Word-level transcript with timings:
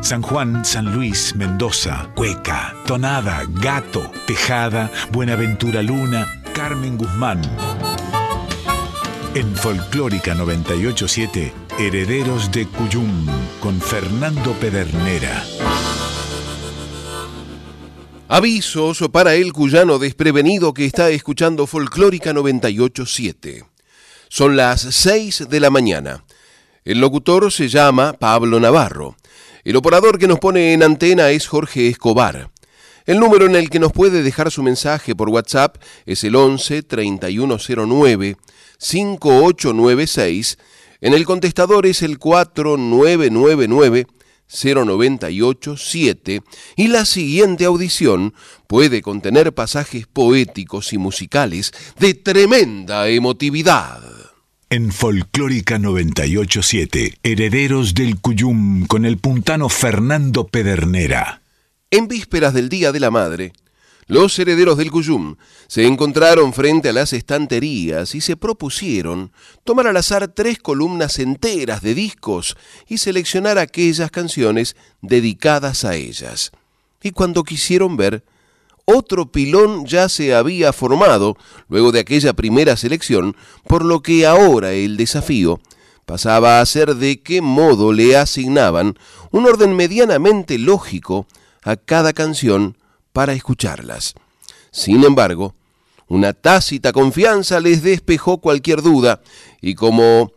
San 0.00 0.22
Juan, 0.22 0.64
San 0.64 0.94
Luis, 0.94 1.34
Mendoza, 1.36 2.10
Cueca, 2.14 2.74
Tonada, 2.86 3.44
Gato, 3.48 4.10
Tejada, 4.26 4.90
Buenaventura 5.12 5.82
Luna, 5.82 6.26
Carmen 6.54 6.96
Guzmán. 6.96 7.42
En 9.34 9.54
Folclórica 9.54 10.34
987, 10.34 11.52
Herederos 11.78 12.50
de 12.50 12.66
Cuyum, 12.66 13.26
con 13.60 13.80
Fernando 13.80 14.52
Pedernera. 14.54 15.44
Avisos 18.26 19.04
para 19.12 19.34
el 19.34 19.52
cuyano 19.52 19.98
desprevenido 19.98 20.72
que 20.72 20.86
está 20.86 21.10
escuchando 21.10 21.66
Folclórica 21.66 22.32
987. 22.32 23.64
Son 24.28 24.56
las 24.56 24.80
6 24.80 25.48
de 25.48 25.60
la 25.60 25.70
mañana. 25.70 26.24
El 26.84 27.00
locutor 27.00 27.52
se 27.52 27.68
llama 27.68 28.14
Pablo 28.14 28.58
Navarro. 28.58 29.16
El 29.64 29.76
operador 29.76 30.18
que 30.18 30.26
nos 30.26 30.38
pone 30.38 30.72
en 30.72 30.82
antena 30.82 31.30
es 31.30 31.46
Jorge 31.46 31.88
Escobar. 31.88 32.50
El 33.04 33.18
número 33.18 33.44
en 33.46 33.56
el 33.56 33.68
que 33.68 33.78
nos 33.78 33.92
puede 33.92 34.22
dejar 34.22 34.50
su 34.50 34.62
mensaje 34.62 35.14
por 35.14 35.28
WhatsApp 35.28 35.76
es 36.06 36.24
el 36.24 36.36
11 36.36 36.82
3109 36.82 38.36
5896. 38.78 40.58
En 41.02 41.14
el 41.14 41.24
contestador 41.26 41.86
es 41.86 42.02
el 42.02 42.18
4999 42.18 44.06
0987 44.50 46.42
y 46.76 46.88
la 46.88 47.04
siguiente 47.04 47.64
audición 47.64 48.34
puede 48.66 49.00
contener 49.02 49.54
pasajes 49.54 50.06
poéticos 50.06 50.92
y 50.92 50.98
musicales 50.98 51.72
de 51.98 52.14
tremenda 52.14 53.08
emotividad. 53.08 54.09
En 54.72 54.92
Folclórica 54.92 55.80
987, 55.80 57.18
Herederos 57.24 57.92
del 57.92 58.20
Cuyum 58.20 58.86
con 58.86 59.04
el 59.04 59.18
puntano 59.18 59.68
Fernando 59.68 60.46
Pedernera. 60.46 61.42
En 61.90 62.06
vísperas 62.06 62.54
del 62.54 62.68
Día 62.68 62.92
de 62.92 63.00
la 63.00 63.10
Madre, 63.10 63.52
los 64.06 64.38
herederos 64.38 64.78
del 64.78 64.92
Cuyum 64.92 65.34
se 65.66 65.88
encontraron 65.88 66.52
frente 66.52 66.90
a 66.90 66.92
las 66.92 67.12
estanterías 67.12 68.14
y 68.14 68.20
se 68.20 68.36
propusieron 68.36 69.32
tomar 69.64 69.88
al 69.88 69.96
azar 69.96 70.28
tres 70.28 70.60
columnas 70.60 71.18
enteras 71.18 71.82
de 71.82 71.96
discos 71.96 72.56
y 72.86 72.98
seleccionar 72.98 73.58
aquellas 73.58 74.12
canciones 74.12 74.76
dedicadas 75.02 75.84
a 75.84 75.96
ellas. 75.96 76.52
Y 77.02 77.10
cuando 77.10 77.42
quisieron 77.42 77.96
ver, 77.96 78.22
otro 78.94 79.30
pilón 79.32 79.86
ya 79.86 80.08
se 80.08 80.34
había 80.34 80.72
formado 80.72 81.36
luego 81.68 81.92
de 81.92 82.00
aquella 82.00 82.32
primera 82.32 82.76
selección, 82.76 83.36
por 83.66 83.84
lo 83.84 84.02
que 84.02 84.26
ahora 84.26 84.72
el 84.72 84.96
desafío 84.96 85.60
pasaba 86.06 86.60
a 86.60 86.66
ser 86.66 86.96
de 86.96 87.20
qué 87.20 87.40
modo 87.40 87.92
le 87.92 88.16
asignaban 88.16 88.98
un 89.30 89.46
orden 89.46 89.76
medianamente 89.76 90.58
lógico 90.58 91.26
a 91.62 91.76
cada 91.76 92.12
canción 92.12 92.76
para 93.12 93.32
escucharlas. 93.32 94.14
Sin 94.72 95.04
embargo, 95.04 95.54
una 96.08 96.32
tácita 96.32 96.92
confianza 96.92 97.60
les 97.60 97.82
despejó 97.82 98.38
cualquier 98.38 98.82
duda, 98.82 99.20
y 99.60 99.74
como 99.74 100.32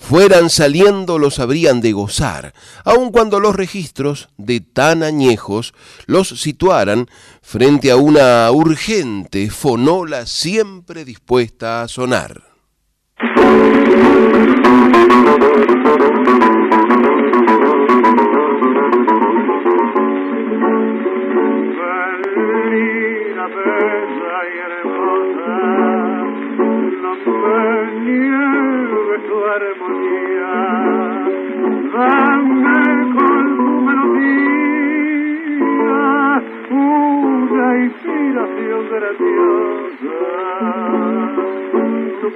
fueran 0.00 0.50
saliendo 0.50 1.18
los 1.18 1.38
habrían 1.38 1.80
de 1.80 1.92
gozar, 1.92 2.54
aun 2.84 3.12
cuando 3.12 3.38
los 3.38 3.54
registros 3.54 4.30
de 4.38 4.60
tan 4.60 5.02
añejos 5.02 5.74
los 6.06 6.28
situaran 6.40 7.06
frente 7.42 7.90
a 7.90 7.96
una 7.96 8.50
urgente 8.50 9.50
fonola 9.50 10.26
siempre 10.26 11.04
dispuesta 11.04 11.82
a 11.82 11.88
sonar. 11.88 12.50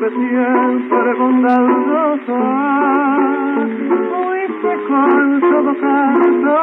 Que 0.05 0.11
siempre 0.11 1.15
bondadosa 1.15 2.41
fuiste 4.11 4.73
con 4.89 5.41
todo 5.41 5.73
canto 5.81 6.57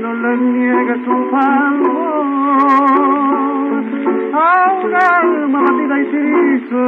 no 0.00 0.10
le 0.14 0.36
niegues 0.36 1.02
favor 1.30 2.26
a 4.34 4.72
un 4.82 4.94
alma 4.94 5.60
batida 5.62 5.96
y 6.00 6.04
triste 6.06 6.84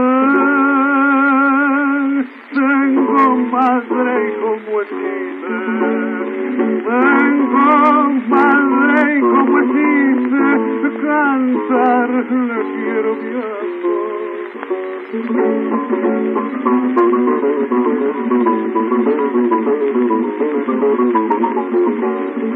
tengo 2.59 3.37
madre 3.53 4.35
como 4.41 4.81
existe 4.81 5.55
tengo 6.89 7.69
madre 8.29 9.21
como 9.21 9.59
existe 9.61 10.89
cantar 11.01 12.11
le 12.11 12.61
quiero 12.73 13.11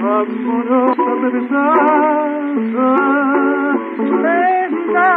amorosa 0.00 1.14
verdad, 1.22 2.28
lenta, 4.22 5.08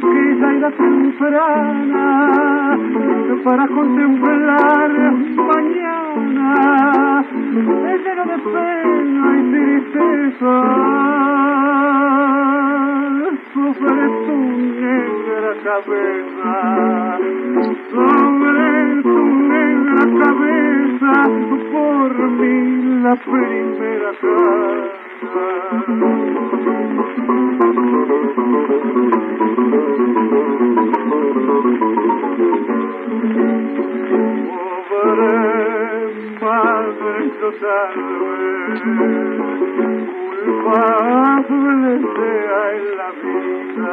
quizá 0.00 0.48
la 0.52 0.70
temprana, 0.70 2.06
para 3.44 3.64
contemplar 3.68 4.90
mañana, 5.52 7.24
lleno 8.04 8.24
de 8.24 8.38
pena 8.38 9.26
y 9.38 9.42
tristeza, 9.52 10.54
sobre 13.54 14.04
tu 14.26 14.36
negra 14.80 15.50
cabeza, 15.64 16.54
sobre 17.92 19.02
tu 19.02 19.18
negra 19.52 20.04
cabeza, 20.20 21.14
por 21.72 22.12
mí 22.38 22.56
la 23.02 23.14
primera. 23.16 24.12
Pobre 34.88 35.36
madre 36.40 37.14
total, 37.40 37.94
culpable 40.44 41.92
sea 42.14 42.62
en 42.72 42.84
la 42.98 43.08
vida, 43.22 43.92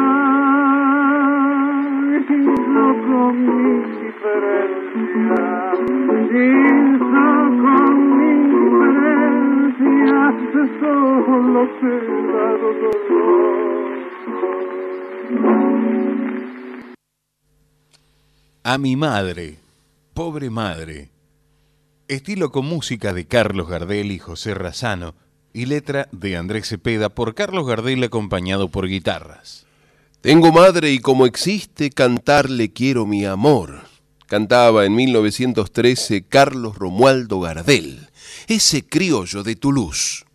A 18.63 18.77
mi 18.77 18.95
madre, 18.95 19.59
pobre 20.13 20.49
madre. 20.49 21.09
Estilo 22.09 22.51
con 22.51 22.65
música 22.65 23.13
de 23.13 23.25
Carlos 23.27 23.69
Gardel 23.69 24.11
y 24.11 24.19
José 24.19 24.53
Razano 24.53 25.15
y 25.53 25.67
letra 25.67 26.09
de 26.11 26.35
Andrés 26.35 26.67
Cepeda 26.67 27.07
por 27.07 27.33
Carlos 27.33 27.65
Gardel 27.65 28.03
acompañado 28.03 28.67
por 28.67 28.87
guitarras. 28.87 29.70
Tengo 30.21 30.51
madre 30.51 30.91
y 30.91 30.99
como 30.99 31.25
existe 31.25 31.89
cantarle 31.89 32.71
quiero 32.71 33.07
mi 33.07 33.25
amor. 33.25 33.85
Cantaba 34.27 34.85
en 34.85 34.93
1913 34.93 36.27
Carlos 36.29 36.77
Romualdo 36.77 37.39
Gardel, 37.39 38.07
ese 38.47 38.85
criollo 38.85 39.41
de 39.41 39.55
Toulouse. 39.55 40.25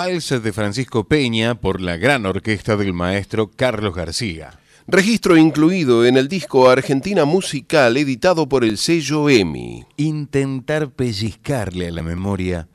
Vals 0.00 0.30
de 0.30 0.52
Francisco 0.54 1.04
Peña 1.04 1.60
por 1.60 1.82
la 1.82 1.98
gran 1.98 2.24
orquesta 2.24 2.74
del 2.74 2.94
maestro 2.94 3.50
Carlos 3.50 3.94
García. 3.94 4.58
Registro 4.86 5.36
incluido 5.36 6.06
en 6.06 6.16
el 6.16 6.26
disco 6.26 6.70
Argentina 6.70 7.26
Musical 7.26 7.98
editado 7.98 8.48
por 8.48 8.64
el 8.64 8.78
sello 8.78 9.28
EMI. 9.28 9.84
Intentar 9.98 10.90
pellizcarle 10.90 11.88
a 11.88 11.90
la 11.90 12.02
memoria 12.02 12.66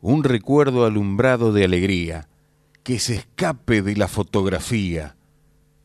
un 0.00 0.24
recuerdo 0.24 0.84
alumbrado 0.84 1.52
de 1.52 1.64
alegría, 1.64 2.28
que 2.82 2.98
se 2.98 3.14
escape 3.14 3.80
de 3.80 3.94
la 3.94 4.08
fotografía, 4.08 5.14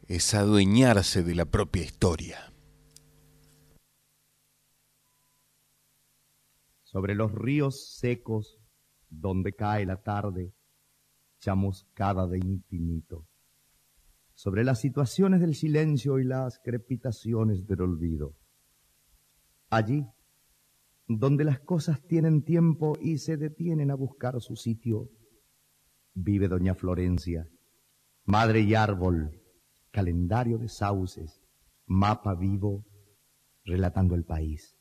es 0.08 0.34
adueñarse 0.34 1.22
de 1.22 1.36
la 1.36 1.46
propia 1.46 1.84
historia. 1.84 2.52
Sobre 6.82 7.14
los 7.14 7.32
ríos 7.32 7.96
secos 8.00 8.58
donde 9.12 9.54
cae 9.54 9.86
la 9.86 10.02
tarde, 10.02 10.52
chamuscada 11.40 12.28
de 12.28 12.38
infinito, 12.40 13.26
sobre 14.34 14.64
las 14.64 14.80
situaciones 14.80 15.42
del 15.42 15.56
silencio 15.56 16.20
y 16.20 16.24
las 16.24 16.60
crepitaciones 16.60 17.66
del 17.66 17.82
olvido. 17.82 18.36
Allí, 19.70 20.06
donde 21.08 21.44
las 21.44 21.60
cosas 21.60 22.02
tienen 22.08 22.44
tiempo 22.44 22.98
y 23.02 23.18
se 23.18 23.38
detienen 23.38 23.92
a 23.92 23.96
buscar 23.96 24.40
su 24.42 24.56
sitio, 24.56 25.10
vive 26.14 26.48
doña 26.48 26.76
Florencia, 26.76 27.50
madre 28.26 28.62
y 28.62 28.76
árbol, 28.76 29.42
calendario 29.92 30.58
de 30.58 30.70
sauces, 30.70 31.42
mapa 31.86 32.36
vivo, 32.36 32.86
relatando 33.64 34.16
el 34.16 34.24
país, 34.24 34.78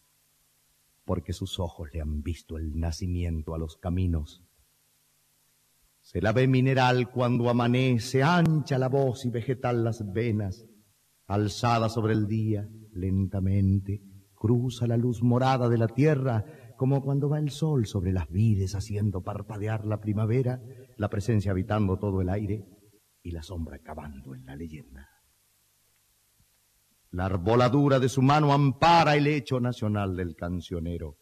porque 1.05 1.33
sus 1.33 1.59
ojos 1.59 1.89
le 1.93 2.01
han 2.01 2.23
visto 2.23 2.57
el 2.59 2.79
nacimiento 2.79 3.55
a 3.55 3.59
los 3.59 3.77
caminos 3.77 4.48
se 6.09 6.23
la 6.23 6.33
ve 6.33 6.49
mineral 6.49 7.11
cuando 7.11 7.51
amanece, 7.51 8.23
ancha 8.23 8.79
la 8.79 8.89
voz 8.89 9.27
y 9.27 9.31
vegetal 9.31 9.85
las 9.85 10.11
venas, 10.11 10.65
alzada 11.27 11.91
sobre 11.91 12.15
el 12.15 12.27
día, 12.27 12.67
lentamente, 12.95 14.01
cruza 14.35 14.87
la 14.87 14.97
luz 14.97 15.23
morada 15.23 15.69
de 15.69 15.77
la 15.77 15.89
tierra, 15.89 16.47
como 16.79 17.03
cuando 17.03 17.29
va 17.29 17.39
el 17.39 17.51
sol 17.51 17.85
sobre 17.85 18.13
las 18.13 18.27
vides 18.31 18.75
haciendo 18.75 19.23
parpadear 19.23 19.85
la 19.85 20.01
primavera, 20.01 20.63
la 20.97 21.11
presencia 21.11 21.51
habitando 21.51 21.99
todo 21.99 22.23
el 22.23 22.31
aire 22.31 22.65
y 23.23 23.33
la 23.33 23.43
sombra 23.43 23.79
cavando 23.81 24.35
en 24.35 24.47
la 24.47 24.57
leyenda. 24.57 25.11
La 27.11 27.27
arboladura 27.27 27.99
de 27.99 28.09
su 28.09 28.23
mano 28.23 28.55
ampara 28.55 29.15
el 29.15 29.27
hecho 29.27 29.61
nacional 29.61 30.17
del 30.17 30.37
cancionero, 30.37 31.19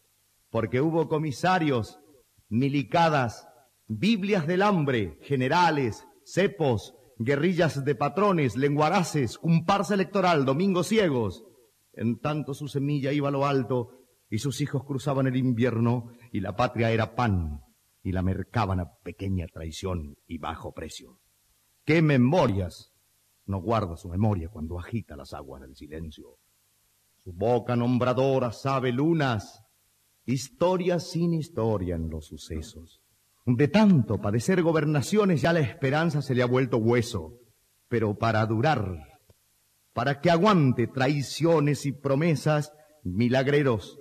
porque 0.49 0.79
hubo 0.79 1.09
comisarios, 1.09 1.99
milicadas, 2.47 3.49
Biblias 3.87 4.45
del 4.47 4.61
hambre, 4.61 5.17
generales, 5.21 6.05
cepos, 6.23 6.93
guerrillas 7.17 7.85
de 7.85 7.95
patrones, 7.95 8.57
lenguaraces, 8.57 9.37
comparsa 9.37 9.93
electoral, 9.93 10.45
domingos 10.45 10.87
ciegos. 10.87 11.45
En 11.93 12.19
tanto 12.19 12.53
su 12.53 12.67
semilla 12.67 13.11
iba 13.11 13.29
a 13.29 13.31
lo 13.31 13.45
alto 13.45 14.05
y 14.29 14.39
sus 14.39 14.61
hijos 14.61 14.83
cruzaban 14.83 15.27
el 15.27 15.37
invierno 15.37 16.11
y 16.31 16.41
la 16.41 16.55
patria 16.55 16.91
era 16.91 17.15
pan 17.15 17.61
y 18.03 18.11
la 18.11 18.21
mercaban 18.21 18.79
a 18.79 18.93
pequeña 19.03 19.47
traición 19.47 20.17
y 20.27 20.37
bajo 20.37 20.73
precio. 20.73 21.19
¡Qué 21.85 22.01
memorias! 22.01 22.93
no 23.45 23.61
guarda 23.61 23.95
su 23.95 24.09
memoria 24.09 24.49
cuando 24.49 24.77
agita 24.77 25.15
las 25.15 25.33
aguas 25.33 25.61
del 25.61 25.75
silencio. 25.75 26.37
Su 27.23 27.33
boca 27.33 27.75
nombradora 27.75 28.51
sabe 28.51 28.91
lunas, 28.91 29.63
historia 30.25 30.99
sin 30.99 31.33
historia 31.33 31.95
en 31.95 32.09
los 32.09 32.25
sucesos. 32.27 33.01
De 33.47 33.69
tanto 33.69 34.19
padecer 34.19 34.61
gobernaciones 34.61 35.41
ya 35.41 35.53
la 35.53 35.61
esperanza 35.61 36.21
se 36.21 36.35
le 36.35 36.43
ha 36.43 36.45
vuelto 36.45 36.79
hueso, 36.79 37.39
pero 37.87 38.17
para 38.17 38.45
durar, 38.45 38.93
para 39.93 40.19
que 40.19 40.29
aguante 40.29 40.87
traiciones 40.87 41.85
y 41.85 41.93
promesas, 41.93 42.73
milagreros, 43.03 43.99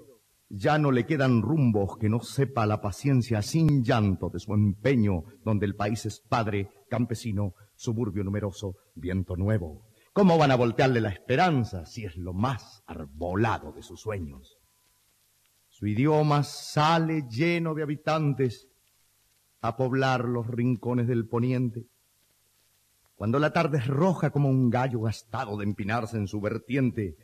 ya 0.48 0.78
no 0.78 0.90
le 0.90 1.06
quedan 1.06 1.42
rumbos 1.42 1.96
que 1.96 2.08
no 2.08 2.22
sepa 2.22 2.66
la 2.66 2.80
paciencia 2.80 3.40
sin 3.40 3.84
llanto 3.84 4.30
de 4.30 4.40
su 4.40 4.52
empeño, 4.52 5.22
donde 5.44 5.66
el 5.66 5.76
país 5.76 6.06
es 6.06 6.18
padre, 6.18 6.68
campesino, 6.90 7.54
suburbio 7.76 8.24
numeroso, 8.24 8.74
viento 8.96 9.36
nuevo. 9.36 9.86
¿Cómo 10.12 10.38
van 10.38 10.50
a 10.50 10.56
voltearle 10.56 11.00
la 11.00 11.10
esperanza 11.10 11.86
si 11.86 12.04
es 12.04 12.16
lo 12.16 12.32
más 12.32 12.82
arbolado 12.88 13.70
de 13.70 13.84
sus 13.84 14.00
sueños? 14.00 14.58
Su 15.68 15.86
idioma 15.86 16.42
sale 16.42 17.28
lleno 17.30 17.74
de 17.74 17.84
habitantes 17.84 18.66
a 19.68 19.76
poblar 19.76 20.24
los 20.24 20.46
rincones 20.46 21.06
del 21.06 21.26
poniente. 21.26 21.86
Cuando 23.14 23.38
la 23.38 23.52
tarde 23.52 23.78
es 23.78 23.86
roja 23.86 24.30
como 24.30 24.48
un 24.48 24.70
gallo 24.70 25.00
gastado 25.00 25.56
de 25.56 25.64
empinarse 25.64 26.18
en 26.18 26.28
su 26.28 26.40
vertiente, 26.40 27.16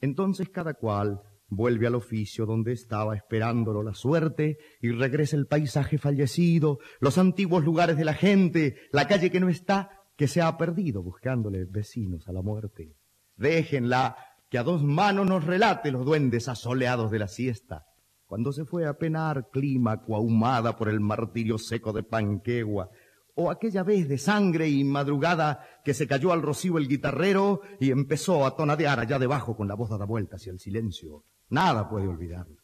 entonces 0.00 0.48
cada 0.48 0.74
cual 0.74 1.22
vuelve 1.48 1.86
al 1.86 1.94
oficio 1.94 2.46
donde 2.46 2.72
estaba 2.72 3.14
esperándolo 3.14 3.82
la 3.82 3.94
suerte 3.94 4.58
y 4.80 4.90
regresa 4.90 5.36
el 5.36 5.46
paisaje 5.46 5.98
fallecido, 5.98 6.78
los 7.00 7.18
antiguos 7.18 7.64
lugares 7.64 7.96
de 7.96 8.04
la 8.04 8.14
gente, 8.14 8.76
la 8.90 9.06
calle 9.06 9.30
que 9.30 9.40
no 9.40 9.48
está, 9.48 9.90
que 10.16 10.28
se 10.28 10.40
ha 10.40 10.56
perdido 10.56 11.02
buscándole 11.02 11.64
vecinos 11.64 12.28
a 12.28 12.32
la 12.32 12.42
muerte. 12.42 12.96
Déjenla 13.36 14.16
que 14.48 14.58
a 14.58 14.62
dos 14.62 14.82
manos 14.82 15.26
nos 15.26 15.44
relate 15.44 15.90
los 15.90 16.04
duendes 16.04 16.48
asoleados 16.48 17.10
de 17.10 17.18
la 17.18 17.28
siesta, 17.28 17.86
cuando 18.32 18.50
se 18.50 18.64
fue 18.64 18.86
a 18.86 18.96
penar 18.96 19.50
clima 19.50 20.02
coahumada 20.02 20.74
por 20.74 20.88
el 20.88 21.00
martirio 21.00 21.58
seco 21.58 21.92
de 21.92 22.02
Panquegua, 22.02 22.88
o 23.34 23.50
aquella 23.50 23.82
vez 23.82 24.08
de 24.08 24.16
sangre 24.16 24.70
y 24.70 24.84
madrugada 24.84 25.68
que 25.84 25.92
se 25.92 26.06
cayó 26.06 26.32
al 26.32 26.40
rocío 26.40 26.78
el 26.78 26.88
guitarrero 26.88 27.60
y 27.78 27.90
empezó 27.90 28.46
a 28.46 28.56
tonadear 28.56 29.00
allá 29.00 29.18
debajo 29.18 29.54
con 29.54 29.68
la 29.68 29.74
voz 29.74 29.90
dada 29.90 30.06
vuelta 30.06 30.36
hacia 30.36 30.50
el 30.50 30.60
silencio. 30.60 31.24
Nada 31.50 31.90
puede 31.90 32.08
olvidarla, 32.08 32.62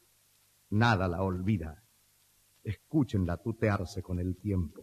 nada 0.71 1.07
la 1.07 1.21
olvida. 1.21 1.85
Escúchenla 2.65 3.37
tutearse 3.37 4.01
con 4.01 4.21
el 4.21 4.39
tiempo. 4.39 4.81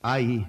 Ay, 0.00 0.46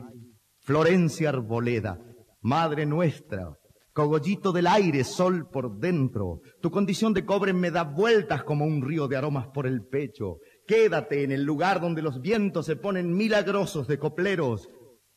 Florencia 0.60 1.28
Arboleda, 1.28 2.00
Madre 2.40 2.86
nuestra, 2.86 3.54
cogollito 3.94 4.52
del 4.52 4.68
aire, 4.68 5.04
sol 5.04 5.48
por 5.50 5.78
dentro, 5.78 6.42
tu 6.62 6.72
condición 6.72 7.14
de 7.14 7.26
cobre 7.26 7.54
me 7.54 7.72
da 7.72 7.84
vueltas 7.84 8.44
como 8.44 8.66
un 8.66 8.82
río 8.82 9.08
de 9.08 9.16
aromas 9.16 9.48
por 9.48 9.68
el 9.68 9.86
pecho. 9.86 10.40
Quédate 10.68 11.24
en 11.24 11.32
el 11.32 11.44
lugar 11.44 11.80
donde 11.80 12.02
los 12.02 12.20
vientos 12.20 12.66
se 12.66 12.76
ponen 12.76 13.16
milagrosos 13.16 13.88
de 13.88 14.00
copleros. 14.00 14.70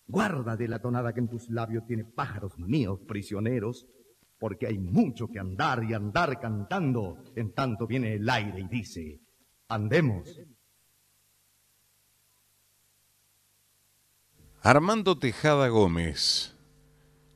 Guarda 0.07 0.57
de 0.57 0.69
la 0.69 0.79
tonada 0.79 1.13
que 1.13 1.21
en 1.21 1.29
tus 1.29 1.49
labios 1.49 1.85
tiene 1.87 2.05
pájaros 2.05 2.59
míos 2.59 3.01
prisioneros, 3.09 3.87
porque 4.39 4.67
hay 4.67 4.79
mucho 4.79 5.29
que 5.29 5.39
andar 5.39 5.83
y 5.83 5.95
andar 5.95 6.39
cantando. 6.39 7.17
En 7.35 7.53
tanto 7.53 7.87
viene 7.87 8.15
el 8.15 8.29
aire 8.29 8.61
y 8.61 8.69
dice, 8.69 9.21
andemos. 9.69 10.39
Armando 14.63 15.17
Tejada 15.17 15.69
Gómez, 15.69 16.56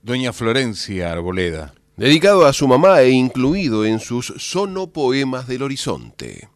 Doña 0.02 0.32
Florencia 0.32 1.12
Arboleda. 1.12 1.74
Dedicado 1.96 2.46
a 2.46 2.54
su 2.54 2.66
mamá 2.66 3.02
e 3.02 3.10
incluido 3.10 3.84
en 3.84 4.00
sus 4.00 4.32
sonopoemas 4.38 5.46
del 5.46 5.62
horizonte. 5.62 6.48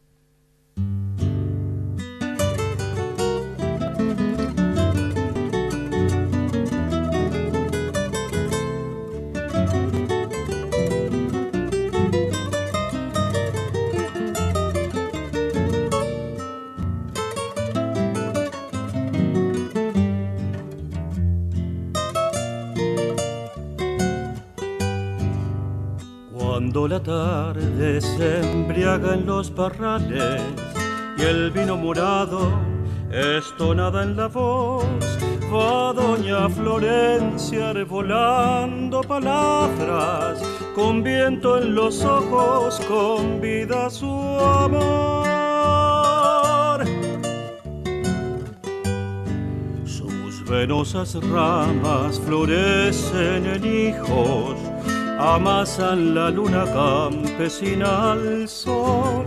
Cuando 26.74 26.88
la 26.88 27.00
tarde 27.00 28.00
se 28.00 28.40
embriaga 28.40 29.14
en 29.14 29.26
los 29.26 29.48
parrales 29.48 30.42
y 31.16 31.22
el 31.22 31.52
vino 31.52 31.76
morado 31.76 32.50
estonada 33.12 34.02
en 34.02 34.16
la 34.16 34.26
voz, 34.26 34.84
va 35.54 35.92
doña 35.92 36.48
Florencia 36.48 37.72
revolando 37.72 39.02
palabras, 39.02 40.42
con 40.74 41.04
viento 41.04 41.58
en 41.58 41.76
los 41.76 42.04
ojos, 42.04 42.80
con 42.88 43.40
vida 43.40 43.88
su 43.88 44.10
amor. 44.40 45.28
Sus 49.84 50.44
venosas 50.50 51.14
ramas 51.22 52.18
florecen 52.18 53.46
en 53.46 53.64
hijos 53.64 54.63
amasan 55.24 56.14
la 56.14 56.30
luna 56.30 56.64
campesina 56.64 58.12
al 58.12 58.48
sol. 58.48 59.24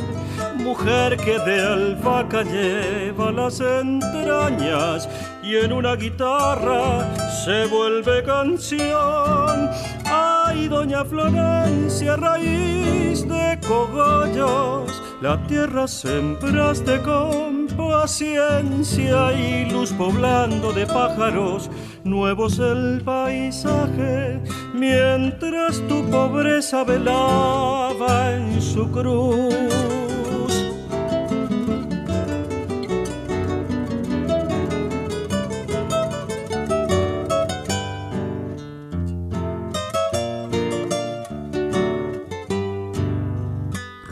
Mujer 0.58 1.18
que 1.18 1.40
de 1.40 1.60
albahaca 1.60 2.44
lleva 2.44 3.32
las 3.32 3.60
entrañas 3.60 5.10
y 5.44 5.56
en 5.56 5.74
una 5.74 5.96
guitarra 5.96 7.16
se 7.44 7.66
vuelve 7.68 8.24
canción. 8.24 9.70
Ay, 10.06 10.68
doña 10.68 11.04
Florencia, 11.04 12.16
raíz 12.16 13.28
de 13.28 13.60
cogollos, 13.68 15.02
la 15.22 15.42
tierra 15.48 15.88
sembraste 15.88 17.02
con 17.02 17.68
paciencia 18.08 19.34
y 19.34 19.70
luz 19.70 19.92
poblando 19.94 20.72
de 20.72 20.86
pájaros 20.86 21.70
nuevos 22.04 22.60
el 22.60 23.02
paisaje, 23.04 24.42
mientras 24.78 25.82
tu 25.88 26.08
pobreza 26.10 26.84
velaba 26.84 28.34
en 28.34 28.62
su 28.62 28.90
cruz. 28.92 29.54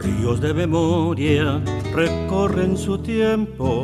Ríos 0.01 0.41
de 0.41 0.53
memoria 0.53 1.61
recorren 1.93 2.77
su 2.77 2.97
tiempo, 2.97 3.83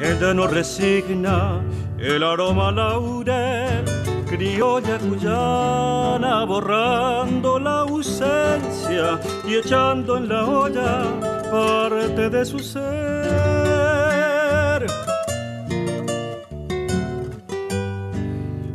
ella 0.00 0.34
no 0.34 0.46
resigna 0.46 1.62
el 1.98 2.22
aroma 2.22 2.70
laurel, 2.72 3.84
criolla 4.26 4.98
cuyana, 4.98 6.44
borrando 6.44 7.58
la 7.58 7.80
ausencia 7.80 9.20
y 9.46 9.54
echando 9.54 10.16
en 10.16 10.28
la 10.28 10.44
olla 10.44 11.04
parte 11.50 12.28
de 12.30 12.44
su 12.44 12.58
ser. 12.58 12.86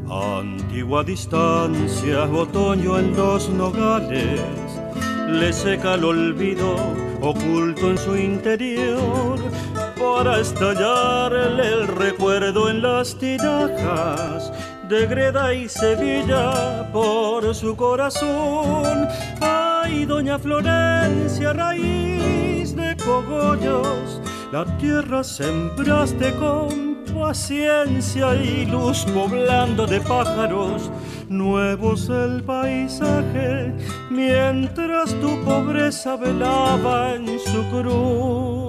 Antigua 0.10 1.04
distancia, 1.04 2.24
otoño 2.26 2.98
en 2.98 3.16
los 3.16 3.50
nogales, 3.50 4.42
le 5.28 5.54
seca 5.54 5.96
el 5.96 6.06
olvido 6.06 6.76
oculto 7.22 7.90
en 7.92 7.98
su 7.98 8.18
interior 8.18 9.40
para 10.00 10.40
estallarle 10.40 11.68
el 11.68 11.88
recuerdo 11.88 12.70
en 12.70 12.82
las 12.82 13.16
tinajas 13.18 14.52
de 14.92 15.08
Greda 15.08 15.54
y 15.54 15.70
Sevilla 15.70 16.92
por 16.92 17.56
su 17.56 17.78
corazón. 17.78 19.08
Ay, 19.40 20.04
doña 20.04 20.38
Florencia, 20.38 21.54
raíz 21.54 22.76
de 22.76 22.98
cogollos, 22.98 24.22
la 24.52 24.66
tierra 24.80 25.24
sembraste 25.24 26.36
con 26.36 26.98
paciencia 27.18 28.36
y 28.36 28.66
luz 28.66 29.06
poblando 29.14 29.88
de 29.88 30.02
pájaros 30.02 30.92
nuevos 31.30 32.10
el 32.10 32.44
paisaje, 32.44 33.74
mientras 34.10 35.14
tu 35.22 35.42
pobreza 35.46 36.18
velaba 36.18 37.16
en 37.16 37.40
su 37.40 37.64
cruz. 37.70 38.61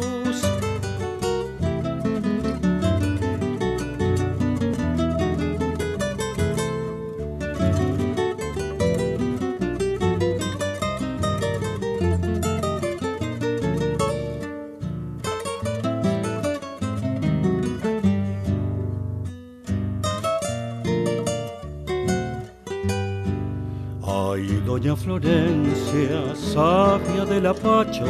Doña 24.83 24.97
Florencia, 24.97 26.35
sabia 26.35 27.25
del 27.25 27.47
apacho, 27.47 28.05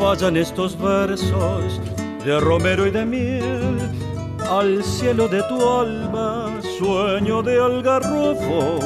vayan 0.00 0.36
estos 0.36 0.76
versos 0.76 1.80
de 2.24 2.40
romero 2.40 2.88
y 2.88 2.90
de 2.90 3.04
miel 3.04 3.78
al 4.50 4.82
cielo 4.82 5.28
de 5.28 5.44
tu 5.44 5.64
alma, 5.68 6.60
sueño 6.76 7.40
de 7.40 7.60
algarrofo, 7.60 8.80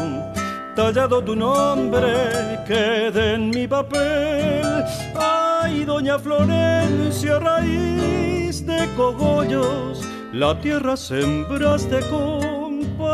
tallado 0.77 1.25
tu 1.25 1.35
nombre 1.35 2.61
quede 2.67 3.33
en 3.33 3.49
mi 3.49 3.67
papel. 3.67 4.85
Ay, 5.15 5.85
doña 5.87 6.19
Florencia, 6.19 7.39
raíz 7.39 8.67
de 8.67 8.87
cogollos, 8.95 10.03
la 10.35 10.61
tierra 10.61 10.99
sembraste 10.99 12.01
con 12.11 12.58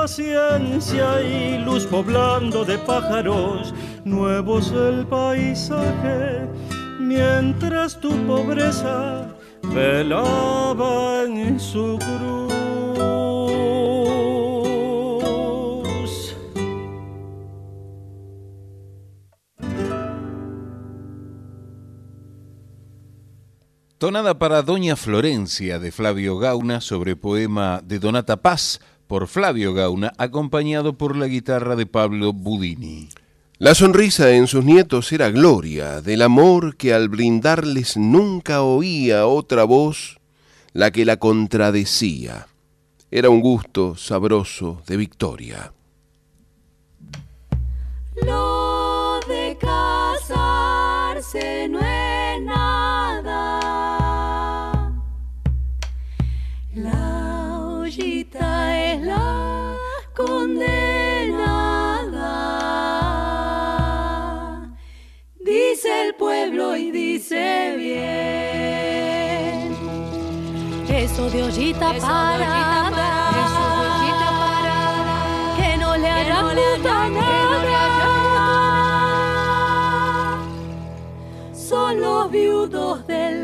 paciencia 0.04 1.22
y 1.22 1.64
luz 1.64 1.86
poblando 1.86 2.62
de 2.62 2.76
pájaros 2.76 3.72
nuevos 4.04 4.70
el 4.70 5.06
paisaje, 5.06 6.46
mientras 7.00 7.98
tu 7.98 8.10
pobreza 8.26 9.34
velaba 9.62 11.22
en 11.22 11.58
su 11.58 11.98
cruz. 11.98 12.54
Tonada 23.96 24.38
para 24.38 24.60
Doña 24.60 24.96
Florencia 24.96 25.78
de 25.78 25.90
Flavio 25.90 26.36
Gauna 26.36 26.82
sobre 26.82 27.16
poema 27.16 27.80
de 27.82 27.98
Donata 27.98 28.36
Paz 28.36 28.82
por 29.06 29.26
Flavio 29.26 29.74
Gauna, 29.74 30.12
acompañado 30.18 30.98
por 30.98 31.16
la 31.16 31.26
guitarra 31.26 31.76
de 31.76 31.86
Pablo 31.86 32.32
Budini. 32.32 33.08
La 33.58 33.74
sonrisa 33.74 34.32
en 34.32 34.46
sus 34.48 34.64
nietos 34.64 35.12
era 35.12 35.30
gloria 35.30 36.00
del 36.00 36.22
amor 36.22 36.76
que 36.76 36.92
al 36.92 37.08
brindarles 37.08 37.96
nunca 37.96 38.62
oía 38.62 39.26
otra 39.26 39.64
voz 39.64 40.18
la 40.72 40.90
que 40.90 41.04
la 41.04 41.18
contradecía. 41.18 42.48
Era 43.10 43.30
un 43.30 43.40
gusto 43.40 43.96
sabroso 43.96 44.82
de 44.86 44.96
victoria. 44.96 45.72
Lo 48.26 49.20
de 49.28 49.56
casarse 49.60 50.28
no 51.68 51.78
es 51.78 51.93
pueblo 66.44 66.76
y 66.76 66.90
dice 66.90 67.74
bien. 67.78 68.04
Eso 70.88 71.30
de 71.30 71.42
ollita 71.42 71.94
parada. 71.94 72.90
Que 75.56 75.76
no 75.78 75.96
le 75.96 76.08
hará 76.08 76.40
puta 76.42 77.08
nada. 77.08 77.30
Son 81.54 82.00
los 82.00 82.30
viudos 82.30 83.06
del 83.06 83.43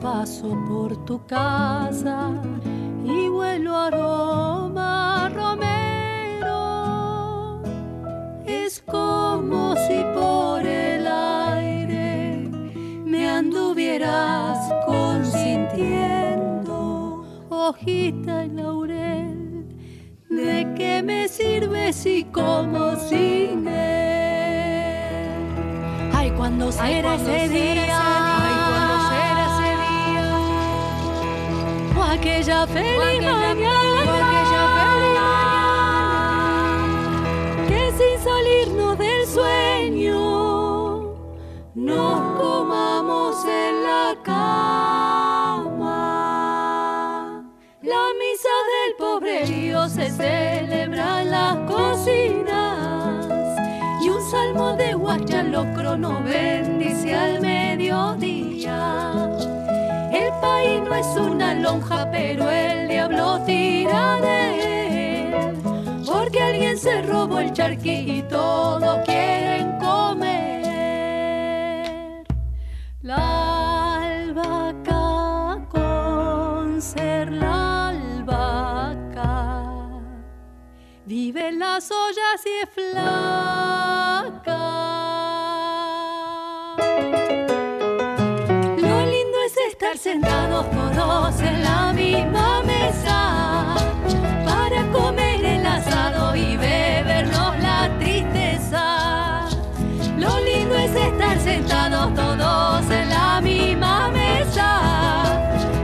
paso 0.00 0.56
por 0.66 0.96
tu 1.04 1.24
casa 1.26 2.30
y 3.04 3.28
vuelo 3.28 3.76
aroma 3.76 5.30
romero, 5.34 6.48
es 8.46 8.82
como 8.86 9.76
si 9.76 10.02
por 10.14 10.64
el 10.66 11.06
aire 11.06 12.48
me 13.04 13.28
anduvieras 13.28 14.72
consintiendo, 14.86 17.22
hojita 17.50 18.46
y 18.46 18.50
laurel. 18.50 19.66
¿De 20.30 20.72
qué 20.76 21.02
me 21.02 21.28
sirve 21.28 21.92
si 21.92 22.24
como 22.24 22.96
sin 22.96 23.68
él? 23.68 23.74
Ay, 26.14 26.30
cuando 26.30 26.72
será 26.72 27.16
ese 27.16 27.48
día, 27.48 28.39
aquella 32.10 32.66
feliz 32.66 33.22
mañana, 33.22 34.04
que 37.68 37.92
sin 37.98 38.18
salirnos 38.24 38.98
del 38.98 39.26
sueño 39.26 41.14
nos 41.74 42.20
comamos 42.40 43.44
en 43.44 43.82
la 43.84 44.16
cama. 44.24 45.92
La 47.82 48.04
misa 48.20 48.54
del 48.72 48.90
pobrerío 48.98 49.88
se 49.88 50.10
celebra 50.10 51.22
en 51.22 51.30
las 51.30 51.56
cocinas 51.70 53.28
y 54.02 54.08
un 54.08 54.22
salmo 54.30 54.72
de 54.76 54.94
guachalocro 54.94 55.96
no 55.96 56.20
bendice 56.24 57.14
al 57.14 57.40
mediodía. 57.40 58.39
El 60.40 60.46
país 60.46 60.80
no 60.82 60.94
es 60.94 61.06
una 61.18 61.52
lonja, 61.54 62.10
pero 62.10 62.50
el 62.50 62.88
diablo 62.88 63.42
tira 63.44 64.18
de 64.22 65.26
él. 65.28 65.54
Porque 66.06 66.40
alguien 66.40 66.78
se 66.78 67.02
robó 67.02 67.40
el 67.40 67.52
charqui 67.52 67.90
y 67.90 68.22
todos 68.22 69.04
quieren 69.04 69.78
comer. 69.78 70.24
La 73.02 74.00
albahaca 74.00 75.58
con 75.68 76.80
ser 76.80 77.32
la 77.32 77.90
albahaca 77.90 79.74
vive 81.04 81.52
las 81.52 81.90
ollas 81.90 82.46
y 82.46 82.62
es 82.62 82.70
flaca. 82.70 84.49
Todos 90.66 91.40
en 91.40 91.62
la 91.62 91.92
misma 91.92 92.62
mesa 92.62 93.74
para 94.44 94.86
comer 94.92 95.44
el 95.44 95.66
asado 95.66 96.36
y 96.36 96.56
bebernos 96.56 97.58
la 97.60 97.88
tristeza. 97.98 99.48
Lo 100.18 100.38
lindo 100.40 100.74
es 100.76 100.94
estar 100.94 101.38
sentados 101.40 102.14
todos 102.14 102.90
en 102.90 103.08
la 103.08 103.40
misma 103.40 104.10
mesa, 104.10 104.80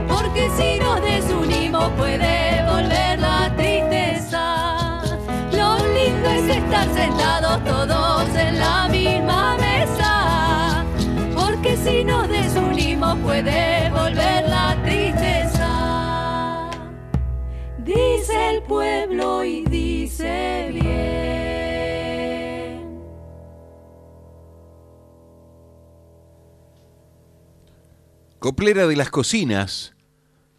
porque 0.07 0.49
si 0.57 0.79
nos 0.79 1.01
desunimos 1.01 1.89
puede 1.97 2.63
volver 2.69 3.19
la 3.19 3.51
tristeza. 3.57 5.01
Lo 5.53 5.77
lindo 5.77 6.29
es 6.29 6.49
estar 6.55 6.87
sentados 6.93 7.63
todos 7.63 8.35
en 8.35 8.59
la 8.59 8.87
misma 8.89 9.57
mesa, 9.57 10.85
porque 11.35 11.75
si 11.77 12.03
nos 12.03 12.29
desunimos 12.29 13.17
puede 13.19 13.76
Dice 17.87 18.49
el 18.53 18.63
pueblo 18.63 19.45
y 19.45 19.63
dice 19.63 20.71
bien. 20.73 21.07
Coplera 28.39 28.87
de 28.87 28.97
las 28.97 29.09
Cocinas, 29.09 29.93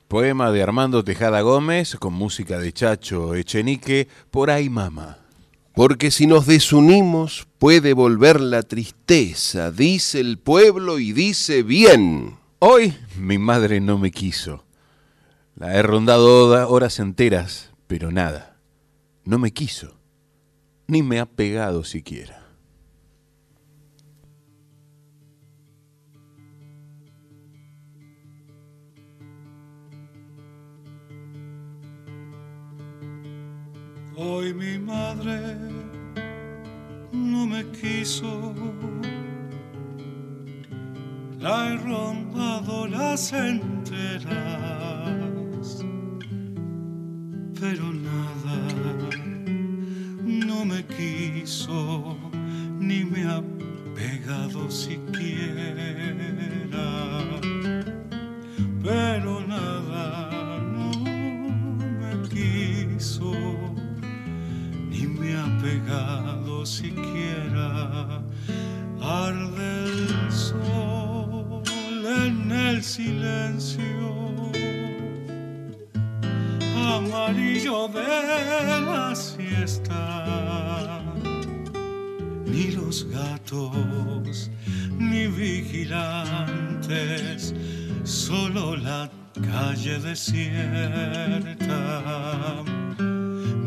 poema 0.08 0.50
de 0.52 0.62
Armando 0.62 1.04
Tejada 1.04 1.42
Gómez 1.42 1.96
con 1.96 2.14
música 2.14 2.58
de 2.58 2.72
Chacho 2.72 3.34
Echenique, 3.34 4.08
por 4.30 4.50
ahí 4.50 4.70
mama. 4.70 5.18
Porque 5.74 6.10
si 6.10 6.26
nos 6.26 6.46
desunimos 6.46 7.46
puede 7.58 7.92
volver 7.92 8.40
la 8.40 8.62
tristeza, 8.62 9.70
dice 9.70 10.20
el 10.20 10.38
pueblo 10.38 10.98
y 10.98 11.12
dice 11.12 11.62
bien. 11.62 12.38
Hoy 12.58 12.96
mi 13.18 13.36
madre 13.36 13.80
no 13.80 13.98
me 13.98 14.10
quiso. 14.10 14.64
La 15.58 15.74
he 15.74 15.82
rondado 15.82 16.68
horas 16.70 17.00
enteras, 17.00 17.72
pero 17.88 18.12
nada. 18.12 18.56
No 19.24 19.40
me 19.40 19.50
quiso, 19.50 19.98
ni 20.86 21.02
me 21.02 21.18
ha 21.18 21.26
pegado 21.26 21.82
siquiera. 21.82 22.44
Hoy 34.16 34.54
mi 34.54 34.78
madre 34.78 35.56
no 37.10 37.46
me 37.46 37.64
quiso, 37.72 38.54
la 41.40 41.68
he 41.68 41.76
rondado 41.78 42.86
las 42.86 43.32
enteras, 43.32 44.28
pero 47.60 47.92
nada, 47.92 48.56
no 50.24 50.64
me 50.64 50.84
quiso, 50.84 52.16
ni 52.78 53.04
me 53.04 53.24
ha 53.24 53.42
pegado 53.94 54.70
siquiera, 54.70 55.80
pero 58.82 59.40
nada, 59.46 60.30
no 60.60 60.92
me 62.00 62.28
quiso 62.28 63.32
ni 64.90 65.06
me 65.06 65.34
ha 65.36 65.46
pegado 65.60 66.64
siquiera. 66.64 68.22
Arde 69.00 69.84
el 69.84 70.32
sol 70.32 71.62
en 72.04 72.50
el 72.50 72.82
silencio, 72.82 74.52
amarillo 76.96 77.88
de 77.88 78.80
la 78.90 79.14
siesta. 79.14 80.02
Ni 82.46 82.70
los 82.72 83.06
gatos, 83.10 84.50
ni 84.98 85.26
vigilantes, 85.26 87.54
solo 88.04 88.76
la 88.76 89.10
calle 89.34 89.98
desierta 89.98 91.78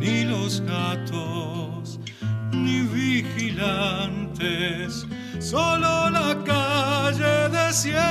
ni 0.02 0.24
los 0.24 0.62
gatos, 0.62 2.00
ni 2.52 2.82
vigilantes, 2.82 5.06
solo 5.40 6.10
la 6.10 6.36
calle 6.44 7.50
desierta. 7.50 8.02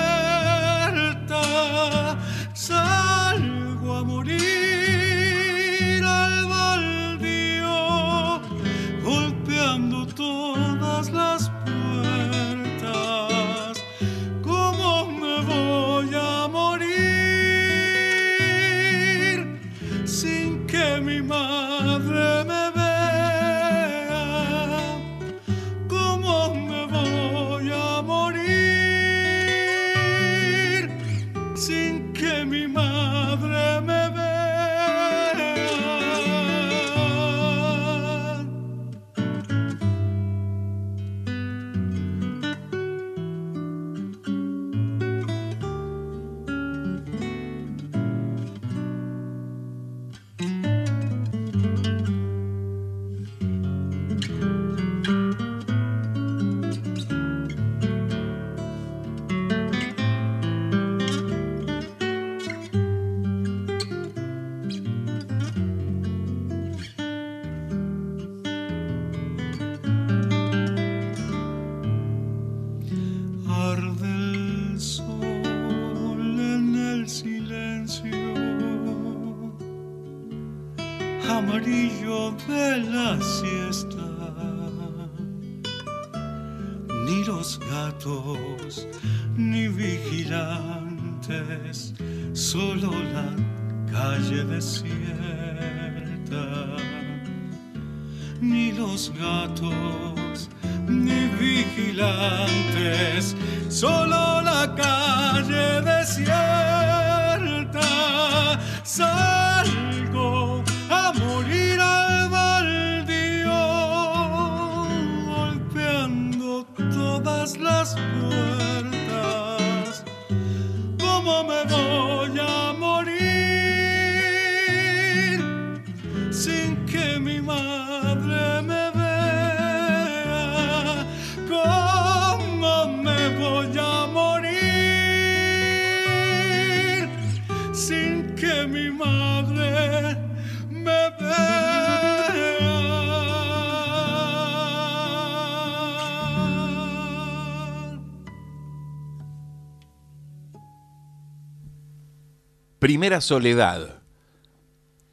Primera 152.91 153.21
Soledad. 153.21 154.03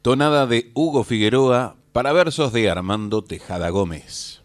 Tonada 0.02 0.48
de 0.48 0.72
Hugo 0.74 1.04
Figueroa 1.04 1.76
para 1.92 2.12
versos 2.12 2.52
de 2.52 2.68
Armando 2.68 3.22
Tejada 3.22 3.68
Gómez. 3.70 4.42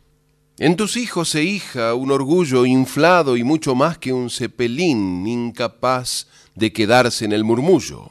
En 0.60 0.76
tus 0.76 0.98
hijos 0.98 1.34
e 1.34 1.42
hija 1.42 1.96
un 1.96 2.12
orgullo 2.12 2.64
inflado 2.68 3.36
y 3.36 3.44
mucho 3.44 3.74
más 3.74 3.98
que 3.98 4.14
un 4.14 4.30
cepelín 4.30 5.26
incapaz 5.26 6.28
de 6.54 6.72
quedarse 6.72 7.26
en 7.26 7.32
el 7.32 7.44
murmullo. 7.44 8.08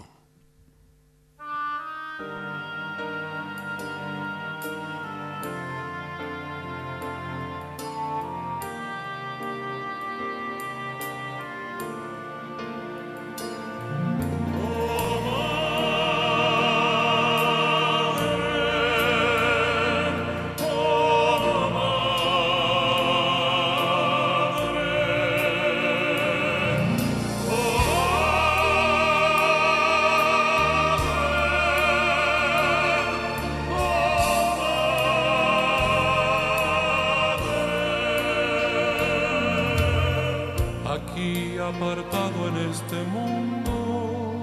aquí 40.95 41.57
apartado 41.59 42.49
en 42.49 42.57
este 42.71 43.03
mundo, 43.05 44.35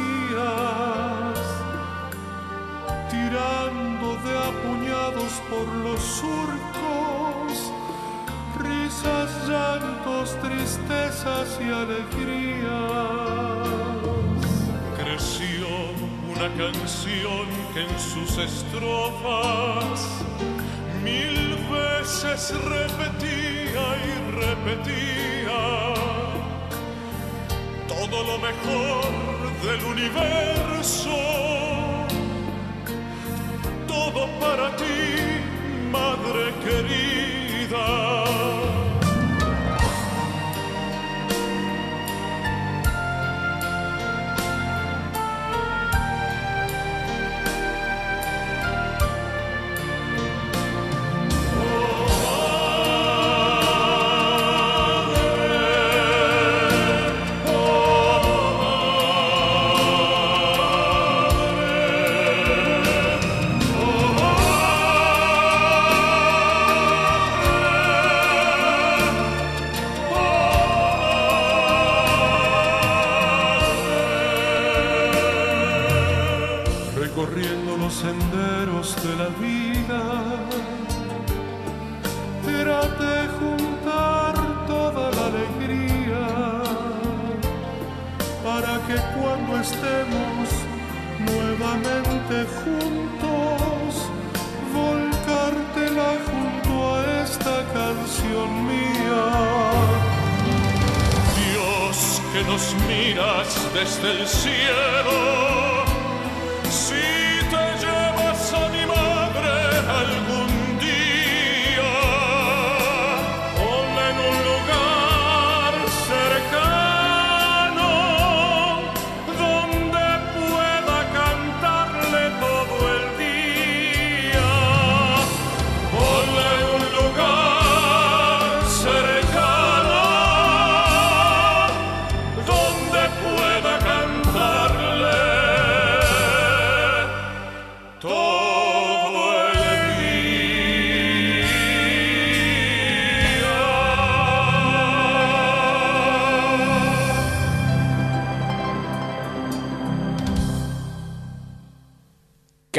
tirando 3.10 4.08
de 4.24 4.34
apuñados 4.50 5.32
por 5.50 5.66
los 5.84 6.00
surcos, 6.00 7.72
risas, 8.60 9.30
llantos, 9.48 10.36
tristezas 10.40 11.58
y 11.60 11.68
alegrías. 11.72 12.64
Creció 14.96 15.66
una 16.34 16.48
canción 16.56 17.46
que 17.72 17.80
en 17.82 17.98
sus 17.98 18.38
estrofas 18.38 20.24
mil 21.04 21.56
veces 21.70 22.54
repetía 22.76 23.84
y 24.08 24.10
repetía 24.42 25.60
todo 27.86 28.16
lo 28.30 28.36
mejor 28.38 29.04
del 29.66 29.84
universo, 29.84 31.16
todo 33.86 34.20
para 34.40 34.74
ti, 34.76 35.00
madre 35.92 36.44
querida. 36.64 38.63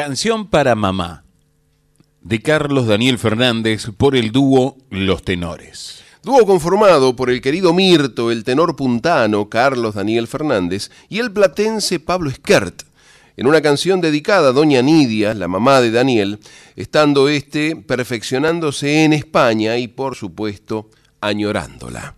Canción 0.06 0.46
para 0.46 0.76
mamá, 0.76 1.24
de 2.22 2.40
Carlos 2.40 2.86
Daniel 2.86 3.18
Fernández 3.18 3.88
por 3.98 4.16
el 4.16 4.32
dúo 4.32 4.78
Los 4.92 5.24
Tenores. 5.24 6.04
Dúo 6.22 6.46
conformado 6.46 7.16
por 7.16 7.32
el 7.32 7.42
querido 7.42 7.74
Mirto, 7.74 8.30
el 8.30 8.44
tenor 8.44 8.76
puntano 8.76 9.50
Carlos 9.50 9.96
Daniel 9.96 10.28
Fernández 10.28 10.92
y 11.10 11.18
el 11.18 11.32
platense 11.32 12.00
Pablo 12.00 12.30
Skert, 12.30 12.84
en 13.36 13.48
una 13.48 13.62
canción 13.64 14.00
dedicada 14.00 14.50
a 14.50 14.52
Doña 14.52 14.84
Nidia, 14.84 15.34
la 15.34 15.48
mamá 15.48 15.82
de 15.82 15.90
Daniel, 15.90 16.38
estando 16.76 17.28
este 17.28 17.76
perfeccionándose 17.76 19.06
en 19.06 19.14
España 19.14 19.80
y 19.80 19.88
por 19.88 20.14
supuesto 20.14 20.92
añorándola. 21.20 22.14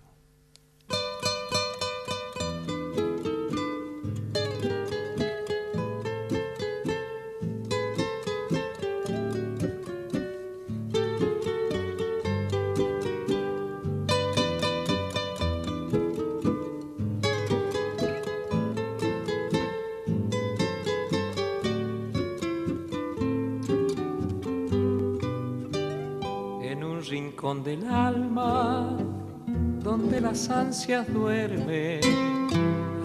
Duermen, 30.88 32.00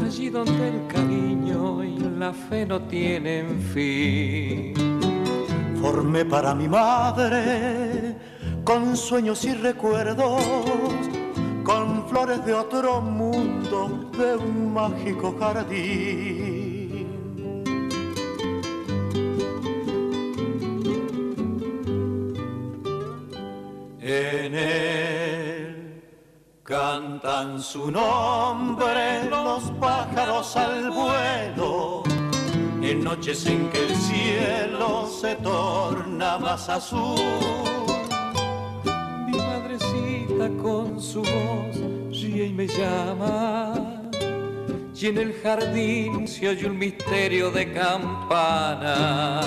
allí 0.00 0.30
donde 0.30 0.68
el 0.68 0.86
cariño 0.86 1.82
y 1.82 1.98
la 1.98 2.32
fe 2.32 2.64
no 2.64 2.80
tienen 2.82 3.60
fin. 3.60 4.72
Formé 5.80 6.24
para 6.24 6.54
mi 6.54 6.68
madre 6.68 8.14
con 8.62 8.96
sueños 8.96 9.44
y 9.44 9.54
recuerdos, 9.54 10.40
con 11.64 12.08
flores 12.08 12.44
de 12.44 12.54
otro 12.54 13.00
mundo, 13.00 14.08
de 14.16 14.36
un 14.36 14.72
mágico 14.72 15.34
jardín. 15.40 16.41
Cantan 27.22 27.62
su 27.62 27.90
nombre 27.90 29.24
los 29.30 29.62
pájaros 29.80 30.56
al 30.56 30.90
vuelo, 30.90 32.02
en 32.82 33.04
noches 33.04 33.46
en 33.46 33.70
que 33.70 33.86
el 33.86 33.94
cielo 33.94 35.08
se 35.08 35.36
torna 35.36 36.38
más 36.38 36.68
azul. 36.68 37.20
Mi 39.26 39.36
madrecita 39.36 40.48
con 40.60 41.00
su 41.00 41.20
voz 41.20 41.76
ríe 42.10 42.46
y 42.46 42.52
me 42.52 42.66
llama. 42.66 43.74
Y 44.94 45.06
en 45.06 45.18
el 45.18 45.34
jardín 45.42 46.28
se 46.28 46.48
oye 46.48 46.66
un 46.66 46.78
misterio 46.78 47.50
de 47.50 47.72
campana. 47.72 49.40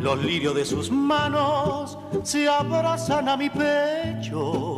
Los 0.00 0.22
lirios 0.22 0.54
de 0.54 0.64
sus 0.64 0.90
manos 0.90 1.98
se 2.22 2.48
abrazan 2.48 3.28
a 3.28 3.36
mi 3.36 3.48
pecho 3.48 4.73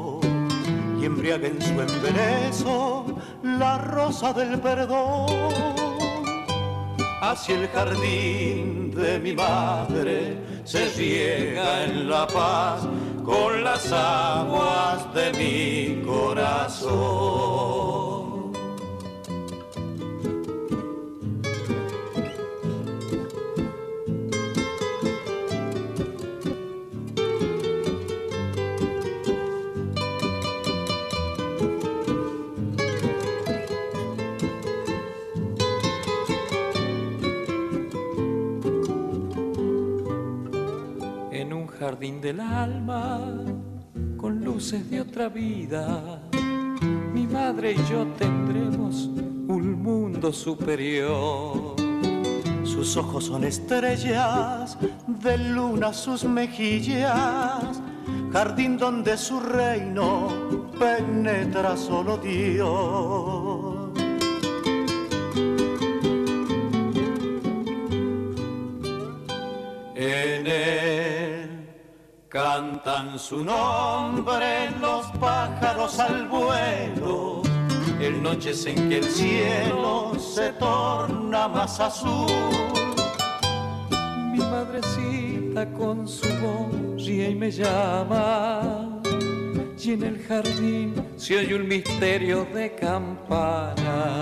y 1.01 1.05
embriaga 1.05 1.49
en 1.49 1.61
su 1.61 1.81
embeleso 1.81 3.05
la 3.43 3.79
rosa 3.79 4.33
del 4.33 4.61
perdón. 4.61 5.27
Hacia 7.21 7.61
el 7.61 7.69
jardín 7.69 8.93
de 8.95 9.19
mi 9.19 9.35
madre 9.35 10.39
se 10.65 10.89
riega 10.91 11.85
en 11.85 12.09
la 12.09 12.27
paz 12.27 12.87
con 13.25 13.65
las 13.65 13.91
aguas 13.93 15.13
de 15.15 15.33
mi 15.33 16.03
corazón. 16.07 18.06
Jardín 41.87 42.21
del 42.21 42.41
alma 42.41 43.21
con 44.17 44.45
luces 44.45 44.91
de 44.91 45.03
otra 45.03 45.29
vida. 45.29 46.21
Mi 47.15 47.29
madre 47.29 47.75
y 47.75 47.77
yo 47.89 48.05
tendremos 48.19 49.09
un 49.47 49.81
mundo 49.85 50.33
superior. 50.33 51.77
Sus 52.65 52.97
ojos 52.97 53.27
son 53.27 53.45
estrellas, 53.45 54.77
de 55.07 55.39
luna 55.39 55.93
sus 55.93 56.25
mejillas, 56.25 57.81
jardín 58.33 58.77
donde 58.77 59.17
su 59.17 59.39
reino 59.39 60.67
penetra 60.81 61.77
solo 61.77 62.17
Dios. 62.17 63.91
En 69.95 70.47
él 70.49 70.86
cantan 72.37 73.19
su 73.19 73.43
nombre 73.43 74.71
los 74.79 75.07
pájaros 75.19 75.99
al 75.99 76.29
vuelo, 76.29 77.41
en 77.99 78.23
noches 78.23 78.67
en 78.67 78.91
que 78.91 78.99
el 78.99 79.05
cielo 79.05 80.13
se 80.19 80.51
torna 80.53 81.49
más 81.49 81.81
azul. 81.81 82.27
Mi 84.33 84.39
madrecita 84.39 85.73
con 85.73 86.07
su 86.07 86.29
voz 86.43 87.07
ríe 87.07 87.31
y 87.31 87.35
me 87.35 87.51
llama, 87.51 89.01
y 89.83 89.93
en 89.93 90.03
el 90.03 90.23
jardín 90.27 90.95
se 91.17 91.39
oye 91.39 91.55
un 91.55 91.67
misterio 91.67 92.47
de 92.53 92.75
campana. 92.75 94.21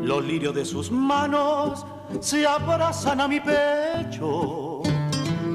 Los 0.00 0.24
lirios 0.24 0.54
de 0.54 0.64
sus 0.64 0.90
manos 0.90 1.84
se 2.20 2.46
abrazan 2.46 3.20
a 3.20 3.28
mi 3.28 3.38
pecho 3.38 4.73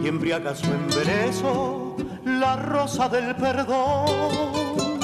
y 0.04 0.08
embriaga 0.08 0.56
su 0.56 0.66
embeleso 0.66 1.96
la 2.26 2.56
rosa 2.56 3.10
del 3.10 3.36
perdón. 3.36 5.00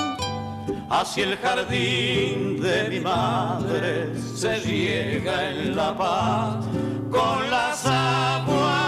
Hacia 0.89 1.25
el 1.25 1.37
jardín 1.37 2.61
de 2.61 2.89
mi 2.89 2.99
madre 2.99 4.15
se 4.35 4.59
llega 4.59 5.49
en 5.49 5.75
la 5.75 5.97
paz 5.97 6.65
con 7.09 7.49
las 7.49 7.85
aguas 7.85 8.84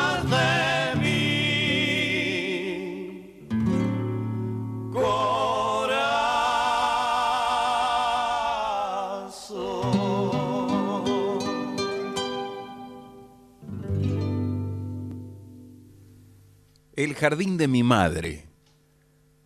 El 16.98 17.14
jardín 17.14 17.58
de 17.58 17.68
mi 17.68 17.84
madre. 17.84 18.48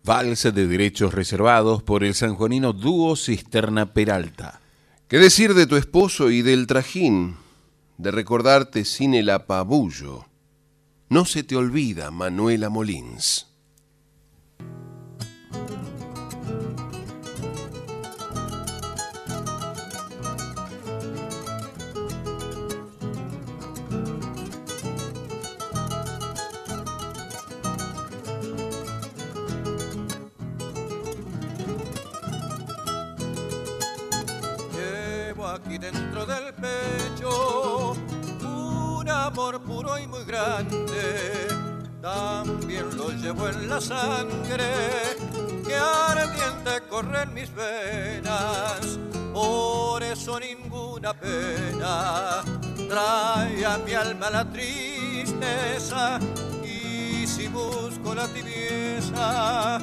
Vals 0.04 0.42
de 0.42 0.66
derechos 0.66 1.12
reservados 1.12 1.82
por 1.82 2.02
el 2.02 2.14
sanjuanino 2.14 2.72
dúo 2.72 3.14
Cisterna 3.14 3.92
Peralta. 3.92 4.62
¿Qué 5.06 5.18
decir 5.18 5.52
de 5.52 5.66
tu 5.66 5.76
esposo 5.76 6.30
y 6.30 6.40
del 6.40 6.66
trajín? 6.66 7.36
De 7.98 8.10
recordarte 8.10 8.86
sin 8.86 9.12
el 9.12 9.28
apabullo. 9.28 10.24
No 11.10 11.26
se 11.26 11.42
te 11.42 11.54
olvida, 11.54 12.10
Manuela 12.10 12.70
Molins. 12.70 13.51
Aquí 35.54 35.76
dentro 35.76 36.24
del 36.24 36.54
pecho 36.54 37.94
un 38.42 39.08
amor 39.08 39.60
puro 39.62 39.98
y 39.98 40.06
muy 40.06 40.24
grande. 40.24 41.48
También 42.00 42.96
lo 42.96 43.10
llevo 43.10 43.48
en 43.48 43.68
la 43.68 43.80
sangre 43.80 45.16
que 45.66 45.76
ardiente 45.76 46.82
corre 46.88 47.22
en 47.22 47.34
mis 47.34 47.54
venas. 47.54 48.98
Por 49.32 50.02
eso 50.02 50.40
ninguna 50.40 51.12
pena 51.14 52.42
trae 52.88 53.64
a 53.66 53.78
mi 53.78 53.92
alma 53.92 54.30
la 54.30 54.44
tristeza. 54.44 56.18
Y 56.64 57.26
si 57.26 57.48
busco 57.48 58.14
la 58.14 58.26
tibieza 58.28 59.78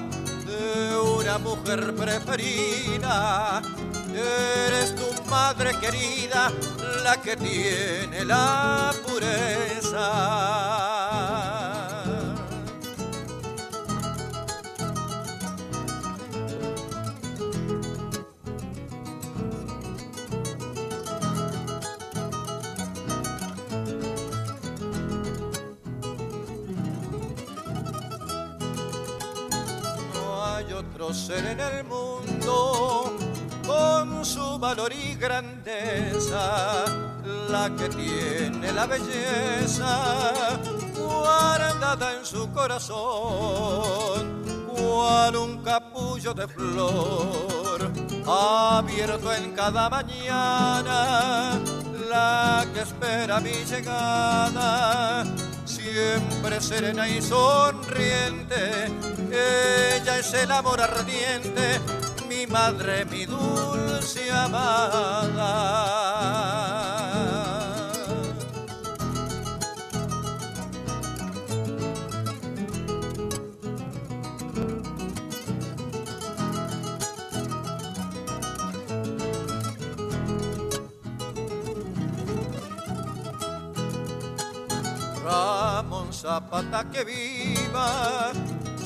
de 0.45 0.97
una 0.97 1.37
mujer 1.37 1.95
preferida, 1.95 3.61
Eres 4.19 4.93
tu 4.95 5.23
madre 5.29 5.77
querida, 5.79 6.51
la 7.03 7.21
que 7.21 7.37
tiene 7.37 8.25
la 8.25 8.93
pureza. 9.05 10.09
No 30.13 30.45
hay 30.45 30.73
otro 30.73 31.13
ser 31.13 31.45
en 31.45 31.59
el 31.59 31.83
mundo 31.85 32.98
su 34.29 34.59
valor 34.59 34.93
y 34.93 35.15
grandeza, 35.15 36.85
la 37.49 37.67
que 37.75 37.89
tiene 37.89 38.71
la 38.71 38.85
belleza 38.85 40.59
guardada 40.95 42.13
en 42.13 42.23
su 42.23 42.47
corazón, 42.51 44.43
cual 44.67 45.35
un 45.35 45.63
capullo 45.63 46.35
de 46.35 46.47
flor, 46.47 47.91
abierto 48.27 49.33
en 49.33 49.51
cada 49.53 49.89
mañana, 49.89 51.59
la 52.07 52.67
que 52.71 52.81
espera 52.81 53.39
mi 53.39 53.65
llegada. 53.65 55.25
Siempre 55.65 56.61
serena 56.61 57.09
y 57.09 57.19
sonriente, 57.19 58.91
ella 59.31 60.19
es 60.19 60.31
el 60.35 60.51
amor 60.51 60.79
ardiente 60.81 61.79
mi 62.29 62.45
madre, 62.45 63.05
mi 63.05 63.25
dulce 63.25 63.68
amada. 64.17 65.99
Ramón 85.23 86.11
Zapata 86.11 86.89
que 86.89 87.03
viva, 87.03 88.31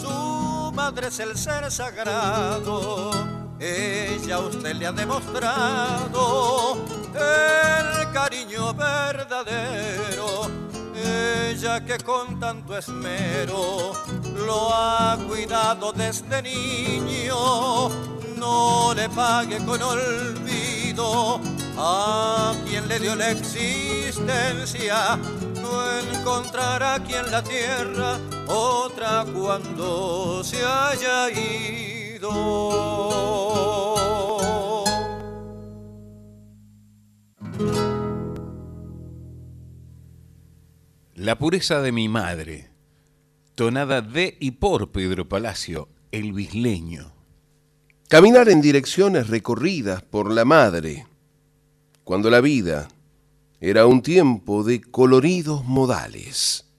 su 0.02 0.72
madre 0.74 1.08
es 1.08 1.20
el 1.20 1.38
ser 1.38 1.72
sagrado 1.72 3.43
ella 3.64 4.40
usted 4.40 4.76
le 4.76 4.88
ha 4.88 4.92
demostrado 4.92 6.78
el 7.16 8.12
cariño 8.12 8.74
verdadero. 8.74 10.52
Ella 10.96 11.84
que 11.86 11.98
con 12.00 12.40
tanto 12.42 12.78
esmero 12.78 13.94
lo 14.36 14.74
ha 14.74 15.18
cuidado 15.28 15.94
desde 15.94 16.42
niño, 16.42 17.90
no 18.36 18.94
le 18.94 19.08
pague 19.10 19.64
con 19.64 19.82
olvido 19.82 21.40
a 21.78 22.54
quien 22.66 22.88
le 22.90 23.00
dio 23.00 23.16
la 23.16 23.32
existencia. 23.32 25.18
No 25.62 25.90
encontrará 26.00 27.00
quien 27.00 27.32
la 27.32 27.42
tierra 27.42 28.20
otra 28.48 29.26
cuando 29.34 30.44
se 30.44 30.66
haya 30.66 31.30
ido. 31.30 31.93
La 32.24 32.30
pureza 41.38 41.82
de 41.82 41.92
mi 41.92 42.08
madre, 42.08 42.70
tonada 43.56 44.02
de 44.02 44.38
y 44.40 44.52
por 44.52 44.92
Pedro 44.92 45.28
Palacio, 45.28 45.90
el 46.14 46.32
bisleño. 46.32 47.12
Caminar 48.08 48.48
en 48.48 48.62
direcciones 48.62 49.28
recorridas 49.28 50.02
por 50.02 50.32
la 50.32 50.46
madre, 50.46 51.06
cuando 52.06 52.30
la 52.30 52.40
vida 52.40 52.88
era 53.60 53.86
un 53.86 54.02
tiempo 54.02 54.64
de 54.64 54.80
coloridos 54.80 55.66
modales. 55.66 56.73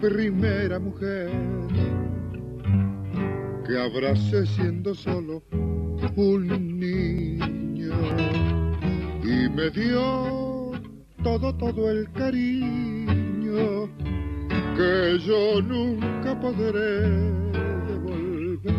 Primera 0.00 0.78
mujer 0.78 1.30
que 3.66 3.78
abracé 3.78 4.46
siendo 4.46 4.94
solo 4.94 5.42
un 6.16 6.78
niño. 6.78 7.94
Y 9.22 9.48
me 9.50 9.70
dio 9.70 10.72
todo, 11.22 11.54
todo 11.54 11.90
el 11.90 12.10
cariño 12.12 13.88
que 14.76 15.18
yo 15.26 15.60
nunca 15.62 16.38
podré 16.40 17.00
devolver. 17.88 18.72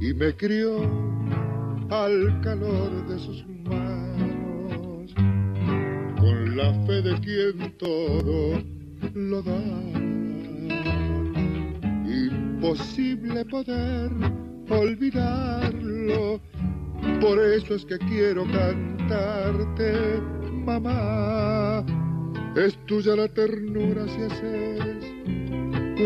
Y 0.00 0.14
me 0.14 0.34
crió 0.36 0.82
al 1.90 2.40
calor 2.42 3.06
de 3.06 3.18
sus 3.18 3.46
la 6.54 6.72
fe 6.86 7.02
de 7.02 7.14
quien 7.20 7.72
todo 7.78 8.62
lo 9.14 9.42
da 9.42 9.60
imposible 12.06 13.44
poder 13.46 14.10
olvidarlo. 14.70 16.40
Por 17.20 17.38
eso 17.38 17.74
es 17.74 17.84
que 17.84 17.98
quiero 17.98 18.44
cantarte, 18.52 20.20
mamá. 20.64 21.84
Es 22.56 22.78
tuya 22.86 23.16
la 23.16 23.26
ternura 23.28 24.06
si 24.06 24.22
haces 24.22 25.04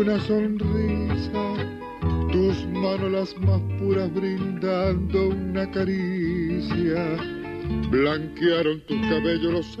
una 0.01 0.19
sonrisa, 0.21 1.53
tus 2.31 2.65
manos 2.69 3.11
las 3.11 3.37
más 3.37 3.61
puras 3.79 4.11
brindando 4.13 5.29
una 5.29 5.69
caricia. 5.69 7.05
Blanquearon 7.91 8.81
tus 8.87 8.99
cabellos 9.01 9.53
los 9.53 9.79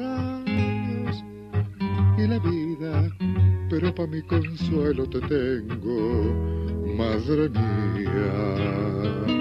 y 2.19 2.27
la 2.27 2.39
vida, 2.39 3.09
pero 3.69 3.95
para 3.95 4.09
mi 4.09 4.21
consuelo 4.23 5.07
te 5.07 5.21
tengo 5.21 6.33
madre 6.97 7.49
mía. 7.49 9.38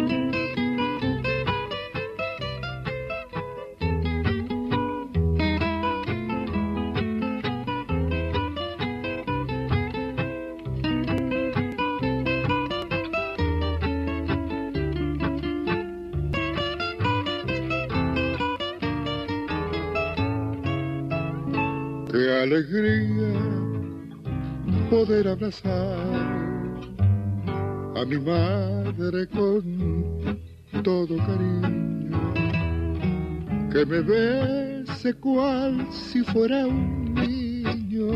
Cual 35.15 35.87
si 35.91 36.23
fuera 36.23 36.67
un 36.67 37.15
niño, 37.15 38.11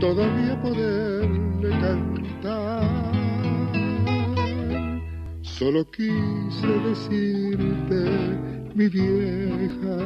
todavía 0.00 0.60
poderle 0.62 1.70
cantar. 1.80 3.12
Solo 5.42 5.90
quise 5.90 6.66
decirte, 6.88 8.00
mi 8.74 8.88
vieja, 8.88 9.96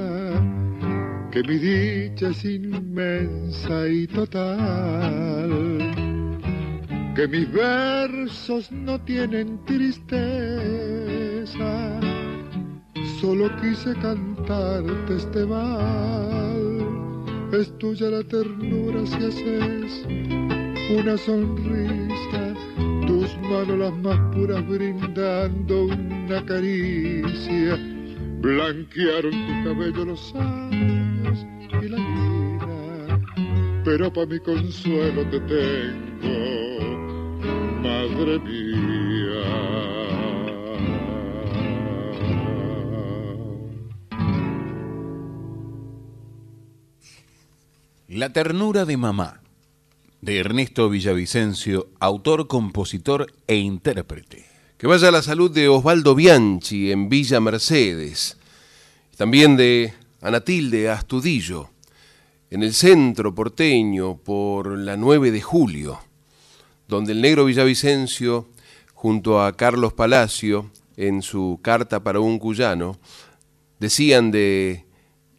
que 1.31 1.43
mi 1.43 1.59
dicha 1.59 2.29
es 2.29 2.45
inmensa 2.45 3.89
y 3.89 4.07
total 4.07 5.81
que 7.15 7.29
mis 7.29 7.53
versos 7.53 8.71
no 8.73 8.99
tienen 9.01 9.63
tristeza, 9.67 10.01
solo 13.21 13.51
quise 13.61 13.95
cantarte 13.97 15.17
este 15.17 15.45
mal. 15.45 16.89
Es 17.53 17.77
tuya 17.79 18.09
la 18.09 18.23
ternura 18.23 19.05
si 19.07 19.17
haces 19.17 20.07
una 20.99 21.17
sonrisa, 21.19 22.55
tus 23.07 23.37
manos 23.43 23.79
las 23.79 23.97
más 23.99 24.19
puras 24.35 24.67
brindando 24.67 25.85
una 25.85 26.45
caricia, 26.47 27.79
blanquearon 28.41 29.33
tu 29.33 29.65
cabello 29.65 30.05
los 30.07 30.35
años 30.35 31.47
y 31.83 31.89
la 31.89 31.97
vida, 31.97 33.21
pero 33.85 34.13
para 34.13 34.27
mi 34.27 34.39
consuelo 34.41 35.27
te 35.31 35.41
tengo 35.41 36.39
madre 37.83 38.39
mía. 38.41 39.00
La 48.13 48.33
ternura 48.33 48.85
de 48.85 48.97
mamá, 48.97 49.41
de 50.21 50.41
Ernesto 50.41 50.91
Villavicencio, 50.91 51.91
autor, 52.01 52.49
compositor 52.49 53.33
e 53.47 53.55
intérprete. 53.55 54.47
Que 54.77 54.89
vaya 54.89 55.13
la 55.13 55.23
salud 55.23 55.49
de 55.49 55.69
Osvaldo 55.69 56.17
Bianchi 56.17 56.91
en 56.91 57.09
Villa 57.09 57.39
Mercedes, 57.39 58.37
también 59.17 59.57
de 59.57 59.95
Anatilde 60.21 60.91
Astudillo, 60.91 61.71
en 62.51 62.65
el 62.65 62.75
centro 62.75 63.33
porteño 63.33 64.17
por 64.17 64.77
la 64.77 64.97
9 64.97 65.31
de 65.31 65.41
julio 65.41 66.01
donde 66.91 67.13
el 67.13 67.23
negro 67.23 67.45
Villavicencio, 67.45 68.49
junto 68.93 69.41
a 69.41 69.57
Carlos 69.57 69.93
Palacio, 69.93 70.73
en 70.97 71.23
su 71.23 71.61
carta 71.63 72.03
para 72.03 72.19
un 72.19 72.41
cuyano, 72.41 72.99
decían 73.79 74.33
de 74.33 74.85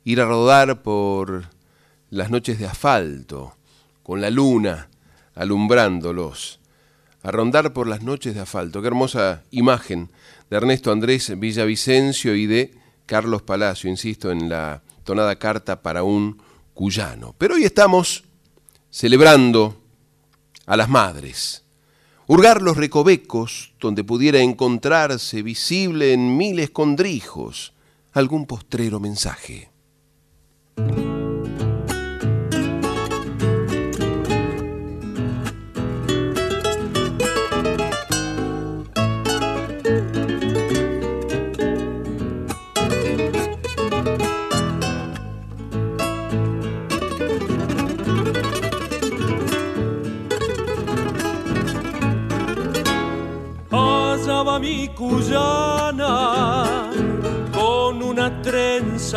ir 0.06 0.22
a 0.22 0.26
rodar 0.26 0.82
por 0.82 1.50
las 2.12 2.30
noches 2.30 2.60
de 2.60 2.68
asfalto, 2.68 3.56
con 4.04 4.22
la 4.22 4.30
luna 4.30 4.90
alumbrándolos, 5.34 6.60
a 7.24 7.32
rondar 7.32 7.74
por 7.74 7.88
las 7.88 8.04
noches 8.04 8.36
de 8.36 8.42
asfalto. 8.42 8.82
Qué 8.82 8.88
hermosa 8.88 9.44
imagen 9.50 10.12
de 10.50 10.58
Ernesto 10.58 10.92
Andrés 10.92 11.40
Villavicencio 11.40 12.36
y 12.36 12.46
de 12.46 12.76
Carlos 13.06 13.42
Palacio, 13.42 13.90
insisto, 13.90 14.30
en 14.30 14.50
la 14.50 14.82
tonada 15.04 15.38
carta 15.38 15.82
para 15.82 16.04
un 16.04 16.42
cuyano. 16.74 17.34
Pero 17.38 17.56
hoy 17.56 17.64
estamos 17.64 18.26
celebrando 18.90 19.82
a 20.66 20.76
las 20.76 20.90
madres. 20.90 21.64
Hurgar 22.28 22.62
los 22.62 22.78
recovecos 22.78 23.74
donde 23.80 24.04
pudiera 24.04 24.40
encontrarse 24.40 25.42
visible 25.42 26.14
en 26.14 26.38
mil 26.38 26.60
escondrijos 26.60 27.74
algún 28.14 28.46
postrero 28.46 29.00
mensaje. 29.00 29.70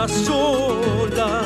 Sola. 0.09 1.43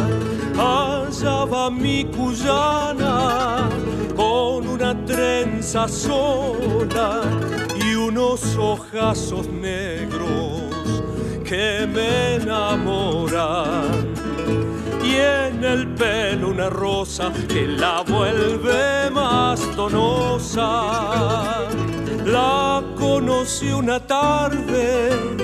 Allá 0.56 1.44
va 1.44 1.70
mi 1.70 2.04
cuyana 2.04 3.68
con 4.16 4.66
una 4.66 4.94
trenza 5.04 5.86
sola 5.88 7.22
y 7.80 7.94
unos 7.94 8.56
ojazos 8.56 9.48
negros 9.48 11.02
que 11.44 11.86
me 11.86 12.36
enamoran. 12.36 14.14
Y 15.02 15.14
en 15.14 15.64
el 15.64 15.88
pelo 15.94 16.48
una 16.48 16.68
rosa 16.68 17.32
que 17.48 17.66
la 17.66 18.02
vuelve 18.02 19.10
más 19.10 19.60
tonosa 19.76 21.68
la 22.28 22.82
conocí 22.96 23.70
una 23.70 23.98
tarde, 24.06 25.37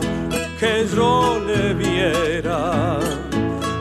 que 0.59 0.87
yo 0.95 1.39
le 1.45 1.73
viera 1.75 2.97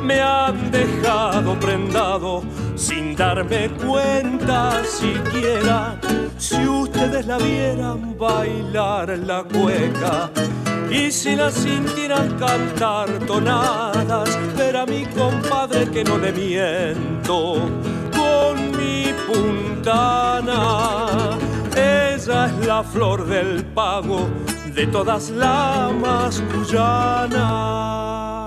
me 0.03 0.21
han 0.21 0.71
dejado 0.71 1.59
prendado 1.59 2.43
sin 2.75 3.17
darme 3.17 3.71
cuenta 3.71 4.85
siquiera. 4.85 5.99
Si 6.37 6.67
usted 6.67 7.05
ustedes 7.05 7.27
la 7.27 7.39
vieran 7.39 8.19
bailar 8.19 9.19
la 9.19 9.45
cueca 9.45 10.31
y 10.91 11.11
si 11.11 11.35
la 11.35 11.51
sintieran 11.51 12.37
cantar 12.39 13.09
tonadas, 13.27 14.39
ver 14.57 14.77
a 14.77 14.85
mi 14.85 15.07
compadre 15.07 15.89
que 15.89 16.05
no 16.05 16.19
le 16.19 16.33
miento 16.33 17.71
puntana. 19.33 21.39
Ella 21.75 22.47
es 22.47 22.67
la 22.67 22.83
flor 22.83 23.27
del 23.27 23.65
pago 23.65 24.29
de 24.75 24.87
todas 24.87 25.31
las 25.31 25.93
mascullanas. 25.93 28.42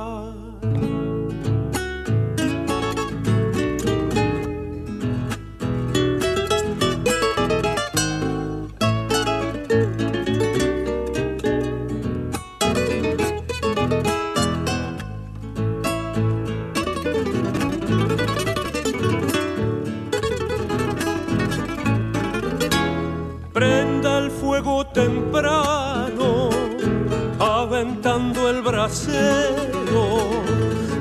Brasero. 28.86 30.44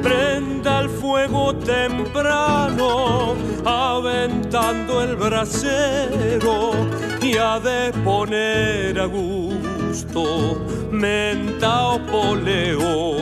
Prenda 0.02 0.80
el 0.80 0.88
fuego 0.88 1.54
temprano, 1.56 3.34
aventando 3.64 5.02
el 5.02 5.16
brasero. 5.16 6.72
Y 7.20 7.36
ha 7.36 7.60
de 7.60 7.92
poner 8.02 8.98
a 8.98 9.06
gusto 9.06 10.64
menta 10.90 11.88
o 11.88 11.98
poleo. 12.06 13.16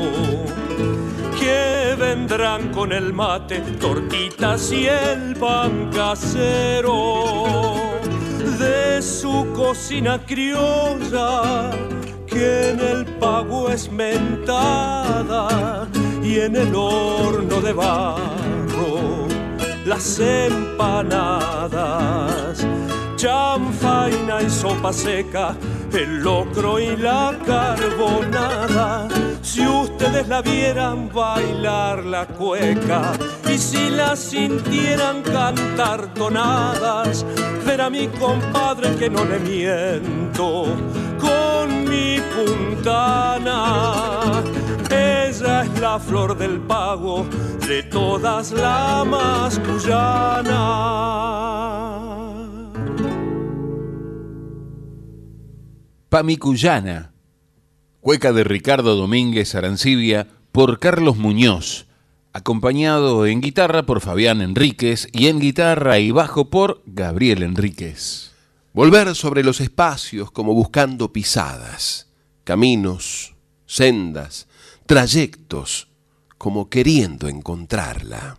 Que 1.41 1.97
vendrán 1.99 2.69
con 2.73 2.93
el 2.93 3.13
mate, 3.13 3.61
tortitas 3.81 4.71
y 4.71 4.87
el 4.87 5.35
pan 5.37 5.91
casero 5.93 7.75
de 8.59 9.03
su 9.03 9.53
cocina 9.55 10.21
criolla, 10.25 11.71
en 12.43 12.81
el 12.81 13.05
pago 13.19 13.71
es 13.71 13.91
mentada 13.91 15.89
y 16.23 16.41
en 16.41 16.57
el 16.57 16.75
horno 16.75 17.61
de 17.61 17.73
barro 17.73 19.23
las 19.85 20.19
empanadas, 20.21 21.77
chanfaina 23.17 24.43
y 24.43 24.49
sopa 24.49 24.93
seca, 24.93 25.57
el 25.93 26.23
locro 26.23 26.79
y 26.79 26.97
la 26.97 27.37
carbonada. 27.45 29.09
Si 29.43 29.67
ustedes 29.67 30.29
la 30.29 30.41
vieran 30.41 31.11
bailar 31.13 32.05
la 32.05 32.27
cueca 32.27 33.13
y 33.53 33.59
si 33.59 33.91
la 33.91 34.15
sintieran 34.15 35.23
cantar 35.23 36.15
tonadas, 36.15 37.27
ver 37.67 37.81
a 37.81 37.91
mi 37.91 38.07
compadre 38.07 38.95
que 38.95 39.11
no 39.11 39.25
le 39.25 39.41
miento 39.41 40.67
mi 41.93 42.19
puntana. 42.35 43.59
Ella 44.91 45.63
es 45.63 45.81
la 45.81 45.99
flor 46.01 46.37
del 46.39 46.61
pago 46.61 47.27
de 47.69 47.83
todas 47.85 48.53
las 48.53 49.07
mascullanas. 49.07 50.53
Pamicuyana, 56.09 57.13
cueca 58.01 58.33
de 58.33 58.45
Ricardo 58.45 58.97
Domínguez 58.97 59.55
Arancibia 59.55 60.27
por 60.51 60.79
Carlos 60.79 61.17
Muñoz 61.17 61.87
acompañado 62.33 63.27
en 63.27 63.41
guitarra 63.41 63.83
por 63.85 64.01
Fabián 64.01 64.41
Enríquez 64.41 65.09
y 65.13 65.27
en 65.29 65.39
guitarra 65.39 65.99
y 65.99 66.11
bajo 66.11 66.49
por 66.49 66.83
Gabriel 66.87 67.43
Enríquez. 67.43 68.32
Volver 68.75 69.15
sobre 69.15 69.45
los 69.45 69.61
espacios 69.61 70.31
como 70.31 70.55
buscando 70.55 71.13
pisadas, 71.13 72.09
caminos, 72.43 73.35
sendas, 73.67 74.49
trayectos, 74.87 75.89
como 76.39 76.71
queriendo 76.71 77.29
encontrarla. 77.29 78.39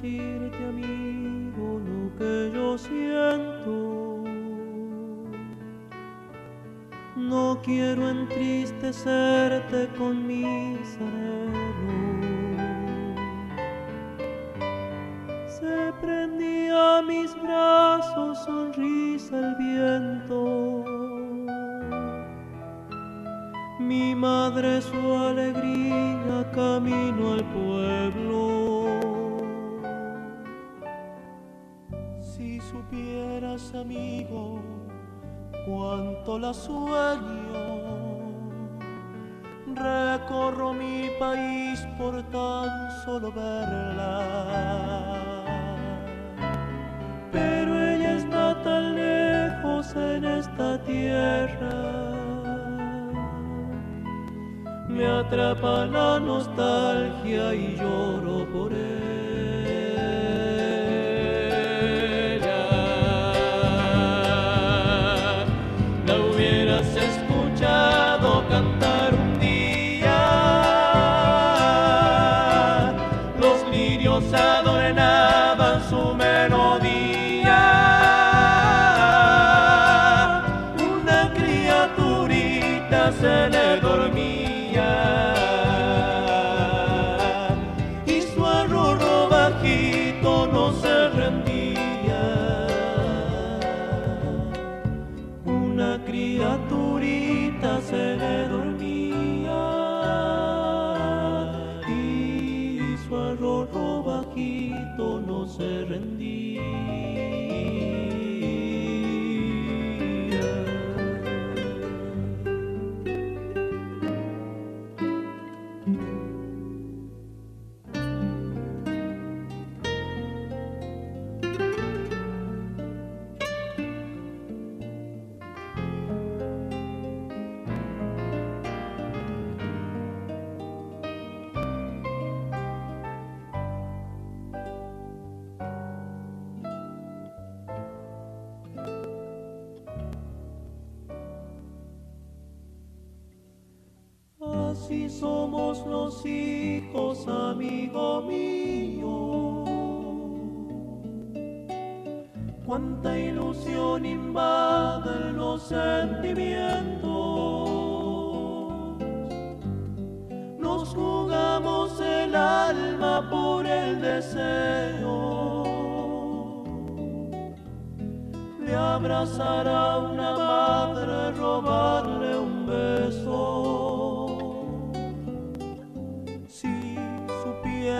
decirte 0.00 0.64
amigo 0.64 1.80
lo 1.80 2.16
que 2.16 2.52
yo 2.54 2.78
siento. 2.78 4.24
No 7.16 7.60
quiero 7.64 8.08
entristecerte 8.08 9.88
con 9.98 10.26
mis 10.26 10.96
anhelos. 10.98 11.56
Se 15.48 15.92
prendía 16.00 16.98
a 16.98 17.02
mis 17.02 17.34
brazos 17.42 18.38
sonrisa 18.44 19.36
el 19.38 19.54
viento. 19.56 19.67
cada 36.48 36.54
sueño. 36.54 38.08
Recorro 39.74 40.72
mi 40.72 41.10
país 41.18 41.86
por 41.98 42.22
tan 42.30 42.90
solo 43.04 43.30
verla. 43.32 44.22
Pero 47.32 47.80
ella 47.90 48.12
está 48.14 48.62
tan 48.62 48.94
lejos 48.94 49.94
en 49.96 50.24
esta 50.24 50.82
tierra. 50.84 51.74
Me 54.88 55.06
atrapa 55.06 55.86
la 55.86 56.18
nostalgia 56.18 57.54
y 57.54 57.76
yo 57.76 58.17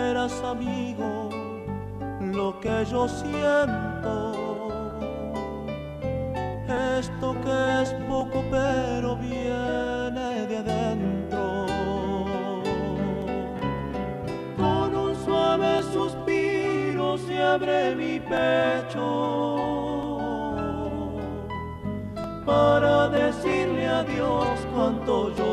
supieras, 0.09 0.43
amigo, 0.43 1.29
lo 2.33 2.59
que 2.59 2.85
yo 2.89 3.07
siento, 3.07 4.33
esto 6.97 7.35
que 7.43 7.81
es 7.81 7.93
poco 8.09 8.43
pero 8.49 9.15
viene 9.17 10.47
de 10.47 10.57
adentro. 10.57 11.65
Con 14.57 14.95
un 14.95 15.15
suave 15.15 15.83
suspiro 15.93 17.17
se 17.17 17.41
abre 17.41 17.95
mi 17.95 18.19
pecho 18.19 19.07
para 22.45 23.09
decirle 23.09 23.87
a 23.87 24.03
Dios 24.03 24.47
cuánto 24.73 25.35
yo 25.35 25.48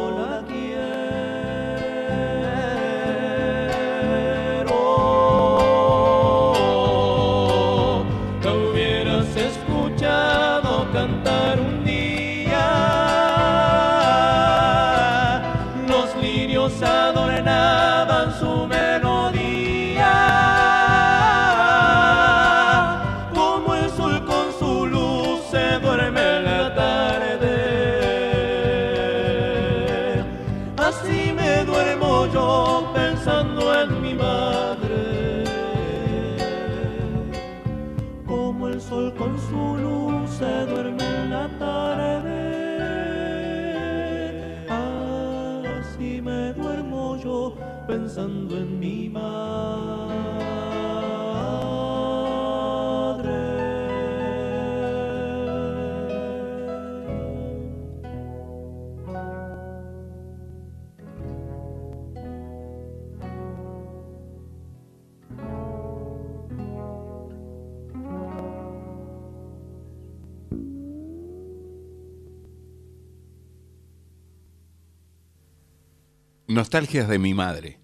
Nostalgias 76.57 77.07
de 77.07 77.19
mi 77.19 77.35
madre, 77.35 77.79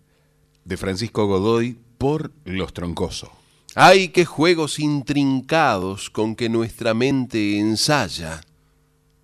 de 0.65 0.79
Francisco 0.79 1.27
Godoy 1.27 1.79
por 1.99 2.33
Los 2.47 2.73
Troncoso. 2.73 3.31
Ay, 3.75 4.09
qué 4.09 4.25
juegos 4.25 4.79
intrincados 4.79 6.09
con 6.09 6.35
que 6.35 6.49
nuestra 6.49 6.95
mente 6.95 7.59
ensaya, 7.59 8.41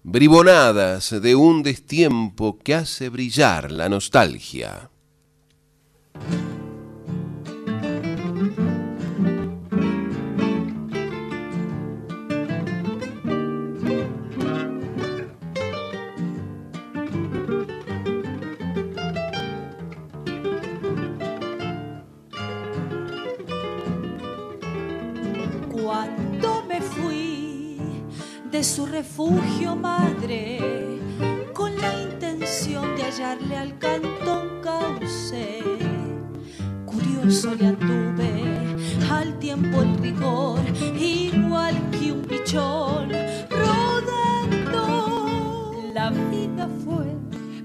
bribonadas 0.03 1.19
de 1.23 1.35
un 1.35 1.63
destiempo 1.63 2.59
que 2.59 2.75
hace 2.75 3.09
brillar 3.09 3.73
la 3.73 3.89
nostalgia. 3.89 4.91
De 28.59 28.65
su 28.65 28.87
refugio 28.87 29.77
madre, 29.77 30.59
con 31.53 31.77
la 31.77 32.03
intención 32.03 32.97
de 32.97 33.05
hallarle 33.05 33.57
al 33.57 33.79
canto 33.79 34.43
un 34.43 34.61
cauce, 34.61 35.63
curioso 36.85 37.55
le 37.55 37.69
anduve 37.69 38.77
al 39.13 39.39
tiempo 39.39 39.81
el 39.83 39.97
rigor, 39.99 40.59
igual 40.99 41.77
que 41.93 42.11
un 42.11 42.23
pichón 42.23 43.13
rodando. 43.49 44.83
La 45.95 46.11
vida 46.11 46.69
fue 46.85 47.15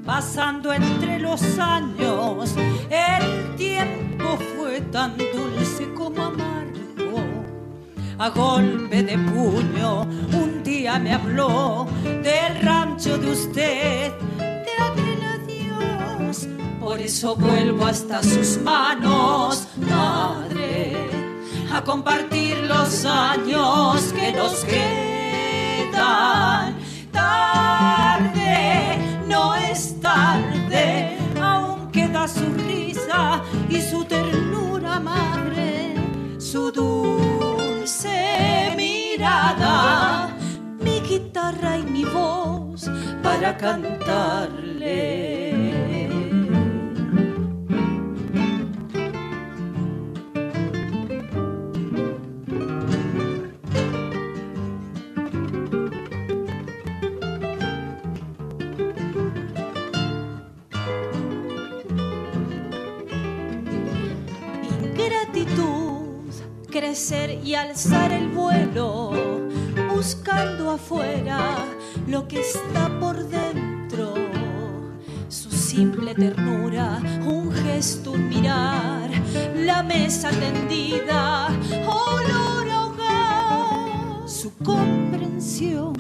pasando 0.06 0.72
entre 0.74 1.18
los 1.18 1.42
años, 1.58 2.54
el 2.92 3.56
tiempo 3.56 4.38
fue 4.56 4.82
tan 4.92 5.18
dulce 5.18 5.92
como 5.96 6.22
amargo 6.22 6.54
a 8.20 8.30
golpe 8.30 9.02
de 9.02 9.18
puño. 9.18 10.03
Me 10.84 11.14
habló 11.14 11.88
del 12.04 12.62
rancho 12.62 13.18
de 13.18 13.32
usted, 13.32 14.12
de 14.38 14.74
aquel 14.82 15.24
adiós. 15.24 16.46
Por 16.78 17.00
eso 17.00 17.38
vuelvo 17.38 17.86
hasta 17.86 18.22
sus 18.22 18.58
manos, 18.58 19.66
madre, 19.78 20.98
a 21.74 21.82
compartir 21.82 22.58
los 22.68 23.06
años 23.06 24.12
que 24.14 24.34
nos 24.34 24.66
quedan. 24.66 25.96
Tarde, 27.14 28.98
no 29.26 29.56
es 29.56 30.02
tarde, 30.02 31.18
aún 31.42 31.90
queda 31.92 32.28
su 32.28 32.44
risa 32.68 33.42
y 33.70 33.80
su 33.80 34.04
ternura, 34.04 35.00
madre, 35.00 35.96
su 36.40 36.74
dulce 36.74 38.74
mirada, 38.76 40.28
mi 40.28 40.33
guitarra 41.34 41.80
y 41.80 41.84
mi 41.84 42.06
voz 42.06 42.88
para 43.24 43.58
cantarle. 43.58 44.94
Ingratitud, 64.84 66.32
crecer 66.70 67.40
y 67.44 67.56
alzar 67.56 68.12
el 68.12 68.28
vuelo, 68.30 69.33
buscando 70.04 70.70
afuera 70.70 71.40
lo 72.08 72.28
que 72.28 72.42
está 72.42 72.90
por 73.00 73.16
dentro. 73.26 74.14
Su 75.30 75.50
simple 75.50 76.14
ternura, 76.14 77.00
un 77.26 77.50
gesto, 77.54 78.12
un 78.12 78.28
mirar, 78.28 79.10
la 79.56 79.82
mesa 79.82 80.30
tendida, 80.32 81.48
olor 81.88 82.68
a. 83.00 84.28
Su 84.28 84.54
comprensión 84.58 85.94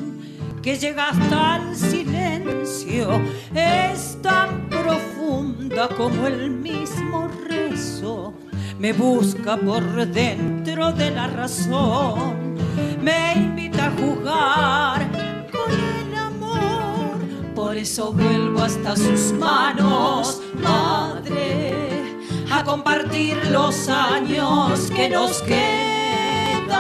que 0.62 0.76
llega 0.76 1.08
hasta 1.08 1.62
el 1.62 1.74
silencio 1.74 3.22
es 3.56 4.22
tan 4.22 4.68
profunda 4.68 5.88
como 5.96 6.28
el 6.28 6.52
mismo 6.52 7.30
rezo. 7.48 8.34
Me 8.80 8.92
busca 8.92 9.56
por 9.56 10.06
dentro 10.08 10.92
de 10.92 11.10
la 11.12 11.28
razón, 11.28 12.53
me 13.04 13.34
invita 13.36 13.88
a 13.88 13.92
jugar 13.92 15.12
con 15.52 15.70
el 15.72 16.16
amor. 16.16 17.18
Por 17.54 17.76
eso 17.76 18.14
vuelvo 18.14 18.62
hasta 18.62 18.96
sus 18.96 19.34
manos, 19.34 20.42
madre, 20.56 22.16
a 22.52 22.64
compartir 22.64 23.36
los 23.52 23.90
años 23.90 24.90
que 24.96 25.10
nos 25.10 25.42
quedan. 25.42 26.72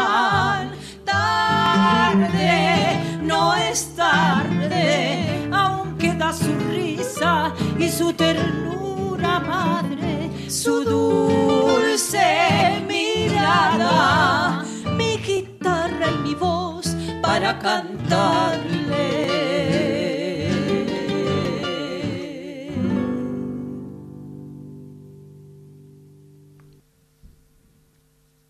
Tarde, 1.04 2.40
no 3.22 3.54
es 3.56 3.94
tarde, 3.96 5.50
aún 5.52 5.98
queda 5.98 6.32
su 6.32 6.54
risa 6.72 7.54
y 7.78 7.90
su 7.90 8.14
ternura 8.14 9.42
madre, 9.42 10.32
su 10.50 10.86
dulce 10.86 12.82
mirada, 12.88 14.43
para 17.34 17.58
cantarle. 17.58 19.10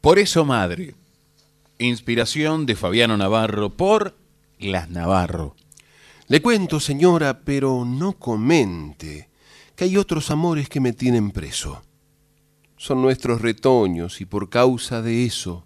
Por 0.01 0.19
eso, 0.19 0.43
madre. 0.43 0.95
Inspiración 1.79 2.65
de 2.65 2.75
Fabiano 2.75 3.15
Navarro 3.15 3.69
por 3.69 4.17
Las 4.59 4.89
Navarro. 4.89 5.55
Le 6.27 6.41
cuento, 6.41 6.81
señora, 6.81 7.39
pero 7.45 7.85
no 7.85 8.19
comente, 8.19 9.29
que 9.77 9.85
hay 9.85 9.95
otros 9.95 10.29
amores 10.29 10.67
que 10.67 10.81
me 10.81 10.91
tienen 10.91 11.31
preso. 11.31 11.81
Son 12.75 13.01
nuestros 13.01 13.39
retoños 13.41 14.19
y 14.19 14.25
por 14.25 14.49
causa 14.49 15.01
de 15.01 15.23
eso 15.23 15.63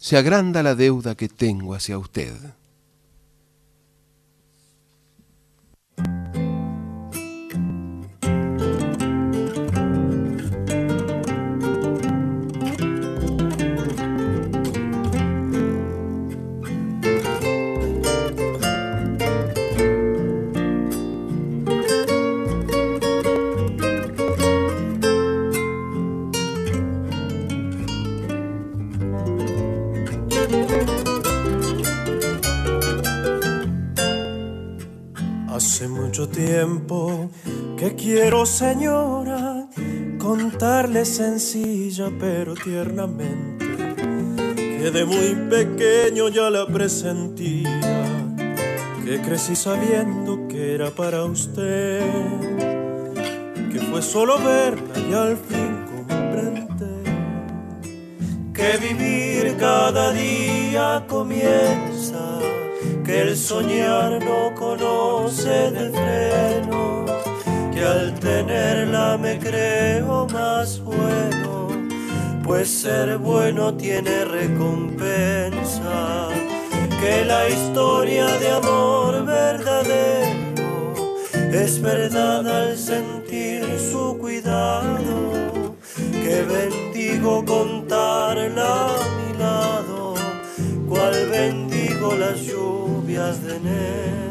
se 0.00 0.16
agranda 0.16 0.62
la 0.62 0.74
deuda 0.74 1.14
que 1.14 1.28
tengo 1.28 1.74
hacia 1.74 1.98
usted. 1.98 2.32
Tiempo 36.28 37.30
que 37.76 37.94
quiero, 37.94 38.46
señora, 38.46 39.68
contarle 40.18 41.04
sencilla 41.04 42.10
pero 42.18 42.54
tiernamente 42.54 43.70
que 44.80 44.90
de 44.90 45.04
muy 45.04 45.34
pequeño 45.50 46.28
ya 46.28 46.48
la 46.48 46.66
presentía, 46.66 47.80
que 49.04 49.20
crecí 49.20 49.54
sabiendo 49.54 50.48
que 50.48 50.74
era 50.74 50.90
para 50.90 51.24
usted, 51.24 52.00
que 53.70 53.78
fue 53.90 54.00
solo 54.00 54.38
verla 54.38 54.98
y 54.98 55.12
al 55.12 55.36
fin 55.36 55.84
comprender 55.86 57.02
que 58.54 58.78
vivir 58.78 59.56
cada 59.58 60.12
día 60.12 61.04
comienza 61.06 62.29
que 63.10 63.22
el 63.22 63.36
soñar 63.36 64.22
no 64.22 64.54
conoce 64.54 65.72
de 65.72 65.90
freno, 65.90 67.04
que 67.72 67.84
al 67.84 68.14
tenerla 68.20 69.18
me 69.18 69.36
creo 69.36 70.28
más 70.32 70.78
bueno, 70.78 71.66
pues 72.44 72.70
ser 72.70 73.18
bueno 73.18 73.74
tiene 73.74 74.24
recompensa, 74.24 76.28
que 77.00 77.24
la 77.24 77.48
historia 77.48 78.26
de 78.26 78.52
amor 78.52 79.26
verdadero 79.26 80.94
es 81.52 81.82
verdad 81.82 82.46
al 82.46 82.78
sentir 82.78 83.64
su 83.90 84.18
cuidado, 84.18 85.74
que 85.96 86.42
bendigo 86.42 87.44
contarla 87.44 88.84
a 88.84 89.02
mi 89.18 89.36
lado, 89.36 90.14
cual 90.88 91.28
bendigo 91.28 91.79
las 92.08 92.40
lluvias 92.40 93.42
de 93.42 93.56
enero. 93.56 94.30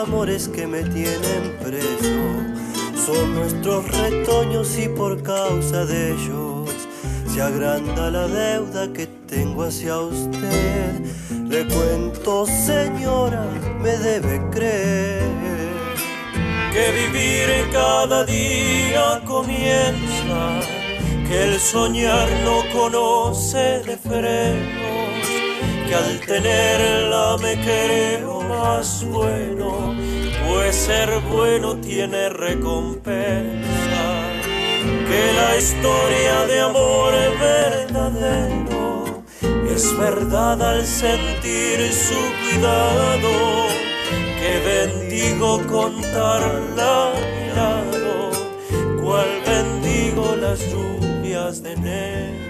Amores 0.00 0.48
que 0.48 0.66
me 0.66 0.82
tienen 0.82 1.56
preso. 1.62 2.20
Son 3.06 3.34
nuestros 3.34 3.86
retoños 3.88 4.78
y 4.78 4.88
por 4.88 5.22
causa 5.22 5.84
de 5.84 6.12
ellos 6.12 6.70
se 7.26 7.42
agranda 7.42 8.10
la 8.10 8.26
deuda 8.26 8.92
que 8.92 9.06
tengo 9.06 9.64
hacia 9.64 9.98
usted. 9.98 11.00
Le 11.48 11.66
cuento, 11.66 12.46
señora, 12.46 13.46
me 13.82 13.96
debe 13.98 14.40
creer 14.50 15.20
que 16.72 16.84
vivir 16.92 17.70
cada 17.72 18.24
día 18.24 19.20
comienza 19.26 20.60
que 21.28 21.44
el 21.44 21.60
soñar 21.60 22.28
no 22.44 22.62
conoce 22.72 23.82
de 23.86 23.96
frenos, 23.96 25.26
que 25.86 25.94
al 25.94 26.20
tenerla 26.20 27.36
me 27.42 27.54
creo 27.54 28.40
más 28.42 29.04
bueno, 29.04 29.59
pues 30.50 30.74
ser 30.74 31.20
bueno 31.32 31.76
tiene 31.76 32.28
recompensa, 32.28 34.02
que 34.82 35.32
la 35.32 35.56
historia 35.56 36.46
de 36.46 36.60
amor 36.60 37.14
es 37.14 37.40
verdadero, 37.40 39.22
es 39.72 39.96
verdad 39.96 40.60
al 40.60 40.84
sentir 40.84 41.92
su 41.92 42.20
cuidado, 42.42 43.30
que 44.40 44.52
bendigo 44.74 45.60
contarla 45.68 47.10
a 47.10 47.14
mi 47.14 47.46
lado, 47.54 48.30
cual 49.02 49.28
bendigo 49.46 50.34
las 50.36 50.58
lluvias 50.72 51.62
de 51.62 51.72
enero. 51.74 52.49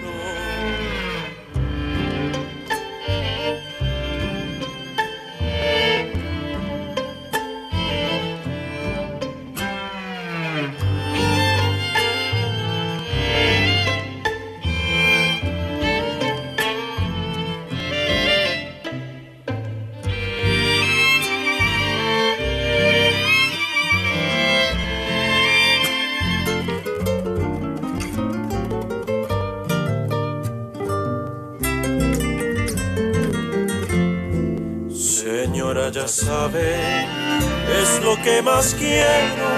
que 38.23 38.43
más 38.43 38.75
quiero, 38.75 39.49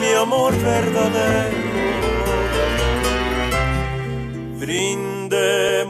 mi 0.00 0.12
amor 0.12 0.52
verdadero. 0.58 1.70
Brindemos 4.58 5.84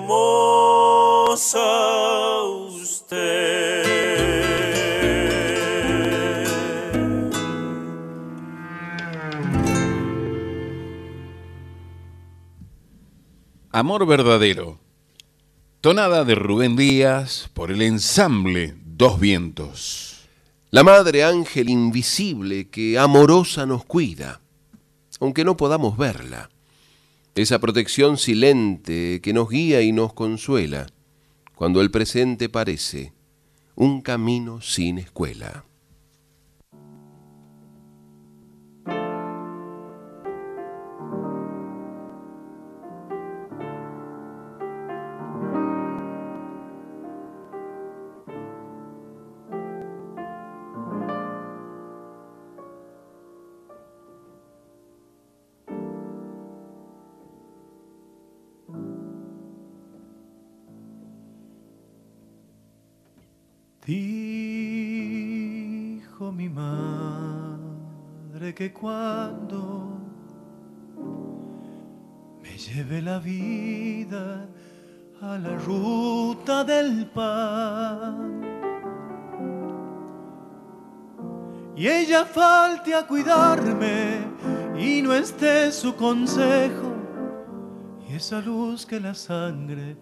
a 1.54 2.42
usted. 2.74 4.10
Amor 13.72 14.06
verdadero. 14.06 14.78
Tonada 15.80 16.24
de 16.24 16.34
Rubén 16.34 16.76
Díaz 16.76 17.48
por 17.54 17.70
el 17.70 17.80
ensamble 17.80 18.74
Dos 18.84 19.18
Vientos. 19.18 20.09
La 20.72 20.84
Madre 20.84 21.24
Ángel 21.24 21.68
invisible 21.68 22.68
que 22.68 22.96
amorosa 22.96 23.66
nos 23.66 23.84
cuida, 23.84 24.40
aunque 25.18 25.44
no 25.44 25.56
podamos 25.56 25.98
verla. 25.98 26.48
Esa 27.34 27.58
protección 27.58 28.16
silente 28.16 29.20
que 29.20 29.32
nos 29.32 29.48
guía 29.48 29.82
y 29.82 29.90
nos 29.90 30.12
consuela, 30.12 30.86
cuando 31.56 31.80
el 31.80 31.90
presente 31.90 32.48
parece 32.48 33.12
un 33.74 34.00
camino 34.00 34.60
sin 34.60 34.98
escuela. 34.98 35.64
Que 68.60 68.74
cuando 68.74 69.98
me 72.42 72.58
lleve 72.58 73.00
la 73.00 73.18
vida 73.18 74.46
a 75.22 75.38
la 75.38 75.56
ruta 75.56 76.62
del 76.62 77.06
pan 77.06 78.42
y 81.74 81.88
ella 81.88 82.26
falte 82.26 82.94
a 82.94 83.06
cuidarme 83.06 84.26
y 84.78 85.00
no 85.00 85.14
esté 85.14 85.72
su 85.72 85.96
consejo 85.96 86.92
y 88.06 88.14
esa 88.14 88.42
luz 88.42 88.84
que 88.84 89.00
la 89.00 89.14
sangre 89.14 89.96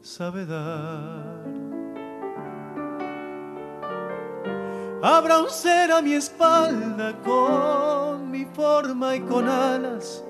sabe 0.00 0.46
dar. 0.46 1.63
Habrá 5.06 5.38
un 5.40 5.50
ser 5.50 5.92
a 5.92 6.00
mi 6.00 6.14
espalda 6.14 7.12
con 7.22 8.30
mi 8.30 8.46
forma 8.46 9.14
y 9.14 9.20
con 9.20 9.46
alas, 9.46 10.24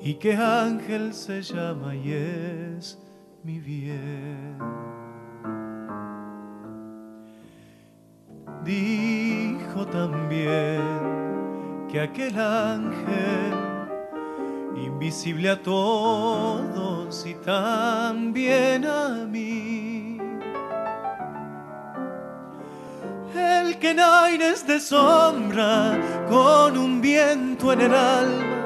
y 0.00 0.14
que 0.14 0.36
ángel 0.36 1.12
se 1.12 1.42
llama 1.42 1.96
y 1.96 2.12
es 2.12 3.00
mi 3.42 3.58
bien. 3.58 4.56
Dijo 8.62 9.84
también 9.88 10.78
que 11.90 12.00
aquel 12.00 12.38
ángel, 12.38 13.58
invisible 14.76 15.50
a 15.50 15.60
todos 15.60 17.26
y 17.26 17.34
también 17.34 18.86
a 18.86 19.26
mí, 19.26 19.89
el 23.36 23.78
que 23.78 23.90
en 23.90 24.00
aires 24.00 24.66
de 24.66 24.80
sombra, 24.80 25.98
con 26.28 26.76
un 26.76 27.00
viento 27.00 27.72
en 27.72 27.80
el 27.80 27.94
alma, 27.94 28.60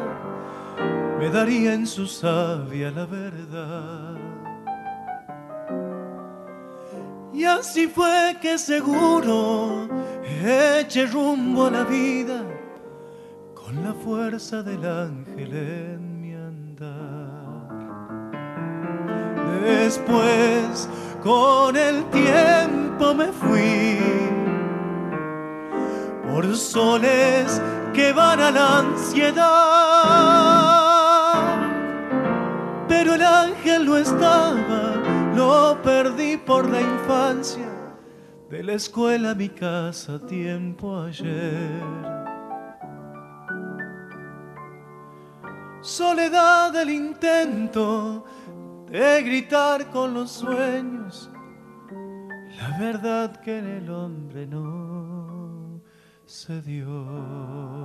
me 1.19 1.31
daría 1.31 1.75
en 1.75 1.87
su 1.87 2.07
savia 2.07 2.91
la 2.91 3.07
verdad. 3.07 4.15
Y 7.33 7.45
así 7.45 7.89
fue 7.89 8.37
que 8.41 8.59
seguro 8.59 9.89
eché 10.45 11.07
rumbo 11.07 11.67
a 11.67 11.71
la 11.71 11.85
vida 11.85 12.43
con 13.55 13.83
la 13.83 13.93
fuerza 13.93 14.63
del 14.63 14.85
ángel 14.85 15.53
en 15.53 16.21
mi 16.21 16.33
andar. 16.35 17.69
Después, 19.65 20.89
con 21.23 21.77
el 21.77 22.05
tiempo 22.11 23.15
me 23.15 23.33
fui 23.33 24.44
por 26.35 26.57
soles 26.57 27.63
que 27.93 28.13
van 28.13 28.41
a 28.41 28.51
la 28.51 28.79
ansiedad. 28.81 29.45
Pero 32.89 33.15
el 33.15 33.23
ángel 33.23 33.87
no 33.87 33.97
estaba, 33.97 34.97
lo 35.37 35.81
perdí 35.81 36.37
por 36.37 36.69
la 36.69 36.81
infancia, 36.81 37.69
de 38.51 38.65
la 38.65 38.73
escuela 38.73 39.31
a 39.31 39.37
mi 39.37 39.49
casa 39.49 40.19
tiempo 40.27 41.03
ayer. 41.03 41.81
Soledad 45.83 46.73
del 46.73 46.91
intento 46.91 48.25
de 48.91 49.23
gritar 49.23 49.89
con 49.91 50.15
los 50.15 50.33
sueños, 50.33 51.31
la 52.59 52.77
verdad 52.77 53.37
que 53.37 53.59
en 53.59 53.67
el 53.67 53.89
hombre 53.89 54.49
no 54.49 54.94
se 56.35 56.61
dio. 56.61 57.84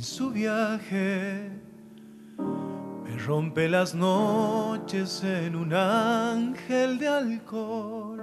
En 0.00 0.04
su 0.04 0.30
viaje. 0.30 1.50
Me 3.04 3.18
rompe 3.26 3.68
las 3.68 3.94
noches 3.94 5.22
en 5.22 5.54
un 5.54 5.74
ángel 5.74 6.98
de 6.98 7.06
alcohol. 7.06 8.18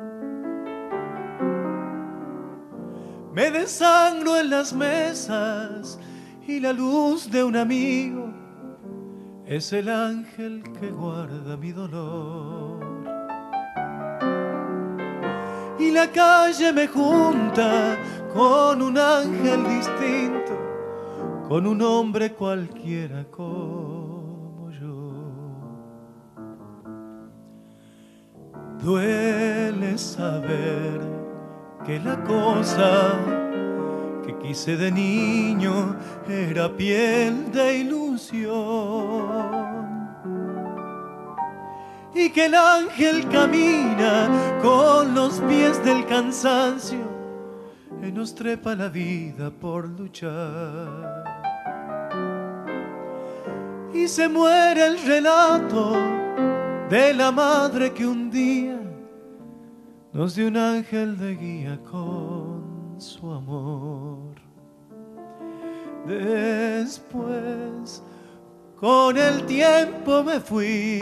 Me 3.32 3.52
desangro 3.52 4.40
en 4.40 4.50
las 4.50 4.74
mesas 4.74 6.00
y 6.48 6.60
la 6.60 6.74
luz 6.74 7.30
de 7.30 7.44
un 7.44 7.56
amigo 7.56 8.34
es 9.46 9.72
el 9.72 9.90
ángel 9.90 10.64
que 10.80 10.90
guarda 10.90 11.58
mi 11.58 11.74
dolor. 11.74 12.80
Y 15.78 15.92
la 15.92 16.12
calle 16.12 16.74
me 16.74 16.88
junta 16.88 18.00
con 18.34 18.82
un 18.82 18.98
ángel 18.98 19.64
distinto, 19.68 20.67
con 21.48 21.66
un 21.66 21.82
hombre 21.82 22.34
cualquiera 22.34 23.24
como 23.32 24.70
yo. 24.72 25.12
Duele 28.84 29.98
saber 29.98 31.00
que 31.86 32.00
la 32.00 32.22
cosa 32.26 33.14
que 34.26 34.38
quise 34.40 34.76
de 34.76 34.92
niño 34.92 35.96
era 36.28 36.76
piel 36.76 37.50
de 37.52 37.78
ilusión 37.78 39.08
y 42.14 42.30
que 42.30 42.46
el 42.48 42.56
ángel 42.56 43.28
camina 43.30 44.60
con 44.62 45.16
los 45.16 45.40
pies 45.42 45.84
del 45.86 46.06
cansancio 46.08 47.18
y 48.04 48.12
nos 48.12 48.36
trepa 48.36 48.76
la 48.76 48.90
vida 48.90 49.50
por 49.50 49.88
luchar. 49.88 51.37
Y 53.94 54.08
se 54.08 54.28
muere 54.28 54.86
el 54.86 55.00
relato 55.06 55.94
de 56.90 57.14
la 57.14 57.32
madre 57.32 57.94
que 57.94 58.06
un 58.06 58.30
día 58.30 58.80
nos 60.14 60.36
dio 60.36 60.48
un 60.48 60.58
ángel 60.58 61.18
de 61.18 61.36
guía 61.36 61.80
con 61.90 62.96
su 62.98 63.32
amor. 63.32 64.36
Después, 66.06 68.02
con 68.80 69.18
el 69.18 69.46
tiempo 69.46 70.24
me 70.24 70.40
fui 70.40 71.02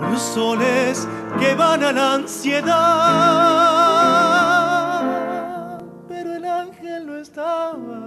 los 0.00 0.20
soles 0.20 1.08
que 1.38 1.54
van 1.54 1.82
a 1.82 1.92
la 1.92 2.14
ansiedad. 2.14 2.74
Pero 6.08 6.34
el 6.34 6.44
ángel 6.44 7.06
no 7.06 7.16
estaba, 7.16 8.05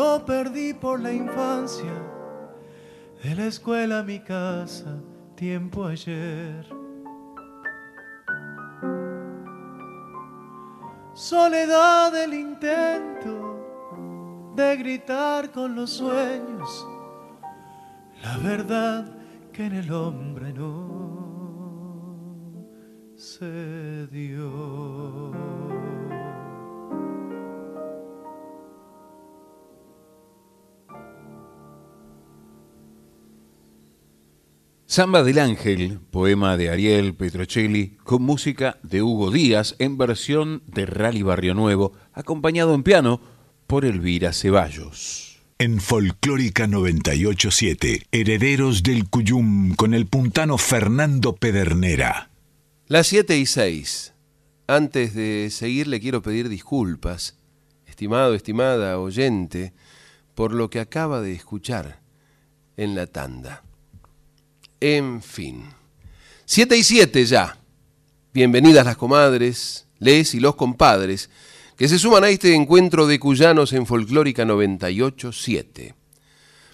lo 0.00 0.24
perdí 0.24 0.72
por 0.72 0.98
la 0.98 1.12
infancia, 1.12 1.92
de 3.22 3.34
la 3.34 3.44
escuela 3.46 3.98
a 3.98 4.02
mi 4.02 4.20
casa, 4.20 4.96
tiempo 5.34 5.84
ayer. 5.84 6.64
Soledad 11.12 12.12
del 12.12 12.32
intento 12.32 14.54
de 14.56 14.76
gritar 14.78 15.50
con 15.50 15.74
los 15.74 15.90
sueños 15.90 16.86
la 18.22 18.38
verdad 18.38 19.04
que 19.52 19.66
en 19.66 19.74
el 19.74 19.92
hombre 19.92 20.54
no 20.54 20.70
se 23.16 24.06
dio. 24.06 24.99
Samba 34.90 35.22
del 35.22 35.38
Ángel, 35.38 36.00
poema 36.10 36.56
de 36.56 36.68
Ariel 36.68 37.14
Petrocelli, 37.14 37.96
con 38.02 38.22
música 38.22 38.80
de 38.82 39.02
Hugo 39.02 39.30
Díaz 39.30 39.76
en 39.78 39.96
versión 39.96 40.64
de 40.66 40.84
Rally 40.84 41.22
Barrio 41.22 41.54
Nuevo, 41.54 41.92
acompañado 42.12 42.74
en 42.74 42.82
piano 42.82 43.20
por 43.68 43.84
Elvira 43.84 44.32
Ceballos. 44.32 45.38
En 45.58 45.80
Folclórica 45.80 46.66
987, 46.66 48.08
Herederos 48.10 48.82
del 48.82 49.08
Cuyum 49.08 49.76
con 49.76 49.94
el 49.94 50.06
puntano 50.06 50.58
Fernando 50.58 51.36
Pedernera. 51.36 52.30
Las 52.88 53.06
7 53.06 53.38
y 53.38 53.46
6. 53.46 54.12
Antes 54.66 55.14
de 55.14 55.50
seguir 55.52 55.86
le 55.86 56.00
quiero 56.00 56.20
pedir 56.20 56.48
disculpas, 56.48 57.38
estimado, 57.86 58.34
estimada 58.34 58.98
oyente, 58.98 59.72
por 60.34 60.52
lo 60.52 60.68
que 60.68 60.80
acaba 60.80 61.20
de 61.20 61.32
escuchar 61.32 62.00
en 62.76 62.96
la 62.96 63.06
tanda. 63.06 63.62
En 64.80 65.22
fin. 65.22 65.64
7 66.46 66.76
y 66.76 66.82
7 66.82 67.24
ya. 67.26 67.58
Bienvenidas 68.32 68.84
las 68.86 68.96
comadres, 68.96 69.86
les 69.98 70.34
y 70.34 70.40
los 70.40 70.54
compadres 70.54 71.28
que 71.76 71.86
se 71.86 71.98
suman 71.98 72.24
a 72.24 72.30
este 72.30 72.54
encuentro 72.54 73.06
de 73.06 73.20
cuyanos 73.20 73.74
en 73.74 73.84
Folclórica 73.86 74.46
987. 74.46 75.94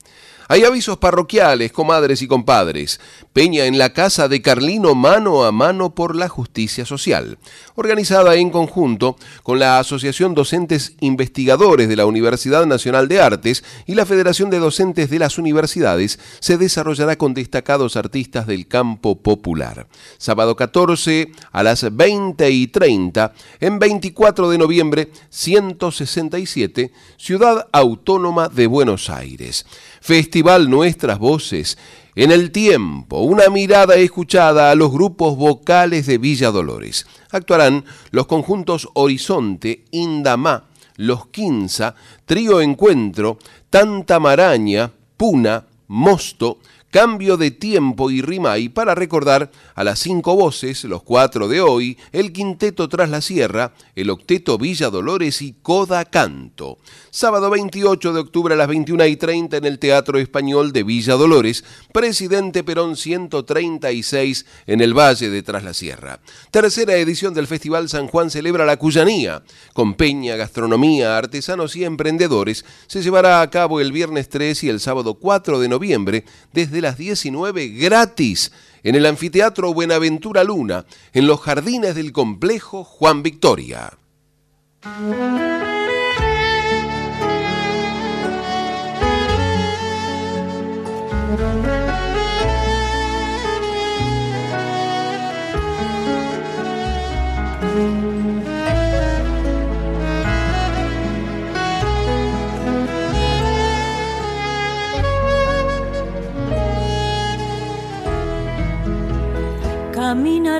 Hay 0.47 0.63
avisos 0.63 0.97
parroquiales, 0.97 1.71
comadres 1.71 2.21
y 2.21 2.27
compadres. 2.27 2.99
Peña 3.33 3.65
en 3.65 3.79
la 3.79 3.93
casa 3.93 4.27
de 4.27 4.43
Carlino 4.43 4.93
mano 4.93 5.43
a 5.43 5.51
mano 5.51 5.95
por 5.95 6.15
la 6.15 6.29
justicia 6.29 6.85
social, 6.85 7.39
organizada 7.73 8.35
en 8.35 8.51
conjunto 8.51 9.17
con 9.41 9.57
la 9.57 9.79
Asociación 9.79 10.35
Docentes 10.35 10.93
Investigadores 10.99 11.89
de 11.89 11.95
la 11.95 12.05
Universidad 12.05 12.65
Nacional 12.67 13.07
de 13.07 13.21
Artes 13.21 13.63
y 13.87 13.95
la 13.95 14.05
Federación 14.05 14.51
de 14.51 14.59
Docentes 14.59 15.09
de 15.09 15.17
las 15.19 15.39
Universidades, 15.39 16.19
se 16.39 16.57
desarrollará 16.57 17.17
con 17.17 17.33
destacados 17.33 17.95
artistas 17.95 18.45
del 18.45 18.67
campo 18.67 19.15
popular. 19.15 19.87
Sábado 20.19 20.55
14 20.55 21.31
a 21.51 21.63
las 21.63 21.95
20 21.95 22.49
y 22.51 22.67
30 22.67 23.33
en 23.61 23.79
24 23.79 24.49
de 24.49 24.57
noviembre 24.59 25.09
167, 25.29 26.91
Ciudad 27.17 27.67
Autónoma 27.71 28.47
de 28.47 28.67
Buenos 28.67 29.09
Aires. 29.09 29.65
Festival 30.05 30.69
Nuestras 30.69 31.17
Voces. 31.17 31.79
En 32.13 32.31
el 32.31 32.51
tiempo, 32.51 33.21
una 33.21 33.49
mirada 33.49 33.95
escuchada 33.95 34.69
a 34.69 34.75
los 34.75 34.91
grupos 34.91 35.35
vocales 35.35 36.05
de 36.05 36.19
Villa 36.19 36.51
Dolores. 36.51 37.07
Actuarán 37.31 37.85
los 38.11 38.27
conjuntos 38.27 38.87
Horizonte, 38.93 39.83
Indamá, 39.89 40.65
Los 40.95 41.29
Quinza, 41.29 41.95
Trío 42.25 42.61
Encuentro, 42.61 43.39
Tanta 43.71 44.19
Maraña, 44.19 44.91
Puna, 45.17 45.65
Mosto, 45.87 46.59
Cambio 46.95 47.35
de 47.35 47.51
Tiempo 47.51 48.09
y 48.09 48.21
Rimay 48.21 48.69
para 48.69 48.95
recordar 48.95 49.51
a 49.73 49.83
las 49.83 49.99
cinco 49.99 50.33
voces, 50.37 50.85
los 50.85 51.03
cuatro 51.03 51.49
de 51.49 51.59
hoy, 51.59 51.97
el 52.13 52.31
quinteto 52.31 52.87
Tras 52.87 53.09
la 53.09 53.19
Sierra, 53.19 53.73
el 53.95 54.09
octeto 54.09 54.57
Villa 54.57 54.89
Dolores 54.89 55.41
y 55.41 55.57
Coda 55.61 56.05
Canto. 56.05 56.77
Sábado 57.09 57.49
28 57.49 58.13
de 58.13 58.19
octubre 58.21 58.53
a 58.53 58.57
las 58.57 58.69
21 58.69 59.07
y 59.07 59.17
30 59.17 59.57
en 59.57 59.65
el 59.65 59.77
Teatro 59.77 60.19
Español 60.19 60.71
de 60.71 60.83
Villa 60.83 61.15
Dolores, 61.15 61.65
Presidente 61.91 62.63
Perón 62.63 62.95
136 62.95 64.45
en 64.65 64.79
el 64.79 64.97
Valle 64.97 65.29
de 65.29 65.43
Tras 65.43 65.65
la 65.65 65.73
Sierra. 65.73 66.21
Tercera 66.49 66.95
edición 66.95 67.33
del 67.33 67.47
Festival 67.47 67.89
San 67.89 68.07
Juan 68.07 68.29
celebra 68.29 68.65
la 68.65 68.77
Cuyanía. 68.77 69.43
Con 69.73 69.95
peña, 69.95 70.37
gastronomía, 70.37 71.17
artesanos 71.17 71.75
y 71.75 71.83
emprendedores, 71.83 72.63
se 72.87 73.01
llevará 73.01 73.41
a 73.41 73.49
cabo 73.49 73.81
el 73.81 73.91
viernes 73.91 74.29
3 74.29 74.63
y 74.63 74.69
el 74.69 74.79
sábado 74.79 75.15
4 75.15 75.59
de 75.59 75.67
noviembre 75.67 76.23
desde 76.53 76.84
las 76.85 76.97
19 76.99 77.69
gratis 77.69 78.51
en 78.83 78.93
el 78.93 79.07
Anfiteatro 79.07 79.73
Buenaventura 79.73 80.43
Luna, 80.43 80.85
en 81.13 81.25
los 81.25 81.41
jardines 81.41 81.95
del 81.95 82.11
complejo 82.11 82.83
Juan 82.83 83.23
Victoria. 83.23 83.97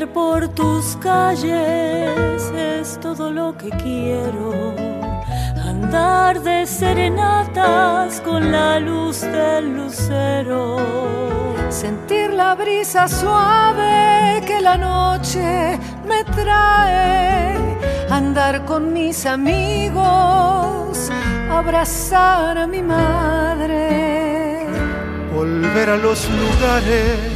Por 0.03 0.49
tus 0.49 0.97
calles 0.97 2.51
es 2.53 2.99
todo 2.99 3.31
lo 3.31 3.57
que 3.57 3.69
quiero. 3.69 4.75
Andar 5.63 6.41
de 6.41 6.65
serenatas 6.65 8.19
con 8.19 8.51
la 8.51 8.77
luz 8.81 9.21
del 9.21 9.73
lucero. 9.73 10.75
Sentir 11.69 12.33
la 12.33 12.55
brisa 12.55 13.07
suave 13.07 14.43
que 14.45 14.59
la 14.59 14.75
noche 14.75 15.79
me 16.05 16.25
trae. 16.25 17.55
Andar 18.09 18.65
con 18.65 18.91
mis 18.91 19.25
amigos, 19.25 21.09
abrazar 21.49 22.57
a 22.57 22.67
mi 22.67 22.81
madre. 22.81 24.67
Volver 25.33 25.89
a 25.89 25.95
los 25.95 26.29
lugares 26.29 27.35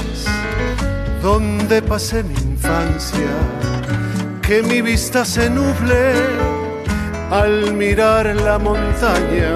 donde 1.22 1.82
pasé 1.82 2.24
mi 2.24 2.38
infancia, 2.70 3.32
que 4.41 4.61
mi 4.61 4.82
vista 4.82 5.26
se 5.26 5.49
nuble 5.49 6.13
al 7.32 7.74
mirar 7.74 8.26
la 8.36 8.57
montaña. 8.57 9.55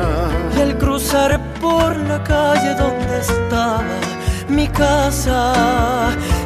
Y 0.56 0.62
al 0.62 0.78
cruzar 0.78 1.40
por 1.62 1.96
la 1.98 2.24
calle 2.24 2.76
donde 2.76 3.20
estaba 3.20 3.84
mi 4.50 4.68
casa, 4.68 5.54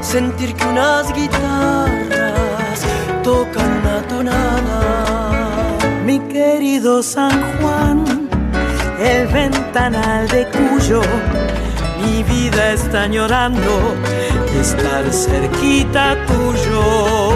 sentir 0.01 0.53
que 0.55 0.65
unas 0.65 1.13
guitarras 1.13 2.79
tocan 3.23 3.69
una 3.81 4.01
tonada. 4.07 5.77
Mi 6.05 6.19
querido 6.19 7.03
San 7.03 7.35
Juan, 7.59 8.29
el 8.99 9.27
ventanal 9.27 10.27
de 10.29 10.47
Cuyo, 10.47 11.01
mi 12.07 12.23
vida 12.23 12.73
está 12.73 13.03
añorando 13.03 13.95
estar 14.59 15.03
cerquita 15.11 16.15
tuyo. 16.25 17.33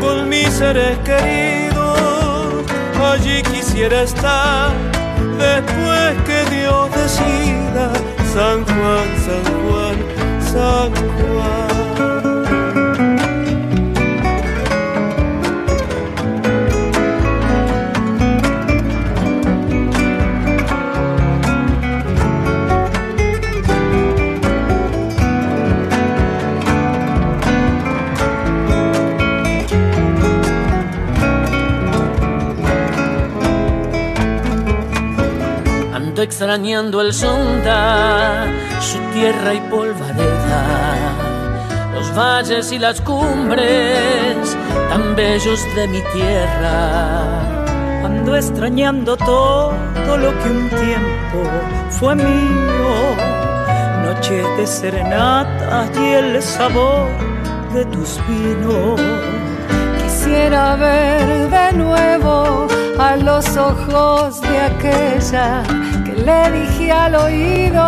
Con 0.00 0.28
mis 0.28 0.48
seres 0.48 0.98
queridos, 0.98 2.64
allí 3.12 3.42
quisiera 3.42 4.02
estar 4.02 4.70
después 5.38 6.12
que 6.26 6.38
Dios 6.54 6.90
decida, 6.94 7.92
San 8.34 8.64
Juan, 8.64 9.08
San 9.26 9.44
Juan, 9.62 9.96
San 10.52 10.92
Juan. 11.16 11.75
Extrañando 36.26 37.00
el 37.02 37.12
sonda, 37.14 38.46
su 38.80 38.98
tierra 39.14 39.54
y 39.54 39.60
polvareda, 39.70 40.64
los 41.94 42.12
valles 42.16 42.72
y 42.72 42.80
las 42.80 43.00
cumbres 43.00 44.56
tan 44.90 45.14
bellos 45.14 45.60
de 45.76 45.86
mi 45.86 46.02
tierra. 46.14 47.30
Ando 48.04 48.34
extrañando 48.34 49.16
todo 49.16 50.16
lo 50.24 50.30
que 50.40 50.50
un 50.50 50.68
tiempo 50.68 51.38
fue 51.90 52.16
mío, 52.16 52.92
noche 54.04 54.42
de 54.56 54.66
serenata 54.66 55.88
y 55.94 56.06
el 56.20 56.42
sabor 56.42 57.06
de 57.72 57.84
tus 57.84 58.18
vinos. 58.26 59.00
Quisiera 60.02 60.74
ver 60.74 61.50
de 61.50 61.72
nuevo 61.84 62.66
a 62.98 63.14
los 63.16 63.56
ojos 63.56 64.40
de 64.40 64.58
aquella 64.58 65.62
le 66.26 66.50
dije 66.50 66.90
al 66.90 67.14
oído, 67.14 67.84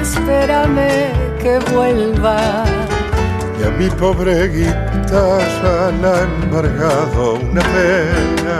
espérame 0.00 1.10
que 1.42 1.58
vuelva. 1.72 2.64
Y 3.58 3.62
a 3.68 3.70
mi 3.78 3.88
pobre 3.90 4.48
guitarra 4.48 5.90
la 6.00 6.10
ha 6.14 6.22
embargado 6.22 7.34
una 7.34 7.62
pena, 7.76 8.58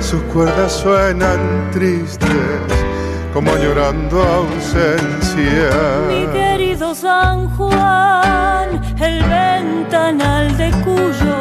sus 0.00 0.22
cuerdas 0.32 0.72
suenan 0.72 1.40
tristes, 1.72 2.60
como 3.34 3.50
llorando 3.56 4.22
ausencia. 4.22 5.70
Mi 6.08 6.26
querido 6.38 6.94
San 6.94 7.48
Juan, 7.56 8.80
el 9.00 9.22
ventanal 9.24 10.56
de 10.56 10.70
cuyo 10.84 11.39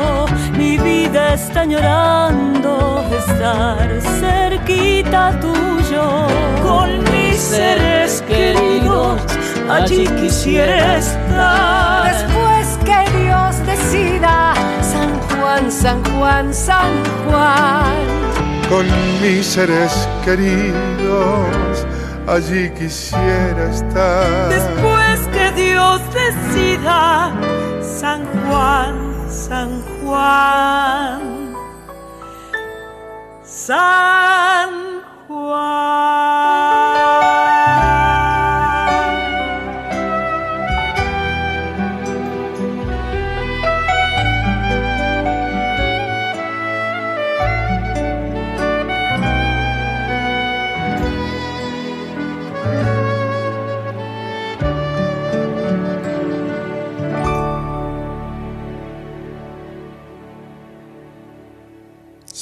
vida 1.10 1.34
está 1.34 1.66
llorando 1.66 3.04
estar 3.18 4.02
cerquita 4.20 5.40
tuyo. 5.40 6.28
Con 6.62 7.00
mis 7.12 7.38
seres 7.38 8.24
queridos 8.28 9.22
allí 9.70 10.08
quisiera 10.22 10.98
estar. 10.98 12.04
Después 12.12 12.78
que 12.86 13.00
Dios 13.18 13.66
decida 13.66 14.54
San 14.82 15.12
Juan 15.30 15.72
San 15.72 16.04
Juan 16.12 16.54
San 16.54 16.92
Juan. 17.26 17.96
Con 18.70 18.86
mis 19.22 19.46
seres 19.46 20.08
queridos 20.24 21.88
allí 22.28 22.70
quisiera 22.72 23.70
estar. 23.72 24.50
Después 24.50 25.20
que 25.34 25.52
Dios 25.60 26.02
decida 26.14 27.32
San 27.82 28.26
Juan 28.48 29.10
San 29.30 29.82
Juan, 29.82 29.89
San 33.70 34.29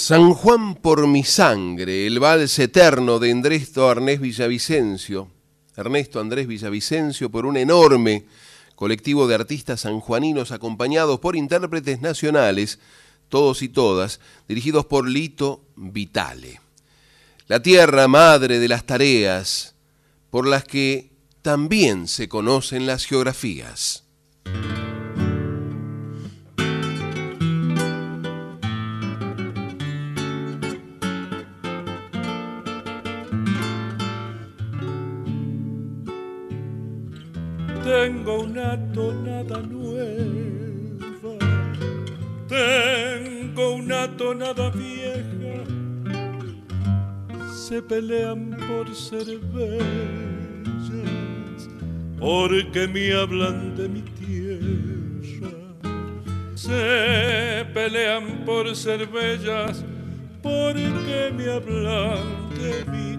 San 0.08 0.34
Juan 0.36 0.76
por 0.76 1.06
mi 1.06 1.26
sangre, 1.26 2.08
el 2.08 2.22
vals 2.22 2.60
eterno 2.60 3.20
de 3.20 3.30
Ernesto 3.30 3.90
Arnés 3.90 4.22
Villavicencio. 4.22 5.30
Ernesto 5.76 6.22
Andrés 6.22 6.48
Villavicencio 6.48 7.30
por 7.30 7.46
un 7.46 7.58
enorme 7.58 8.26
colectivo 8.76 9.28
de 9.28 9.36
artistas 9.36 9.82
sanjuaninos 9.82 10.54
acompañados 10.54 11.20
por 11.20 11.36
intérpretes 11.36 12.00
nacionales, 12.00 12.80
todos 13.28 13.62
y 13.62 13.68
todas, 13.68 14.22
dirigidos 14.48 14.86
por 14.86 15.10
Lito 15.10 15.66
Vitale. 15.76 16.62
La 17.48 17.62
tierra 17.62 18.08
madre 18.08 18.60
de 18.60 18.68
las 18.70 18.86
tareas, 18.86 19.76
por 20.30 20.48
las 20.48 20.64
que 20.64 21.12
también 21.42 22.08
se 22.08 22.30
conocen 22.30 22.86
las 22.86 23.04
geografías. 23.04 24.06
Tengo 38.08 38.40
una 38.40 38.78
tonada 38.94 39.62
nueva, 39.64 41.36
tengo 42.48 43.74
una 43.74 44.08
tonada 44.16 44.70
vieja, 44.70 45.66
se 47.54 47.82
pelean 47.82 48.56
por 48.66 48.96
ser 48.96 49.26
bellas, 49.54 50.88
porque 52.18 52.88
me 52.88 53.12
hablan 53.12 53.76
de 53.76 53.90
mi 53.90 54.02
tierra, 54.22 55.52
se 56.56 57.66
pelean 57.74 58.46
por 58.46 58.74
ser 58.74 59.06
bellas, 59.08 59.84
porque 60.42 61.34
me 61.36 61.52
hablan 61.52 62.24
de 62.58 62.86
mi 62.90 63.17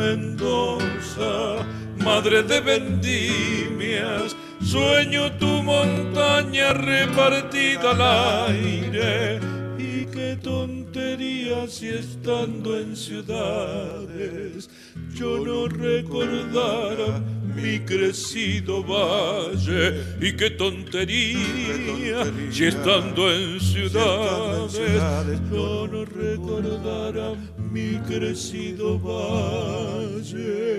Mendoza, 0.00 1.62
madre 2.02 2.42
de 2.42 2.60
vendimias, 2.60 4.34
sueño 4.64 5.30
tu 5.32 5.62
montaña 5.62 6.72
repartida 6.72 7.90
al 7.90 8.48
aire. 8.50 9.40
Y 9.78 10.06
qué 10.06 10.38
tontería 10.42 11.68
si 11.68 11.88
estando 11.88 12.78
en 12.78 12.96
ciudades 12.96 14.70
yo 15.14 15.38
no 15.44 15.68
recordara 15.68 17.20
mi 17.54 17.80
crecido 17.80 18.82
valle 18.82 20.02
y 20.20 20.32
qué 20.36 20.50
tontería, 20.50 22.24
si 22.50 22.64
estando 22.64 23.32
en 23.32 23.60
ciudades 23.60 25.40
no 25.50 26.04
recordara 26.04 27.34
mi 27.70 27.98
crecido 28.08 28.98
valle. 28.98 30.78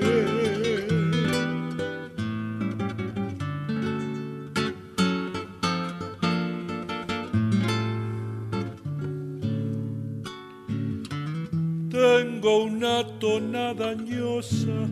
Tengo 11.89 12.64
una 12.64 13.06
tonada 13.19 13.91
añosa, 13.91 14.88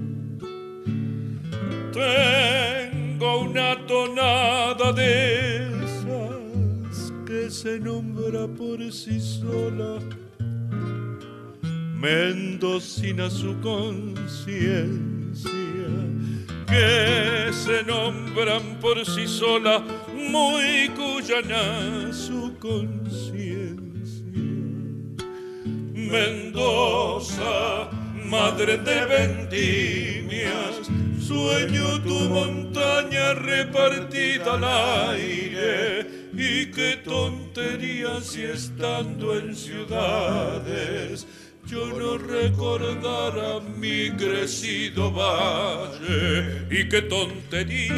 tengo 1.92 3.40
una 3.42 3.86
tonada 3.86 4.92
de 4.94 5.68
esas 5.84 7.12
que 7.26 7.50
se 7.50 7.80
nombra 7.80 8.48
por 8.48 8.80
sí 8.92 9.20
sola 9.20 10.00
mendocina 12.00 13.30
su 13.30 13.60
conciencia, 13.60 15.52
que 16.66 17.52
se 17.52 17.84
nombran 17.84 18.80
por 18.80 19.06
sí 19.06 19.28
sola, 19.28 19.84
muy 20.16 20.90
cuyana 20.96 22.14
su 22.14 22.56
conciencia. 22.58 23.44
Mendoza, 25.94 27.90
madre 28.30 28.78
de 28.78 29.06
vendimias, 29.06 30.88
sueño 31.20 32.02
tu 32.04 32.20
montaña 32.30 33.34
repartida 33.34 34.54
al 34.54 34.64
aire. 35.18 36.30
Y 36.34 36.68
qué 36.68 37.02
tontería 37.04 38.22
si 38.22 38.44
estando 38.44 39.38
en 39.38 39.56
ciudades 39.56 41.26
yo 41.70 41.86
no 41.86 42.18
recordara 42.18 43.60
mi 43.60 44.10
crecido 44.12 45.12
valle 45.12 46.66
y 46.72 46.90
qué 46.90 47.04
tontería, 47.04 47.94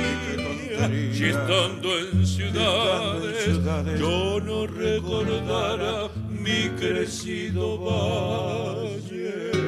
si 1.14 1.26
estando 1.26 1.98
en 1.98 2.26
ciudades 2.26 3.60
yo 3.98 4.42
no 4.42 4.68
recordara 4.68 6.10
mi 6.30 6.70
crecido 6.78 7.78
valle. 7.80 9.61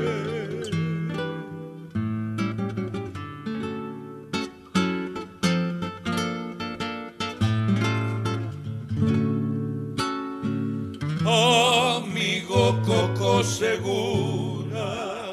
Amigo 11.25 12.77
Coco 12.85 13.41
Segura, 13.43 15.31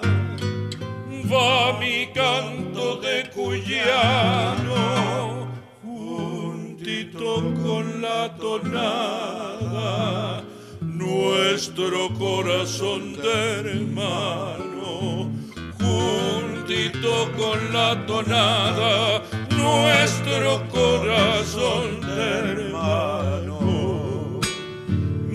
va 1.29 1.79
mi 1.81 2.07
canto 2.15 3.01
de 3.01 3.29
cuyano, 3.35 5.49
juntito 5.83 7.43
con 7.65 8.03
la 8.03 8.33
tonada, 8.37 10.45
nuestro 10.81 12.09
corazón 12.17 13.15
de 13.15 13.59
hermano, 13.59 15.29
juntito 15.81 17.33
con 17.37 17.73
la 17.73 18.07
tonada, 18.07 19.25
nuestro 19.51 20.62
corazón 20.71 22.01
de 22.01 22.12
hermano. 22.12 22.69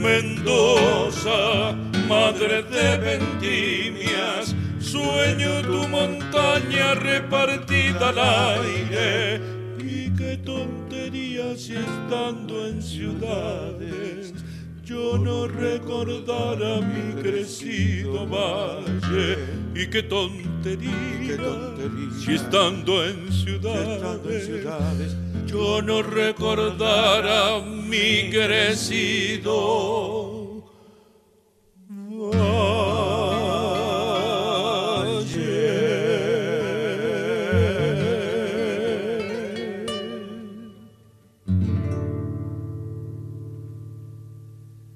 Mendoza, 0.05 1.73
madre 2.07 2.61
de 2.63 2.97
vendimias, 2.97 4.55
sueño 4.79 5.61
tu 5.63 5.87
montaña 5.87 6.93
repartida 6.93 8.09
al 8.09 8.19
aire. 8.19 9.41
Y 9.79 10.15
qué 10.15 10.37
tontería 10.37 11.57
si 11.57 11.73
estando 11.73 12.67
en 12.67 12.81
ciudades 12.83 14.33
yo 14.85 15.17
no 15.17 15.47
recordara 15.47 16.79
mi 16.79 17.19
crecido 17.21 18.27
valle. 18.27 19.37
Y 19.73 19.87
qué 19.87 20.03
tontería, 20.03 21.37
si 22.23 22.35
estando 22.35 23.03
en 23.03 23.33
ciudades 23.33 25.17
yo 25.45 25.81
no 25.81 26.01
recordara 26.01 27.61
mi 27.61 28.29
crecido 28.31 29.75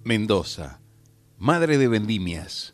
Mendoza, 0.10 0.82
Madre 1.38 1.78
de 1.78 1.88
Vendimias. 1.88 2.74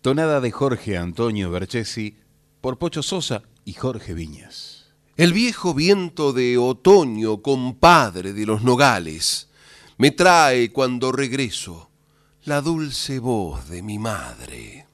Tonada 0.00 0.40
de 0.40 0.52
Jorge 0.52 0.96
Antonio 0.96 1.50
Berchesi 1.50 2.18
por 2.60 2.78
Pocho 2.78 3.02
Sosa 3.02 3.42
y 3.64 3.72
Jorge 3.72 4.14
Viñas. 4.14 4.75
El 5.16 5.32
viejo 5.32 5.72
viento 5.72 6.34
de 6.34 6.58
otoño, 6.58 7.40
compadre 7.40 8.34
de 8.34 8.44
los 8.44 8.62
nogales, 8.62 9.48
me 9.96 10.10
trae 10.10 10.72
cuando 10.72 11.10
regreso 11.10 11.90
la 12.44 12.60
dulce 12.60 13.18
voz 13.18 13.66
de 13.70 13.82
mi 13.82 13.98
madre. 13.98 14.86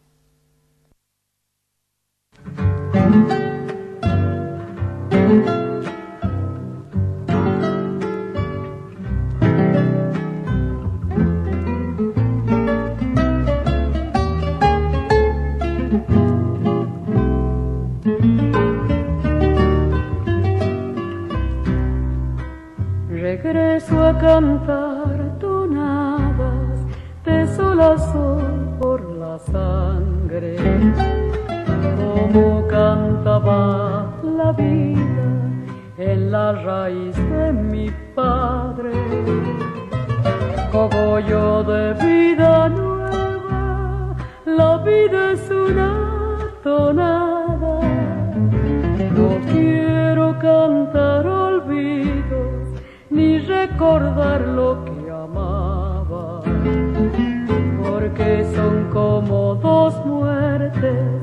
Cantar 24.20 25.38
tonadas 25.40 26.86
de 27.24 27.46
sol 27.56 27.80
a 27.80 27.98
sol 27.98 28.76
por 28.78 29.00
la 29.16 29.36
sangre, 29.36 30.56
como 31.96 32.64
cantaba 32.68 34.12
la 34.22 34.52
vida 34.52 35.26
en 35.98 36.30
la 36.30 36.52
raíz 36.52 37.16
de 37.16 37.52
mi 37.52 37.90
padre, 38.14 38.92
cogollo 40.70 41.64
de 41.64 41.94
vida 41.94 42.68
nueva, 42.68 44.14
la 44.46 44.76
vida 44.78 45.32
es 45.32 45.50
una 45.50 46.38
tonada, 46.62 47.80
no 49.16 49.28
quiero 49.50 50.38
cantar 50.38 51.41
recordar 53.62 54.40
lo 54.40 54.84
que 54.84 55.10
amaba, 55.10 56.42
porque 57.82 58.44
son 58.54 58.90
como 58.92 59.54
dos 59.54 59.94
muertes, 60.04 61.22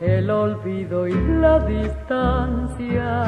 el 0.00 0.30
olvido 0.30 1.08
y 1.08 1.14
la 1.40 1.58
distancia. 1.60 3.24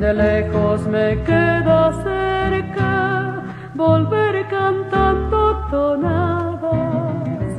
De 0.00 0.14
lejos 0.14 0.86
me 0.86 1.22
queda 1.22 1.92
cerca 2.08 3.42
volver 3.74 4.46
cantando 4.48 5.38
tonadas, 5.70 7.50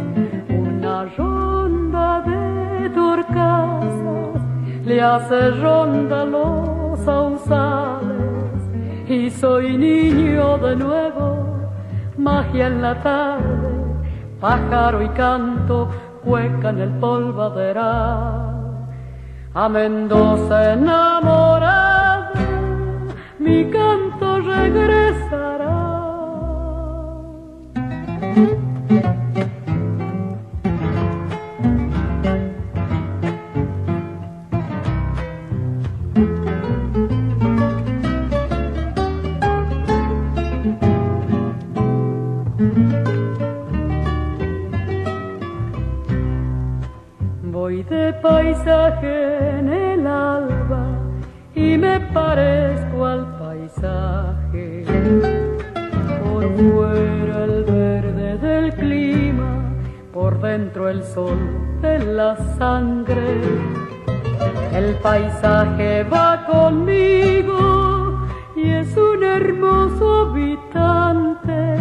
una 0.49 1.05
ronda 1.17 2.21
de 2.29 2.89
turcasas 2.89 4.41
le 4.85 5.01
hace 5.01 5.51
ronda 5.51 6.25
los 6.25 6.99
sausales 6.99 8.18
y 9.09 9.31
soy 9.31 9.75
niño 9.75 10.59
de 10.59 10.75
nuevo, 10.75 11.45
magia 12.15 12.67
en 12.67 12.81
la 12.83 13.01
tarde, 13.01 13.69
pájaro 14.39 15.01
y 15.01 15.09
canto, 15.09 15.89
cueca 16.23 16.69
en 16.69 16.79
el 16.79 16.91
polvaderal. 16.99 18.45
A 19.55 19.67
Mendoza 19.67 20.73
enamorada, 20.73 22.33
mi 23.39 23.65
canto 23.71 24.41
regresará. 24.41 25.79
De 47.89 48.13
paisaje 48.21 49.57
en 49.57 49.73
el 49.73 50.05
alba 50.05 50.85
y 51.55 51.77
me 51.77 51.99
parezco 51.99 53.05
al 53.05 53.25
paisaje. 53.39 54.85
Por 56.23 56.43
fuera 56.55 57.45
el 57.45 57.63
verde 57.63 58.37
del 58.37 58.73
clima, 58.75 59.73
por 60.13 60.39
dentro 60.39 60.87
el 60.87 61.03
sol 61.03 61.39
de 61.81 61.97
la 61.99 62.35
sangre. 62.57 63.41
El 64.73 64.93
paisaje 64.95 66.03
va 66.03 66.45
conmigo 66.45 68.27
y 68.55 68.69
es 68.69 68.95
un 68.95 69.23
hermoso 69.23 70.29
habitante. 70.29 71.75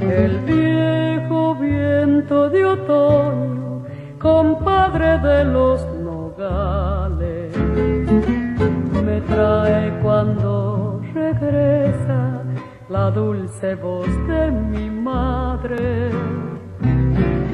El 0.00 0.38
viejo 0.40 1.54
viento 1.56 2.48
de 2.48 2.64
otoño, 2.64 3.55
compadre 4.26 5.18
de 5.18 5.44
los 5.44 5.86
nogales, 6.08 7.56
me 9.06 9.20
trae 9.20 9.82
cuando 10.02 11.00
regresa 11.14 12.42
la 12.88 13.10
dulce 13.12 13.76
voz 13.76 14.10
de 14.26 14.50
mi 14.50 14.90
madre. 14.90 16.10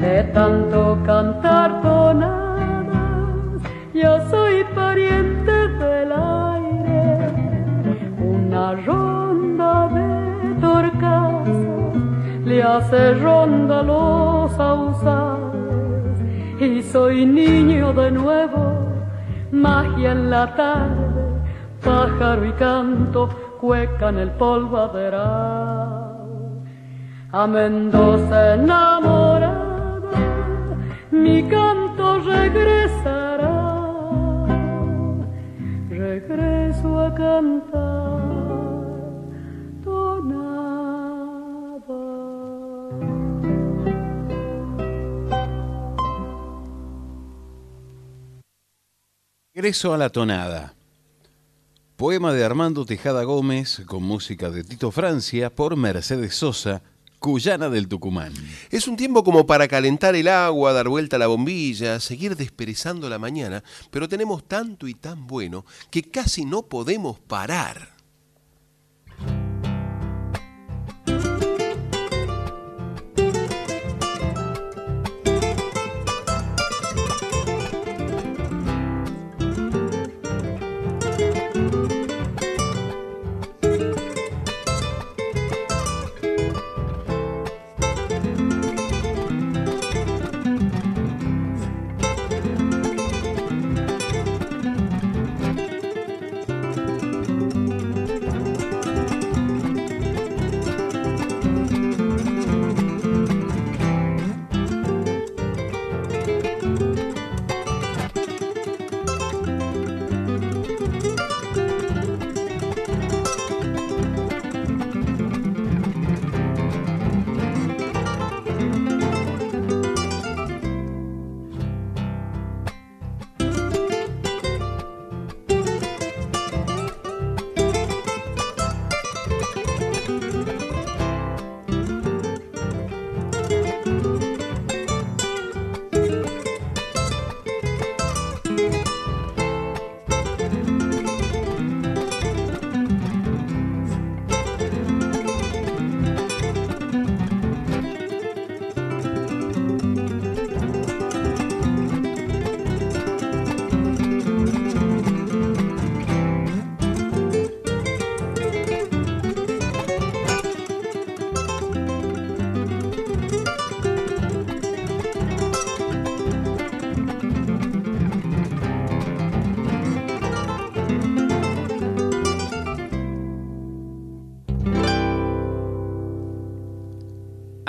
De 0.01 0.23
tanto 0.33 0.97
cantar 1.05 1.69
tonadas, 1.83 3.61
ya 3.93 4.13
soy 4.31 4.63
pariente 4.73 5.55
del 5.83 6.11
aire. 6.11 7.05
Una 8.35 8.65
ronda 8.87 9.73
de 9.97 10.09
torcasas 10.65 11.95
le 12.45 12.63
hace 12.63 13.13
ronda 13.25 13.83
los 13.83 14.59
ausales 14.59 15.32
y 16.67 16.83
soy 16.83 17.25
niño 17.25 17.93
de 17.93 18.11
nuevo, 18.11 18.77
magia 19.51 20.11
en 20.11 20.29
la 20.29 20.55
tarde, 20.55 21.41
pájaro 21.83 22.45
y 22.45 22.53
canto, 22.53 23.29
cueca 23.59 24.09
en 24.09 24.19
el 24.19 24.31
polvaderal. 24.31 26.03
A 27.31 27.47
Mendoza 27.47 28.53
enamorada, 28.53 30.11
mi 31.11 31.43
canto 31.43 32.19
regresará, 32.19 33.65
regreso 35.89 36.99
a 36.99 37.13
cantar. 37.13 38.02
Regreso 49.55 49.93
a 49.93 49.99
la 49.99 50.09
tonada. 50.09 50.73
Poema 51.95 52.33
de 52.33 52.43
Armando 52.43 52.87
Tejada 52.87 53.23
Gómez 53.23 53.83
con 53.85 54.01
música 54.01 54.49
de 54.49 54.63
Tito 54.63 54.89
Francia 54.89 55.51
por 55.51 55.75
Mercedes 55.75 56.33
Sosa, 56.33 56.81
cuyana 57.19 57.69
del 57.69 57.87
Tucumán. 57.87 58.33
Es 58.71 58.87
un 58.87 58.97
tiempo 58.97 59.23
como 59.23 59.45
para 59.45 59.67
calentar 59.67 60.15
el 60.15 60.27
agua, 60.27 60.73
dar 60.73 60.89
vuelta 60.89 61.17
a 61.17 61.19
la 61.19 61.27
bombilla, 61.27 61.99
seguir 61.99 62.35
desperezando 62.35 63.07
la 63.09 63.19
mañana, 63.19 63.63
pero 63.91 64.09
tenemos 64.09 64.43
tanto 64.43 64.87
y 64.87 64.95
tan 64.95 65.27
bueno 65.27 65.67
que 65.91 66.01
casi 66.01 66.45
no 66.45 66.63
podemos 66.63 67.19
parar. 67.19 67.93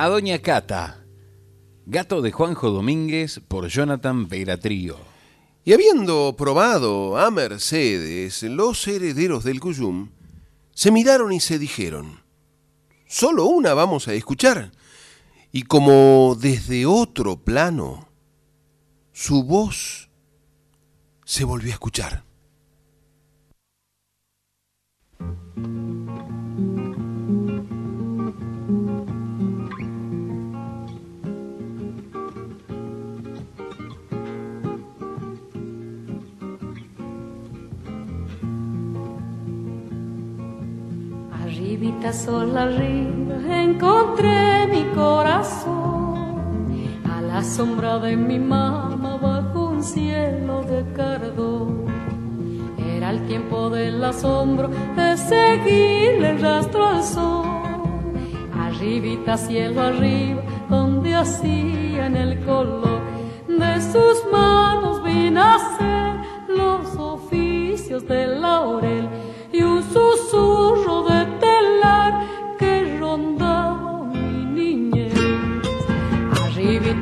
A 0.05 0.09
Doña 0.09 0.39
Cata, 0.41 1.03
gato 1.87 2.21
de 2.21 2.31
Juanjo 2.31 2.71
Domínguez 2.71 3.41
por 3.49 3.69
Jonathan 3.69 4.29
Vera 4.29 4.59
Trío. 4.59 4.99
Y 5.65 5.73
habiendo 5.73 6.35
probado 6.37 7.17
a 7.17 7.31
Mercedes, 7.31 8.43
los 8.43 8.87
herederos 8.87 9.45
del 9.45 9.61
Cuyum 9.61 10.11
se 10.73 10.91
miraron 10.91 11.33
y 11.33 11.41
se 11.41 11.59
dijeron, 11.59 12.21
solo 13.07 13.47
una 13.47 13.73
vamos 13.73 14.07
a 14.07 14.13
escuchar. 14.13 14.73
Y 15.53 15.63
como 15.63 16.37
desde 16.39 16.85
otro 16.85 17.43
plano, 17.43 18.07
su 19.11 19.43
voz 19.43 20.11
se 21.25 21.45
volvió 21.45 21.71
a 21.71 21.77
escuchar. 21.77 22.25
Arribita 41.85 42.15
sol 42.15 42.57
arriba 42.57 43.63
encontré 43.63 44.67
mi 44.69 44.85
corazón 44.95 46.73
a 47.05 47.21
la 47.21 47.45
sombra 47.45 47.99
de 47.99 48.17
mi 48.17 48.39
mamá 48.39 49.19
bajo 49.21 49.67
un 49.69 49.83
cielo 49.83 50.63
de 50.63 50.83
cardón. 50.95 51.85
Era 52.79 53.11
el 53.11 53.27
tiempo 53.27 53.69
del 53.69 54.03
asombro 54.03 54.71
de 54.97 55.15
seguirle 55.19 56.31
el 56.31 56.41
rastro 56.41 56.87
al 56.87 57.05
sol. 57.05 57.45
Arribita 58.59 59.37
cielo 59.37 59.83
arriba 59.83 60.41
donde 60.71 61.15
hacían 61.15 62.17
el 62.17 62.43
color 62.47 63.01
de 63.47 63.81
sus 63.93 64.25
manos 64.33 65.03
vi 65.05 65.29
nacer 65.31 66.15
los 66.49 66.97
oficios 66.97 68.09
del 68.09 68.41
laurel 68.41 69.07
y 69.53 69.63
un 69.63 69.83
susurro 69.83 71.03
de 71.03 71.24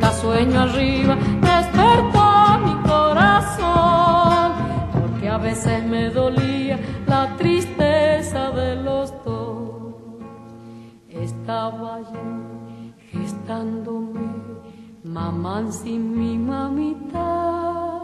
Arribita 0.03 0.13
sueño 0.13 0.61
arriba, 0.61 1.17
despertó 1.41 2.59
mi 2.65 2.75
corazón, 2.89 4.53
porque 4.93 5.29
a 5.29 5.39
veces 5.39 5.85
me 5.85 6.11
dolía 6.11 6.79
la 7.07 7.37
tristeza 7.37 8.51
de 8.51 8.77
los 8.77 9.13
dos. 9.25 9.95
Estaba 11.09 12.01
yo 12.01 12.21
gestándome, 13.13 14.21
mamá 15.05 15.71
sin 15.71 16.19
mi 16.19 16.37
mamita, 16.37 18.01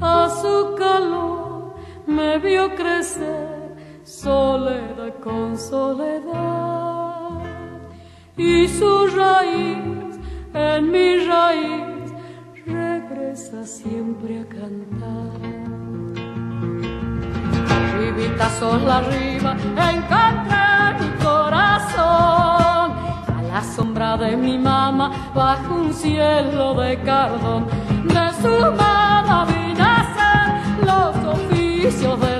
a 0.00 0.28
su 0.40 0.74
calor 0.76 1.74
me 2.06 2.38
vio 2.38 2.74
crecer 2.76 3.74
soledad 4.04 5.14
con 5.22 5.56
soledad 5.58 7.40
y 8.36 8.68
su 8.68 9.06
raíz 9.16 10.03
en 10.54 10.90
mi 10.90 11.26
raíz 11.26 12.12
regresa 12.64 13.66
siempre 13.66 14.40
a 14.40 14.46
cantar. 14.46 15.40
Arribita 17.76 18.48
sola 18.60 18.98
arriba 18.98 19.56
encontré 19.92 20.64
mi 21.00 21.10
corazón 21.22 22.88
a 23.36 23.42
la 23.52 23.62
sombra 23.62 24.16
de 24.16 24.36
mi 24.36 24.56
mamá 24.56 25.10
bajo 25.34 25.74
un 25.74 25.92
cielo 25.92 26.74
de 26.74 27.00
cardón 27.02 27.66
de 28.04 28.26
su 28.40 28.54
mano 28.76 29.46
vi 29.46 29.74
nacer 29.74 30.46
los 30.86 31.16
oficios 31.36 32.20
del 32.20 32.33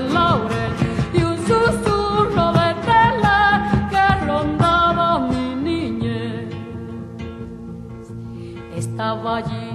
allí, 9.27 9.71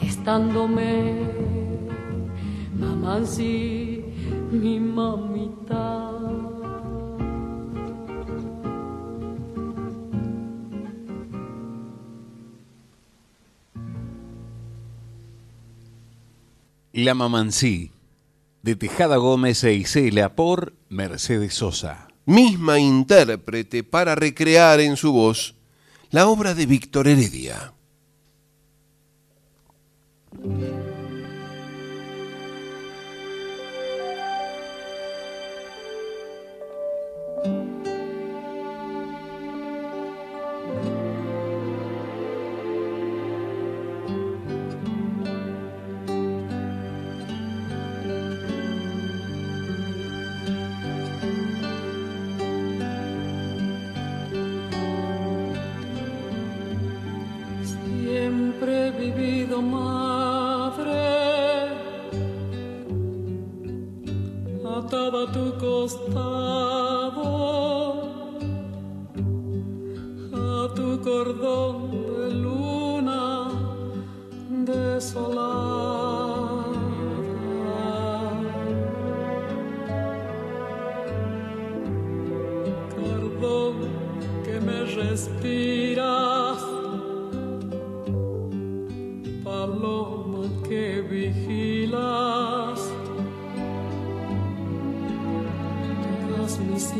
gestándome, 0.00 1.14
mamá 2.78 3.24
sí, 3.24 4.04
mi 4.50 4.78
mamita. 4.78 6.10
La 16.96 17.12
Mamancí, 17.12 17.90
de 18.62 18.76
Tejada 18.76 19.16
Gómez 19.16 19.64
e 19.64 19.74
Isela 19.74 20.36
por 20.36 20.74
Mercedes 20.88 21.54
Sosa. 21.54 22.06
Misma 22.24 22.78
intérprete 22.78 23.82
para 23.82 24.14
recrear 24.14 24.78
en 24.78 24.96
su 24.96 25.12
voz 25.12 25.56
la 26.14 26.28
obra 26.28 26.54
de 26.54 26.64
Víctor 26.64 27.08
Heredia. 27.08 27.74
A 70.32 70.68
tu 70.74 70.98
cordón 71.02 71.90
de 71.90 72.30
luna 72.30 73.50
desolada. 74.64 75.52
Cordón 82.96 83.74
que 84.42 84.60
me 84.60 84.78
respiras 84.86 86.23
mis 96.74 96.90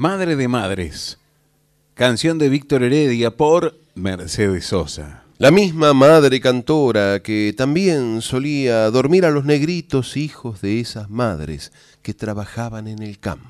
Madre 0.00 0.34
de 0.34 0.48
Madres, 0.48 1.18
canción 1.92 2.38
de 2.38 2.48
Víctor 2.48 2.82
Heredia 2.82 3.36
por 3.36 3.78
Mercedes 3.94 4.64
Sosa. 4.64 5.24
La 5.36 5.50
misma 5.50 5.92
madre 5.92 6.40
cantora 6.40 7.20
que 7.22 7.52
también 7.54 8.22
solía 8.22 8.90
dormir 8.90 9.26
a 9.26 9.30
los 9.30 9.44
negritos 9.44 10.16
hijos 10.16 10.62
de 10.62 10.80
esas 10.80 11.10
madres 11.10 11.70
que 12.00 12.14
trabajaban 12.14 12.88
en 12.88 13.02
el 13.02 13.18
campo. 13.18 13.49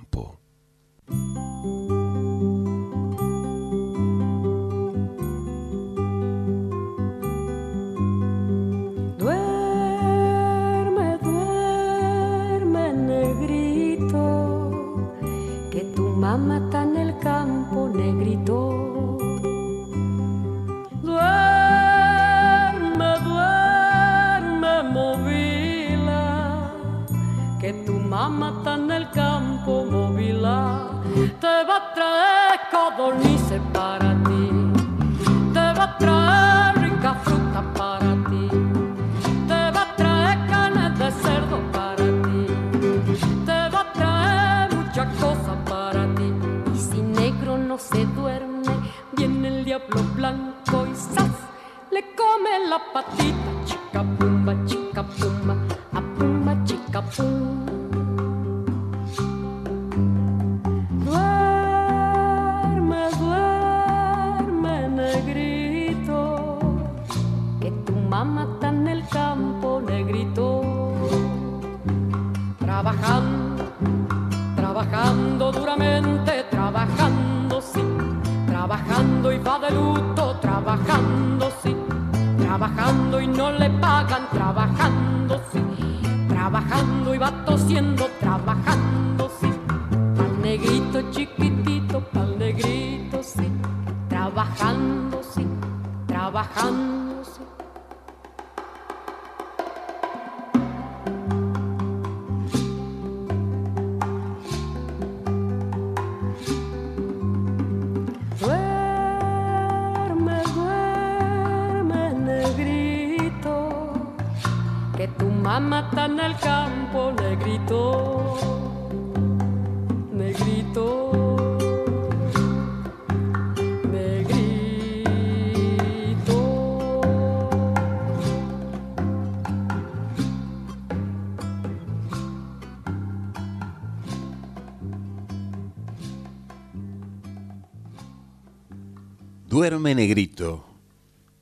Negrito. 139.82 140.64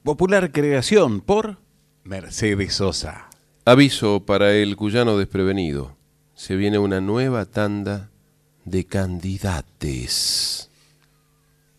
Popular 0.04 0.52
creación 0.52 1.20
por 1.20 1.58
Mercedes 2.04 2.74
Sosa. 2.74 3.28
Aviso 3.64 4.24
para 4.24 4.52
el 4.52 4.76
cuyano 4.76 5.18
desprevenido. 5.18 5.96
Se 6.34 6.56
viene 6.56 6.78
una 6.78 7.00
nueva 7.00 7.44
tanda 7.44 8.10
de 8.64 8.86
candidates. 8.86 10.70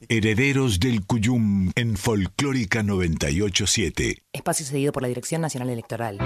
Herederos 0.07 0.79
del 0.79 1.05
Cuyum 1.05 1.71
en 1.75 1.97
Folclórica 1.97 2.83
987. 2.83 4.17
Espacio 4.33 4.65
cedido 4.65 4.91
por 4.91 5.01
la 5.01 5.07
Dirección 5.07 5.41
Nacional 5.41 5.69
Electoral. 5.69 6.17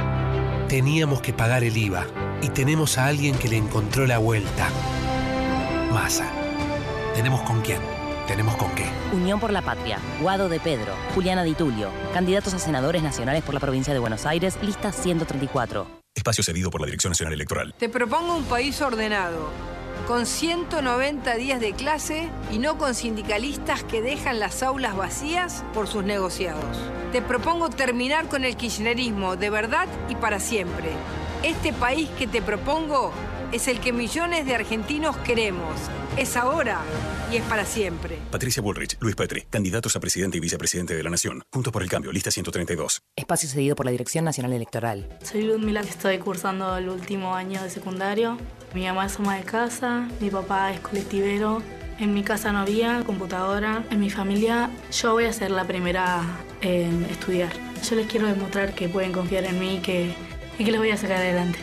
Teníamos 0.68 1.22
que 1.22 1.34
pagar 1.34 1.64
el 1.64 1.78
IVA 1.78 2.08
y 2.42 2.50
tenemos 2.50 2.98
a 2.98 3.08
alguien 3.08 3.36
que 3.36 3.50
le 3.50 3.58
encontró 3.58 4.08
la 4.08 4.18
vuelta. 4.18 4.70
Masa. 5.92 6.32
¿Tenemos 7.16 7.42
con 7.42 7.62
quién? 7.62 8.03
¿Tenemos 8.28 8.56
con 8.56 8.74
qué? 8.74 8.86
Unión 9.12 9.40
por 9.40 9.52
la 9.52 9.62
Patria, 9.62 10.00
Guado 10.22 10.48
de 10.48 10.60
Pedro, 10.60 10.94
Juliana 11.14 11.44
Di 11.44 11.56
Tulio, 11.56 11.90
candidatos 12.14 12.54
a 12.54 12.60
senadores 12.60 13.04
nacionales 13.04 13.44
por 13.44 13.54
la 13.54 13.60
provincia 13.60 13.94
de 13.94 14.00
Buenos 14.00 14.26
Aires, 14.26 14.58
lista 14.62 14.94
134. 14.94 15.86
Espacio 16.16 16.42
cedido 16.42 16.72
por 16.72 16.80
la 16.80 16.86
Dirección 16.86 17.12
Nacional 17.12 17.34
Electoral. 17.34 17.76
Te 17.78 17.90
propongo 17.90 18.36
un 18.36 18.46
país 18.46 18.82
ordenado, 18.82 19.50
con 20.08 20.26
190 20.26 21.36
días 21.36 21.60
de 21.60 21.74
clase 21.74 22.30
y 22.50 22.60
no 22.60 22.78
con 22.78 22.96
sindicalistas 22.96 23.84
que 23.84 24.02
dejan 24.02 24.40
las 24.40 24.64
aulas 24.64 24.96
vacías 24.96 25.66
por 25.74 25.90
sus 25.90 26.06
negociados. 26.06 26.78
Te 27.12 27.22
propongo 27.22 27.70
terminar 27.70 28.28
con 28.30 28.46
el 28.46 28.56
kirchnerismo 28.56 29.36
de 29.36 29.50
verdad 29.50 29.90
y 30.08 30.16
para 30.16 30.40
siempre. 30.40 30.92
Este 31.44 31.74
país 31.74 32.10
que 32.18 32.28
te 32.28 32.42
propongo 32.42 33.12
es 33.54 33.68
el 33.68 33.80
que 33.80 33.94
millones 33.94 34.48
de 34.48 34.56
argentinos 34.56 35.16
queremos. 35.18 35.76
Es 36.18 36.36
ahora 36.38 36.82
y 37.32 37.38
es 37.38 37.44
para 37.44 37.66
siempre. 37.66 38.18
Patricia 38.32 38.64
Bullrich, 38.64 38.98
Luis 39.00 39.16
Petri, 39.16 39.44
candidatos 39.44 39.96
a 39.96 40.00
presidente 40.00 40.38
y 40.38 40.40
vicepresidente 40.40 40.96
de 40.96 41.04
la 41.04 41.12
Nación. 41.12 41.44
Juntos 41.52 41.72
por 41.72 41.84
el 41.84 41.90
cambio, 41.90 42.12
lista 42.12 42.32
132. 42.32 43.04
Espacio 43.16 43.48
cedido 43.48 43.76
por 43.76 43.86
la 43.86 43.92
Dirección 43.92 44.26
Nacional 44.26 44.54
Electoral. 44.54 45.08
Soy 45.22 45.44
Ludmila, 45.44 45.82
estoy 45.82 46.18
cursando 46.18 46.76
el 46.78 46.90
último 46.90 47.36
año 47.36 47.62
de 47.62 47.70
secundario. 47.70 48.40
Mi 48.74 48.86
mamá 48.88 49.06
es 49.06 49.20
ama 49.20 49.36
de 49.36 49.44
casa, 49.44 50.08
mi 50.20 50.32
papá 50.32 50.74
es 50.74 50.80
colectivero. 50.80 51.62
En 52.00 52.12
mi 52.16 52.24
casa 52.24 52.52
no 52.52 52.60
había 52.60 53.04
computadora. 53.04 53.84
En 53.92 54.00
mi 54.00 54.10
familia 54.10 54.72
yo 54.92 55.14
voy 55.14 55.26
a 55.26 55.34
ser 55.34 55.52
la 55.52 55.66
primera 55.66 56.24
en 56.62 57.06
estudiar. 57.06 57.54
Yo 57.88 57.96
les 57.96 58.08
quiero 58.08 58.26
demostrar 58.26 58.74
que 58.74 58.90
pueden 58.90 59.12
confiar 59.12 59.44
en 59.44 59.60
mí 59.60 59.76
y 59.76 59.80
que, 59.80 60.16
y 60.58 60.66
que 60.66 60.72
les 60.72 60.80
voy 60.80 60.90
a 60.90 60.98
sacar 60.98 61.18
adelante. 61.18 61.60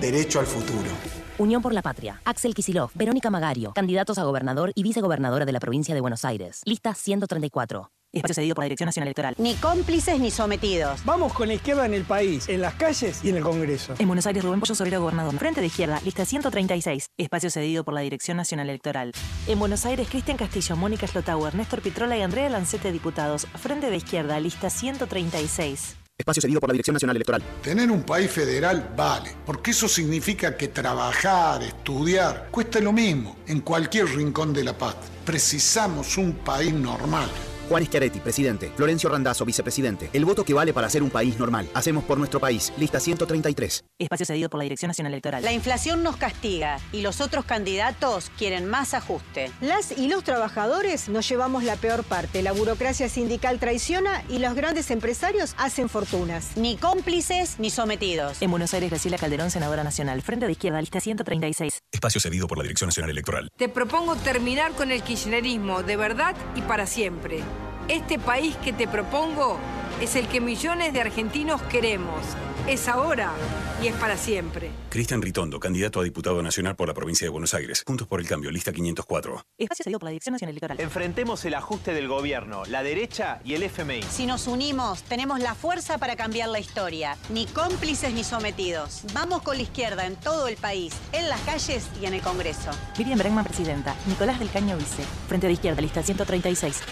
Derecho 0.00 0.40
al 0.40 0.46
futuro. 0.46 1.17
Unión 1.38 1.62
por 1.62 1.72
la 1.72 1.82
Patria, 1.82 2.20
Axel 2.24 2.52
Kisilov, 2.52 2.90
Verónica 2.94 3.30
Magario, 3.30 3.72
candidatos 3.72 4.18
a 4.18 4.24
gobernador 4.24 4.72
y 4.74 4.82
vicegobernadora 4.82 5.46
de 5.46 5.52
la 5.52 5.60
provincia 5.60 5.94
de 5.94 6.00
Buenos 6.00 6.24
Aires, 6.24 6.62
lista 6.64 6.94
134. 6.94 7.92
Espacio 8.10 8.34
cedido 8.34 8.54
por 8.56 8.62
la 8.62 8.66
Dirección 8.66 8.86
Nacional 8.86 9.06
Electoral. 9.08 9.34
Ni 9.38 9.54
cómplices 9.54 10.18
ni 10.18 10.32
sometidos. 10.32 11.04
Vamos 11.04 11.32
con 11.34 11.46
la 11.46 11.54
izquierda 11.54 11.86
en 11.86 11.94
el 11.94 12.04
país, 12.04 12.48
en 12.48 12.62
las 12.62 12.74
calles 12.74 13.22
y 13.22 13.28
en 13.28 13.36
el 13.36 13.42
Congreso. 13.42 13.94
En 13.98 14.08
Buenos 14.08 14.26
Aires, 14.26 14.42
Rubén 14.42 14.60
Pollo 14.60 14.74
Sobrero, 14.74 15.00
gobernador. 15.02 15.38
Frente 15.38 15.60
de 15.60 15.66
izquierda, 15.66 16.00
lista 16.02 16.24
136. 16.24 17.10
Espacio 17.18 17.50
cedido 17.50 17.84
por 17.84 17.92
la 17.92 18.00
Dirección 18.00 18.38
Nacional 18.38 18.70
Electoral. 18.70 19.12
En 19.46 19.58
Buenos 19.58 19.84
Aires, 19.84 20.08
Cristian 20.08 20.38
Castillo, 20.38 20.74
Mónica 20.74 21.06
Schlotauer, 21.06 21.54
Néstor 21.54 21.82
Pitrola 21.82 22.16
y 22.16 22.22
Andrea 22.22 22.48
Lancete, 22.48 22.90
diputados. 22.92 23.46
Frente 23.56 23.90
de 23.90 23.96
izquierda, 23.98 24.40
lista 24.40 24.70
136. 24.70 25.97
Espacio 26.18 26.42
cedido 26.42 26.58
por 26.58 26.68
la 26.68 26.72
Dirección 26.72 26.94
Nacional 26.94 27.14
Electoral. 27.14 27.42
Tener 27.62 27.88
un 27.92 28.02
país 28.02 28.28
federal 28.28 28.92
vale, 28.96 29.30
porque 29.46 29.70
eso 29.70 29.86
significa 29.86 30.56
que 30.56 30.66
trabajar, 30.66 31.62
estudiar, 31.62 32.48
cuesta 32.50 32.80
lo 32.80 32.92
mismo 32.92 33.36
en 33.46 33.60
cualquier 33.60 34.06
rincón 34.06 34.52
de 34.52 34.64
la 34.64 34.76
paz. 34.76 34.96
Precisamos 35.24 36.18
un 36.18 36.32
país 36.32 36.72
normal. 36.74 37.30
Juan 37.68 37.84
Schiaretti, 37.84 38.20
presidente. 38.20 38.72
Florencio 38.74 39.10
Randazzo, 39.10 39.44
vicepresidente. 39.44 40.08
El 40.12 40.24
voto 40.24 40.44
que 40.44 40.54
vale 40.54 40.72
para 40.72 40.88
ser 40.88 41.02
un 41.02 41.10
país 41.10 41.38
normal. 41.38 41.68
Hacemos 41.74 42.04
por 42.04 42.18
nuestro 42.18 42.40
país. 42.40 42.72
Lista 42.78 42.98
133. 42.98 43.84
Espacio 43.98 44.26
cedido 44.26 44.48
por 44.48 44.58
la 44.58 44.64
Dirección 44.64 44.88
Nacional 44.88 45.12
Electoral. 45.12 45.44
La 45.44 45.52
inflación 45.52 46.02
nos 46.02 46.16
castiga 46.16 46.78
y 46.92 47.02
los 47.02 47.20
otros 47.20 47.44
candidatos 47.44 48.30
quieren 48.38 48.66
más 48.66 48.94
ajuste. 48.94 49.50
Las 49.60 49.96
y 49.96 50.08
los 50.08 50.24
trabajadores 50.24 51.08
nos 51.08 51.28
llevamos 51.28 51.64
la 51.64 51.76
peor 51.76 52.04
parte. 52.04 52.42
La 52.42 52.52
burocracia 52.52 53.08
sindical 53.08 53.58
traiciona 53.58 54.24
y 54.28 54.38
los 54.38 54.54
grandes 54.54 54.90
empresarios 54.90 55.54
hacen 55.58 55.88
fortunas. 55.88 56.56
Ni 56.56 56.76
cómplices 56.76 57.58
ni 57.58 57.70
sometidos. 57.70 58.40
En 58.40 58.50
Buenos 58.50 58.72
Aires, 58.72 58.90
Graciela 58.90 59.18
Calderón, 59.18 59.50
senadora 59.50 59.84
nacional. 59.84 60.22
Frente 60.22 60.46
de 60.46 60.52
izquierda, 60.52 60.80
lista 60.80 61.00
136. 61.00 61.80
Espacio 61.92 62.20
cedido 62.20 62.46
por 62.46 62.56
la 62.58 62.62
Dirección 62.62 62.88
Nacional 62.88 63.10
Electoral. 63.10 63.50
Te 63.56 63.68
propongo 63.68 64.16
terminar 64.16 64.72
con 64.72 64.90
el 64.90 65.02
kirchnerismo 65.02 65.82
de 65.82 65.96
verdad 65.96 66.34
y 66.54 66.62
para 66.62 66.86
siempre. 66.86 67.42
Este 67.88 68.18
país 68.18 68.54
que 68.56 68.74
te 68.74 68.86
propongo 68.86 69.58
es 70.02 70.14
el 70.14 70.28
que 70.28 70.42
millones 70.42 70.92
de 70.92 71.00
argentinos 71.00 71.62
queremos. 71.62 72.20
Es 72.66 72.86
ahora 72.86 73.32
y 73.82 73.86
es 73.86 73.94
para 73.94 74.18
siempre. 74.18 74.68
Cristian 74.90 75.22
Ritondo, 75.22 75.58
candidato 75.58 76.00
a 76.00 76.04
diputado 76.04 76.42
nacional 76.42 76.76
por 76.76 76.88
la 76.88 76.92
provincia 76.92 77.24
de 77.24 77.30
Buenos 77.30 77.54
Aires. 77.54 77.82
Juntos 77.86 78.06
por 78.06 78.20
el 78.20 78.28
cambio, 78.28 78.50
lista 78.50 78.72
504. 78.72 79.42
Espacio 79.56 79.84
cedido 79.84 79.98
por 80.00 80.04
la 80.04 80.10
Dirección 80.10 80.34
Nacional 80.34 80.50
Electoral. 80.50 80.80
Enfrentemos 80.80 81.42
el 81.46 81.54
ajuste 81.54 81.94
del 81.94 82.08
gobierno, 82.08 82.66
la 82.66 82.82
derecha 82.82 83.40
y 83.42 83.54
el 83.54 83.62
FMI. 83.62 84.02
Si 84.02 84.26
nos 84.26 84.48
unimos, 84.48 85.02
tenemos 85.04 85.40
la 85.40 85.54
fuerza 85.54 85.96
para 85.96 86.14
cambiar 86.14 86.50
la 86.50 86.60
historia. 86.60 87.16
Ni 87.30 87.46
cómplices 87.46 88.12
ni 88.12 88.22
sometidos. 88.22 89.04
Vamos 89.14 89.40
con 89.40 89.56
la 89.56 89.62
izquierda 89.62 90.04
en 90.04 90.16
todo 90.16 90.46
el 90.46 90.58
país, 90.58 90.92
en 91.12 91.26
las 91.30 91.40
calles 91.40 91.88
y 92.02 92.04
en 92.04 92.12
el 92.12 92.20
Congreso. 92.20 92.70
Miriam 92.98 93.18
Bregman, 93.18 93.44
presidenta. 93.44 93.96
Nicolás 94.06 94.38
del 94.38 94.50
Caño, 94.50 94.76
vice. 94.76 95.04
Frente 95.26 95.46
de 95.46 95.54
Izquierda, 95.54 95.80
lista 95.80 96.02
136. 96.02 96.82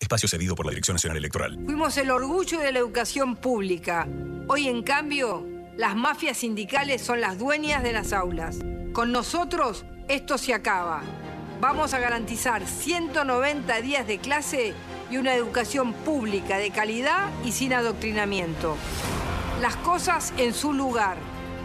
Espacio 0.00 0.30
cedido 0.30 0.54
por 0.54 0.64
la 0.64 0.70
Dirección 0.70 0.94
Nacional 0.94 1.18
Electoral. 1.18 1.58
Fuimos 1.66 1.96
el 1.98 2.10
orgullo 2.10 2.58
de 2.58 2.72
la 2.72 2.78
educación 2.78 3.36
pública. 3.36 4.08
Hoy, 4.48 4.66
en 4.66 4.82
cambio, 4.82 5.46
las 5.76 5.94
mafias 5.94 6.38
sindicales 6.38 7.02
son 7.02 7.20
las 7.20 7.38
dueñas 7.38 7.82
de 7.82 7.92
las 7.92 8.14
aulas. 8.14 8.58
Con 8.94 9.12
nosotros, 9.12 9.84
esto 10.08 10.38
se 10.38 10.54
acaba. 10.54 11.02
Vamos 11.60 11.92
a 11.92 12.00
garantizar 12.00 12.66
190 12.66 13.80
días 13.82 14.06
de 14.06 14.18
clase 14.18 14.72
y 15.10 15.18
una 15.18 15.34
educación 15.34 15.92
pública 15.92 16.56
de 16.56 16.70
calidad 16.70 17.28
y 17.44 17.52
sin 17.52 17.74
adoctrinamiento. 17.74 18.78
Las 19.60 19.76
cosas 19.76 20.32
en 20.38 20.54
su 20.54 20.72
lugar. 20.72 21.18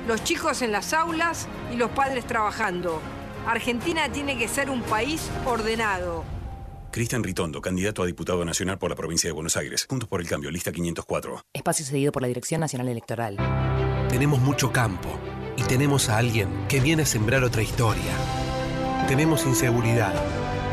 Los 0.09 0.25
chicos 0.25 0.61
en 0.61 0.73
las 0.73 0.93
aulas 0.93 1.47
y 1.73 1.77
los 1.77 1.89
padres 1.91 2.27
trabajando. 2.27 3.01
Argentina 3.47 4.09
tiene 4.09 4.37
que 4.37 4.49
ser 4.49 4.69
un 4.69 4.81
país 4.81 5.29
ordenado. 5.45 6.34
Cristian 6.95 7.23
Ritondo, 7.23 7.59
candidato 7.59 8.03
a 8.03 8.05
diputado 8.05 8.45
nacional 8.45 8.77
por 8.77 8.89
la 8.89 8.95
provincia 8.95 9.27
de 9.27 9.33
Buenos 9.33 9.57
Aires. 9.57 9.85
Juntos 9.89 10.07
por 10.07 10.21
el 10.21 10.29
cambio, 10.29 10.49
lista 10.49 10.71
504. 10.71 11.41
Espacio 11.51 11.85
cedido 11.85 12.13
por 12.13 12.21
la 12.21 12.29
Dirección 12.29 12.61
Nacional 12.61 12.87
Electoral. 12.87 13.35
Tenemos 14.07 14.39
mucho 14.39 14.71
campo 14.71 15.09
y 15.57 15.63
tenemos 15.63 16.07
a 16.07 16.17
alguien 16.17 16.47
que 16.69 16.79
viene 16.79 17.03
a 17.03 17.05
sembrar 17.05 17.43
otra 17.43 17.61
historia. 17.63 18.13
Tenemos 19.09 19.45
inseguridad 19.45 20.13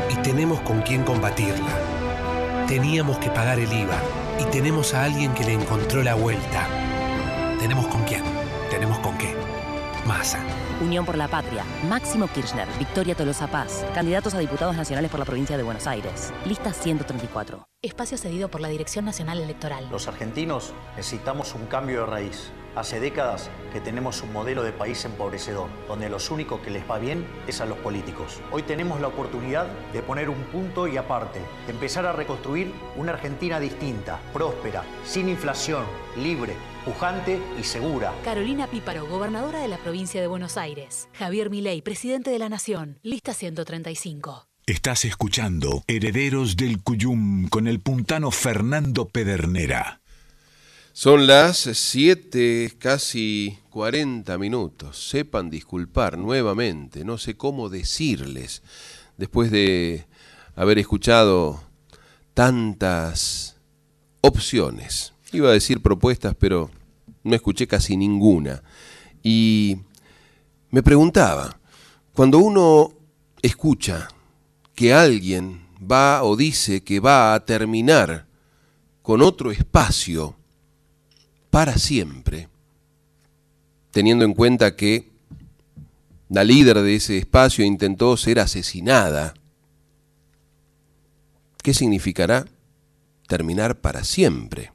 y 0.09 0.15
tenemos 0.23 0.61
con 0.61 0.81
quién 0.83 1.03
combatirla. 1.03 2.67
Teníamos 2.69 3.17
que 3.17 3.29
pagar 3.29 3.59
el 3.59 3.73
IVA 3.73 4.01
y 4.39 4.45
tenemos 4.49 4.93
a 4.93 5.03
alguien 5.03 5.33
que 5.33 5.43
le 5.43 5.51
encontró 5.51 6.03
la 6.03 6.15
vuelta. 6.15 6.69
Tenemos 7.59 7.85
con 7.87 8.01
quién, 8.05 8.23
tenemos 8.71 8.97
con 8.99 9.17
qué. 9.17 9.42
Masa. 10.07 10.39
Unión 10.81 11.05
por 11.05 11.17
la 11.17 11.29
Patria, 11.29 11.63
Máximo 11.87 12.27
Kirchner, 12.27 12.67
Victoria 12.77 13.15
Tolosa 13.15 13.47
Paz, 13.47 13.85
candidatos 13.95 14.33
a 14.33 14.39
diputados 14.39 14.75
nacionales 14.75 15.09
por 15.09 15.19
la 15.19 15.25
provincia 15.25 15.55
de 15.55 15.63
Buenos 15.63 15.87
Aires. 15.87 16.33
Lista 16.45 16.73
134. 16.73 17.65
Espacio 17.81 18.17
cedido 18.17 18.49
por 18.49 18.59
la 18.59 18.67
Dirección 18.67 19.05
Nacional 19.05 19.39
Electoral. 19.39 19.87
Los 19.89 20.09
argentinos 20.09 20.73
necesitamos 20.97 21.55
un 21.55 21.67
cambio 21.67 22.01
de 22.01 22.05
raíz. 22.07 22.51
Hace 22.75 22.99
décadas 22.99 23.49
que 23.71 23.79
tenemos 23.79 24.21
un 24.23 24.33
modelo 24.33 24.63
de 24.63 24.73
país 24.73 25.05
empobrecedor, 25.05 25.69
donde 25.87 26.09
los 26.09 26.31
únicos 26.31 26.59
que 26.59 26.71
les 26.71 26.89
va 26.89 26.97
bien 26.97 27.25
es 27.47 27.61
a 27.61 27.65
los 27.65 27.77
políticos. 27.77 28.41
Hoy 28.51 28.63
tenemos 28.63 28.99
la 28.99 29.07
oportunidad 29.07 29.67
de 29.93 30.01
poner 30.01 30.29
un 30.29 30.43
punto 30.45 30.87
y 30.87 30.97
aparte, 30.97 31.39
de 31.65 31.71
empezar 31.71 32.05
a 32.05 32.11
reconstruir 32.11 32.73
una 32.97 33.13
Argentina 33.13 33.59
distinta, 33.59 34.19
próspera, 34.33 34.83
sin 35.05 35.29
inflación, 35.29 35.85
libre, 36.17 36.55
pujante 36.83 37.41
y 37.59 37.63
segura. 37.63 38.13
Carolina 38.23 38.67
Píparo, 38.67 39.07
gobernadora 39.07 39.59
de 39.59 39.67
la 39.67 39.77
provincia 39.77 40.21
de 40.21 40.27
Buenos 40.27 40.57
Aires. 40.57 41.07
Javier 41.13 41.49
Milei, 41.49 41.81
presidente 41.81 42.29
de 42.29 42.39
la 42.39 42.49
Nación. 42.49 42.99
Lista 43.03 43.33
135. 43.33 44.47
Estás 44.65 45.03
escuchando 45.03 45.83
Herederos 45.87 46.55
del 46.55 46.81
Cuyum 46.81 47.49
con 47.49 47.67
el 47.67 47.81
puntano 47.81 48.31
Fernando 48.31 49.09
Pedernera. 49.09 50.01
Son 50.93 51.25
las 51.25 51.57
7, 51.57 52.75
casi 52.77 53.57
40 53.71 54.37
minutos. 54.37 55.09
Sepan 55.09 55.49
disculpar 55.49 56.17
nuevamente, 56.17 57.03
no 57.03 57.17
sé 57.17 57.35
cómo 57.35 57.67
decirles, 57.69 58.61
después 59.17 59.49
de 59.49 60.05
haber 60.55 60.77
escuchado 60.77 61.63
tantas 62.33 63.57
opciones. 64.21 65.12
Iba 65.33 65.49
a 65.49 65.53
decir 65.53 65.81
propuestas, 65.81 66.35
pero 66.35 66.69
no 67.23 67.35
escuché 67.35 67.67
casi 67.67 67.97
ninguna. 67.97 68.63
Y 69.21 69.79
me 70.69 70.83
preguntaba, 70.83 71.59
cuando 72.13 72.37
uno 72.37 72.93
escucha 73.41 74.07
que 74.75 74.93
alguien 74.93 75.65
va 75.79 76.23
o 76.23 76.35
dice 76.35 76.83
que 76.83 76.99
va 76.99 77.33
a 77.33 77.43
terminar 77.45 78.25
con 79.01 79.21
otro 79.21 79.51
espacio, 79.51 80.35
para 81.49 81.77
siempre, 81.77 82.49
teniendo 83.91 84.25
en 84.25 84.33
cuenta 84.33 84.75
que 84.75 85.11
la 86.29 86.43
líder 86.43 86.81
de 86.81 86.95
ese 86.95 87.19
espacio 87.19 87.63
intentó 87.63 88.17
ser 88.17 88.39
asesinada. 88.39 89.35
¿Qué 91.61 91.75
significará 91.75 92.47
terminar 93.27 93.81
para 93.81 94.03
siempre? 94.03 94.72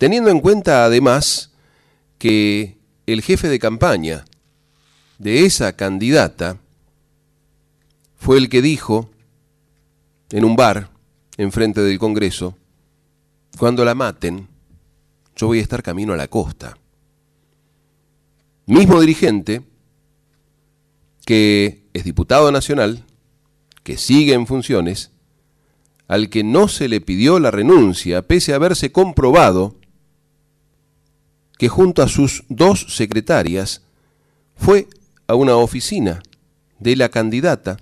Teniendo 0.00 0.30
en 0.30 0.40
cuenta 0.40 0.86
además 0.86 1.50
que 2.16 2.78
el 3.04 3.20
jefe 3.20 3.50
de 3.50 3.58
campaña 3.58 4.24
de 5.18 5.44
esa 5.44 5.76
candidata 5.76 6.56
fue 8.16 8.38
el 8.38 8.48
que 8.48 8.62
dijo 8.62 9.10
en 10.30 10.46
un 10.46 10.56
bar 10.56 10.88
enfrente 11.36 11.82
del 11.82 11.98
Congreso, 11.98 12.56
cuando 13.58 13.84
la 13.84 13.94
maten, 13.94 14.48
yo 15.36 15.48
voy 15.48 15.58
a 15.58 15.62
estar 15.62 15.82
camino 15.82 16.14
a 16.14 16.16
la 16.16 16.28
costa. 16.28 16.78
Mismo 18.64 19.02
dirigente 19.02 19.60
que 21.26 21.84
es 21.92 22.04
diputado 22.04 22.50
nacional, 22.50 23.04
que 23.82 23.98
sigue 23.98 24.32
en 24.32 24.46
funciones, 24.46 25.10
al 26.08 26.30
que 26.30 26.42
no 26.42 26.68
se 26.68 26.88
le 26.88 27.02
pidió 27.02 27.38
la 27.38 27.50
renuncia, 27.50 28.26
pese 28.26 28.54
a 28.54 28.56
haberse 28.56 28.92
comprobado 28.92 29.78
que 31.60 31.68
junto 31.68 32.02
a 32.02 32.08
sus 32.08 32.44
dos 32.48 32.86
secretarias 32.88 33.82
fue 34.56 34.88
a 35.26 35.34
una 35.34 35.56
oficina 35.56 36.22
de 36.78 36.96
la 36.96 37.10
candidata, 37.10 37.76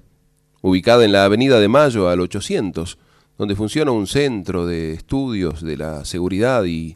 ubicada 0.63 1.05
en 1.05 1.13
la 1.13 1.25
Avenida 1.25 1.61
de 1.61 1.69
Mayo 1.69 2.09
al 2.09 2.19
800, 2.19 2.99
donde 3.39 3.55
funciona 3.55 3.93
un 3.93 4.09
centro 4.09 4.67
de 4.67 4.95
estudios 4.95 5.63
de 5.63 5.77
la 5.77 6.05
seguridad 6.05 6.65
y 6.65 6.95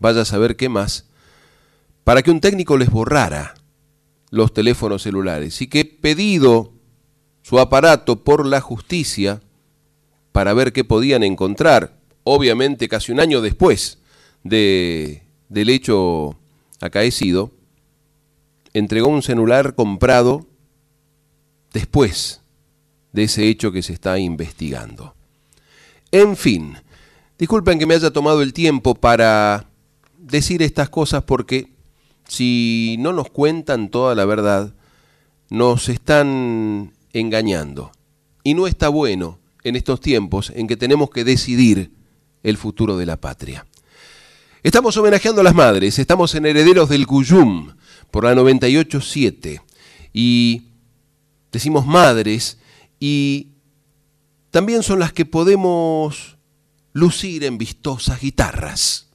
vaya 0.00 0.22
a 0.22 0.24
saber 0.24 0.56
qué 0.56 0.68
más, 0.68 1.06
para 2.02 2.22
que 2.22 2.32
un 2.32 2.40
técnico 2.40 2.76
les 2.78 2.90
borrara 2.90 3.54
los 4.30 4.52
teléfonos 4.52 5.02
celulares 5.04 5.62
y 5.62 5.68
que 5.68 5.84
pedido 5.84 6.72
su 7.42 7.60
aparato 7.60 8.24
por 8.24 8.44
la 8.44 8.60
justicia 8.60 9.40
para 10.32 10.52
ver 10.52 10.72
qué 10.72 10.82
podían 10.82 11.22
encontrar, 11.22 11.94
obviamente 12.24 12.88
casi 12.88 13.12
un 13.12 13.20
año 13.20 13.40
después 13.40 13.98
de, 14.42 15.21
del 15.52 15.68
hecho 15.68 16.38
acaecido, 16.80 17.52
entregó 18.72 19.08
un 19.08 19.22
celular 19.22 19.74
comprado 19.74 20.46
después 21.74 22.40
de 23.12 23.24
ese 23.24 23.48
hecho 23.48 23.70
que 23.70 23.82
se 23.82 23.92
está 23.92 24.18
investigando. 24.18 25.14
En 26.10 26.36
fin, 26.36 26.76
disculpen 27.38 27.78
que 27.78 27.84
me 27.84 27.94
haya 27.94 28.10
tomado 28.10 28.40
el 28.40 28.54
tiempo 28.54 28.94
para 28.94 29.68
decir 30.18 30.62
estas 30.62 30.88
cosas 30.88 31.24
porque 31.24 31.68
si 32.26 32.96
no 32.98 33.12
nos 33.12 33.28
cuentan 33.28 33.90
toda 33.90 34.14
la 34.14 34.24
verdad, 34.24 34.74
nos 35.50 35.90
están 35.90 36.94
engañando. 37.12 37.92
Y 38.42 38.54
no 38.54 38.66
está 38.66 38.88
bueno 38.88 39.38
en 39.64 39.76
estos 39.76 40.00
tiempos 40.00 40.50
en 40.56 40.66
que 40.66 40.78
tenemos 40.78 41.10
que 41.10 41.24
decidir 41.24 41.92
el 42.42 42.56
futuro 42.56 42.96
de 42.96 43.04
la 43.04 43.20
patria. 43.20 43.66
Estamos 44.64 44.96
homenajeando 44.96 45.40
a 45.40 45.44
las 45.44 45.56
madres, 45.56 45.98
estamos 45.98 46.36
en 46.36 46.46
Herederos 46.46 46.88
del 46.88 47.04
Cuyum 47.04 47.72
por 48.12 48.22
la 48.22 48.36
987 48.36 49.60
y 50.12 50.62
decimos 51.50 51.84
madres 51.84 52.58
y 53.00 53.48
también 54.52 54.84
son 54.84 55.00
las 55.00 55.12
que 55.12 55.24
podemos 55.24 56.36
lucir 56.92 57.42
en 57.42 57.58
vistosas 57.58 58.20
guitarras. 58.20 59.08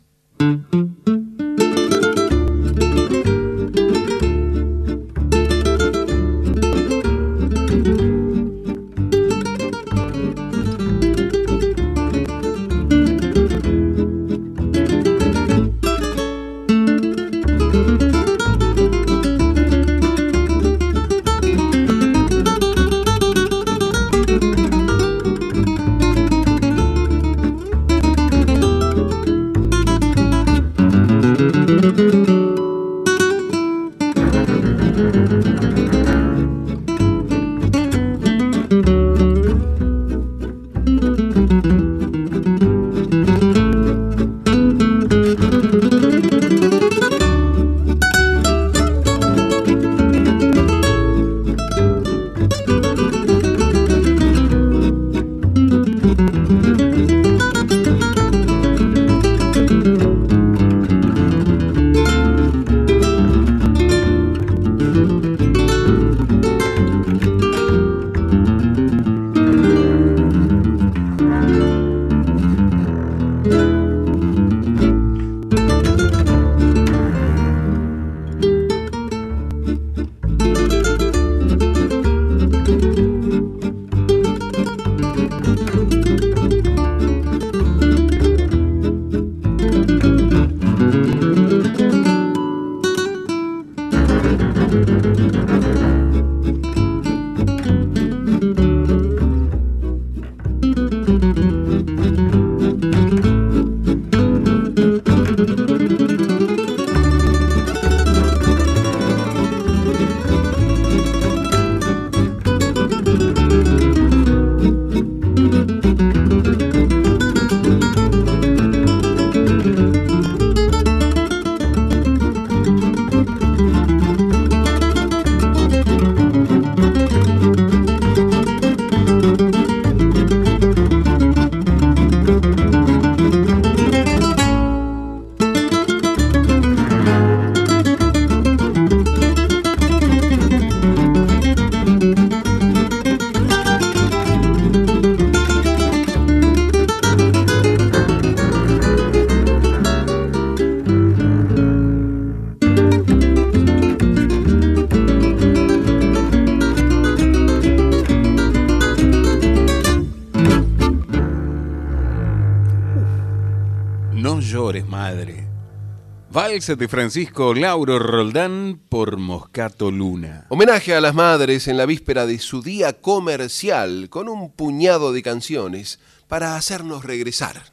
de 166.76 166.90
Francisco 166.90 167.54
Lauro 167.54 167.98
Roldán 167.98 168.78
por 168.90 169.16
Moscato 169.16 169.90
Luna. 169.90 170.48
Homenaje 170.50 170.94
a 170.94 171.00
las 171.00 171.16
madres 171.16 171.70
en 171.70 171.78
la 171.78 171.86
víspera 171.86 172.26
de 172.26 172.40
su 172.40 172.62
día 172.62 172.92
comercial 172.92 174.10
con 174.10 174.28
un 174.28 174.52
puñado 174.52 175.14
de 175.14 175.24
canciones 175.24 176.00
para 176.28 176.58
hacernos 176.58 177.06
regresar. 177.06 177.67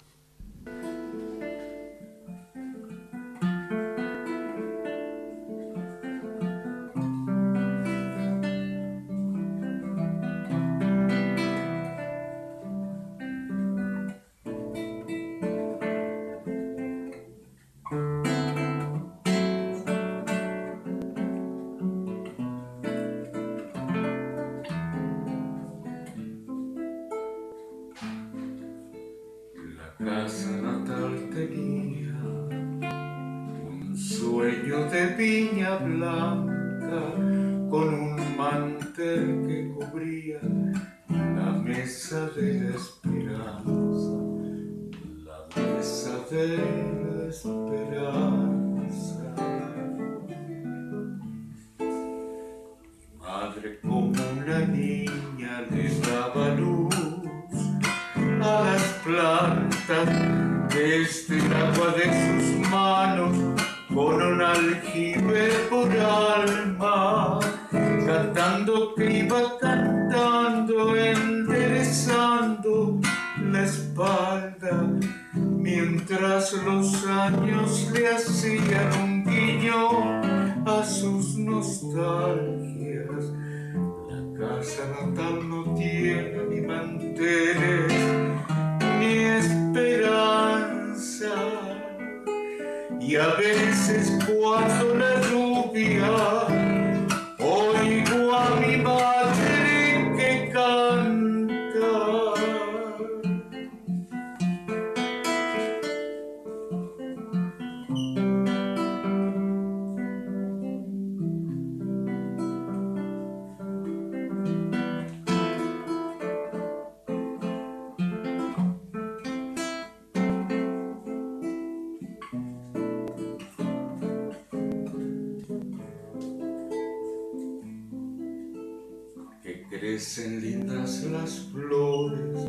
Crecen 129.80 130.40
lindas 130.40 131.02
las 131.02 131.48
flores, 131.50 132.48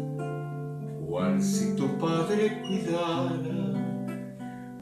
cual 1.07 1.41
si 1.41 1.75
tu 1.75 1.97
padre 1.97 2.61
cuidara 2.61 3.73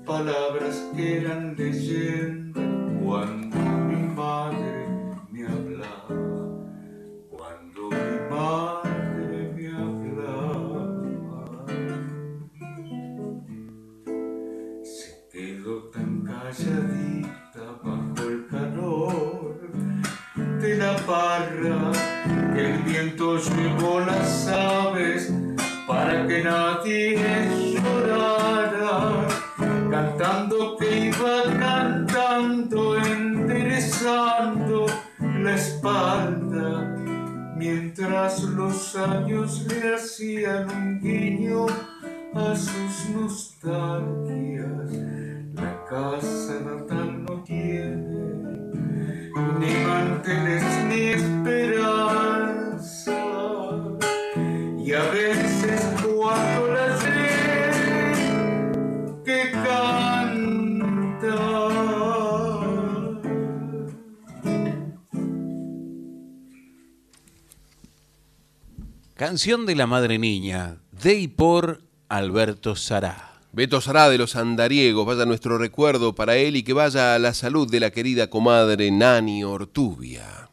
palabras 0.06 0.76
que 0.94 1.20
eran 1.20 1.56
leyenda 1.56 2.63
Canción 69.34 69.66
de 69.66 69.74
la 69.74 69.88
Madre 69.88 70.20
Niña, 70.20 70.78
de 70.92 71.16
y 71.16 71.28
por 71.28 71.82
Alberto 72.08 72.76
Sará. 72.76 73.42
Beto 73.52 73.82
Sará 73.82 74.08
de 74.10 74.20
los 74.20 74.36
Andariegos, 74.36 75.08
vaya 75.08 75.26
nuestro 75.26 75.58
recuerdo 75.58 76.14
para 76.14 76.36
él 76.36 76.56
y 76.56 76.62
que 76.62 76.74
vaya 76.74 77.16
a 77.16 77.20
la 77.20 77.34
salud 77.34 77.68
de 77.68 77.80
la 77.80 77.90
querida 77.90 78.30
comadre 78.30 78.92
Nani 78.92 79.44
Ortubia. 79.44 80.52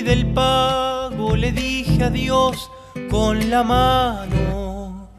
Fui 0.00 0.02
del 0.02 0.26
pago 0.32 1.36
le 1.36 1.52
dije 1.52 2.04
adiós 2.04 2.70
con 3.10 3.50
la 3.50 3.62
mano. 3.62 5.10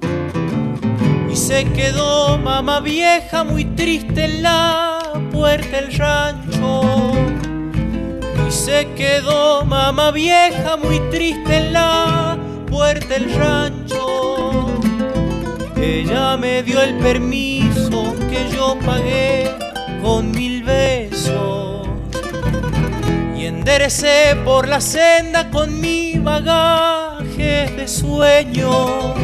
Y 1.32 1.36
se 1.36 1.66
quedó 1.72 2.38
mamá 2.38 2.80
vieja 2.80 3.44
muy 3.44 3.66
triste 3.66 4.26
en 4.26 4.44
la 4.44 5.00
puerta 5.32 5.82
del 5.82 5.94
rancho. 5.98 7.12
Y 8.48 8.52
se 8.52 8.88
quedó 8.96 9.66
mamá 9.66 10.12
vieja 10.12 10.78
muy 10.78 11.00
triste 11.12 11.58
en 11.58 11.74
la 11.74 12.38
puerta 12.70 13.14
del 13.16 13.34
rancho. 13.36 14.68
Ella 15.76 16.38
me 16.38 16.64
dio 16.64 16.82
el 16.82 16.96
permiso 16.98 18.16
que 18.30 18.50
yo 18.56 18.78
pagué 18.86 19.50
con 20.02 20.32
mil 20.32 20.64
besos 20.64 21.91
y 23.42 23.48
enderecé 23.48 24.36
por 24.46 24.68
la 24.68 24.80
senda 24.80 25.50
con 25.50 25.82
mi 25.82 26.20
bagaje 26.20 27.74
de 27.76 27.88
sueños. 27.88 29.16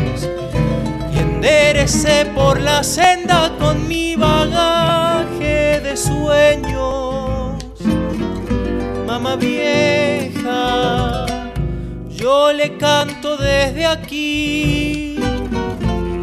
Y 1.13 1.19
enderecé 1.19 2.25
por 2.33 2.59
la 2.59 2.83
senda 2.83 3.51
con 3.59 3.87
mi 3.87 4.15
bagaje 4.15 5.81
de 5.81 5.95
sueños. 5.95 7.63
Mamá 9.05 9.35
vieja 9.35 11.27
yo 12.09 12.51
le 12.53 12.75
canto 12.77 13.37
desde 13.37 13.85
aquí 13.85 15.19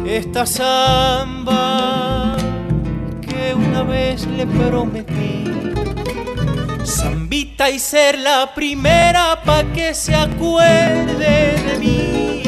esta 0.05 0.45
samba 0.45 2.35
que 3.21 3.53
una 3.55 3.83
vez 3.83 4.27
le 4.27 4.45
prometí 4.45 5.45
Zambita 7.57 7.69
y 7.69 7.79
ser 7.79 8.19
la 8.19 8.53
primera 8.53 9.41
pa' 9.45 9.63
que 9.73 9.93
se 9.93 10.13
acuerde 10.13 11.55
de 11.63 11.79
mí. 11.79 12.43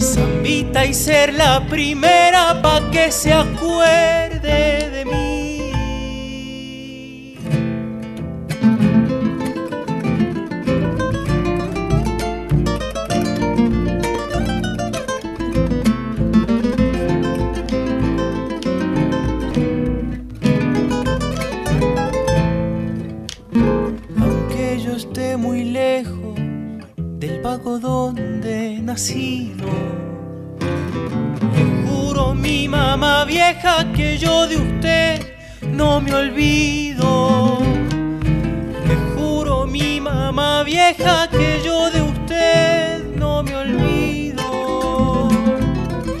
Zambita 0.00 0.86
y 0.86 0.94
ser 0.94 1.34
la 1.34 1.60
primera 1.68 2.62
pa' 2.62 2.90
que 2.90 3.12
se 3.12 3.34
acuerde 3.34 4.88
de 4.88 5.04
mí. 5.04 5.23
Muy 25.36 25.64
lejos 25.64 26.34
del 27.18 27.40
pago 27.40 27.78
donde 27.78 28.74
he 28.74 28.80
nacido, 28.80 29.66
le 31.54 31.86
juro 31.86 32.34
mi 32.34 32.68
mamá 32.68 33.24
vieja 33.24 33.92
que 33.92 34.16
yo 34.18 34.46
de 34.46 34.56
usted 34.56 35.26
no 35.68 36.00
me 36.00 36.14
olvido. 36.14 37.58
Le 38.86 38.96
juro 39.14 39.66
mi 39.66 40.00
mamá 40.00 40.62
vieja 40.62 41.28
que 41.28 41.60
yo 41.64 41.90
de 41.90 42.02
usted 42.02 43.16
no 43.16 43.42
me 43.42 43.56
olvido. 43.56 45.28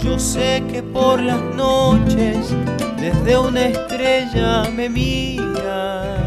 Yo 0.02 0.18
sé 0.18 0.64
que 0.70 0.82
por 0.82 1.20
las 1.20 1.42
noches 1.54 2.54
desde 2.98 3.38
una 3.38 3.66
estrella 3.66 4.64
me 4.70 4.88
mira 4.88 6.23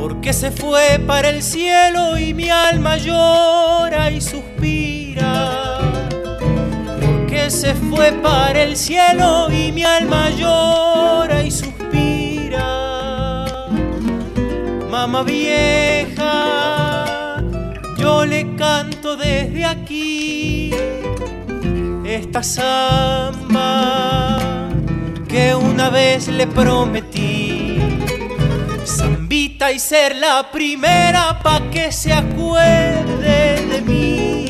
porque 0.00 0.32
se 0.32 0.50
fue 0.50 0.98
para 1.06 1.28
el 1.28 1.42
cielo 1.42 2.16
y 2.18 2.32
mi 2.32 2.48
alma 2.48 2.96
llora 2.96 4.10
y 4.10 4.20
suspira. 4.20 5.78
Porque 7.00 7.50
se 7.50 7.74
fue 7.74 8.12
para 8.12 8.62
el 8.62 8.76
cielo 8.76 9.50
y 9.50 9.72
mi 9.72 9.84
alma 9.84 10.30
llora 10.30 11.42
y 11.42 11.50
suspira. 11.50 12.64
Mamá 14.90 15.22
vieja, 15.22 16.24
yo 17.98 18.24
le 18.24 18.56
canto 18.56 19.16
desde 19.16 19.66
aquí 19.66 20.70
esta 22.04 22.42
samba 22.42 24.38
que 25.28 25.54
una 25.54 25.90
vez 25.90 26.26
le 26.28 26.46
prometí 26.46 26.99
y 29.72 29.78
ser 29.78 30.16
la 30.16 30.50
primera 30.50 31.38
pa' 31.42 31.70
que 31.70 31.92
se 31.92 32.12
acuerde 32.12 33.66
de 33.66 33.80
mí. 33.82 34.46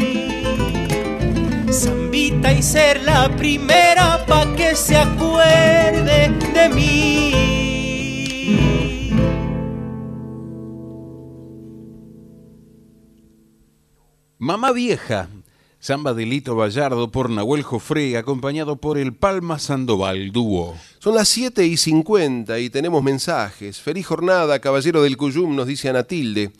Zambita 1.70 2.52
y 2.52 2.62
ser 2.62 3.02
la 3.02 3.28
primera 3.36 4.24
pa' 4.26 4.54
que 4.56 4.74
se 4.74 4.96
acuerde 4.96 6.28
de 6.54 6.68
mí. 6.70 7.34
Mamá 14.38 14.72
Vieja, 14.72 15.28
samba 15.80 16.12
de 16.12 16.26
Lito 16.26 16.54
Vallardo 16.54 17.10
por 17.10 17.30
Nahuel 17.30 17.62
Jofré, 17.62 18.18
acompañado 18.18 18.76
por 18.76 18.98
el 18.98 19.14
Palma 19.14 19.58
Sandoval 19.58 20.30
Dúo. 20.30 20.76
Son 20.98 21.14
las 21.14 21.28
7 21.30 21.64
y 21.64 21.78
50 21.78 22.58
y 22.58 22.68
tenemos 22.68 23.02
mensajes. 23.02 23.80
Feliz 23.80 24.06
jornada, 24.06 24.58
caballero 24.58 25.02
del 25.02 25.16
Cuyum, 25.16 25.56
nos 25.56 25.66
dice 25.66 25.88
Anatilde. 25.88 26.52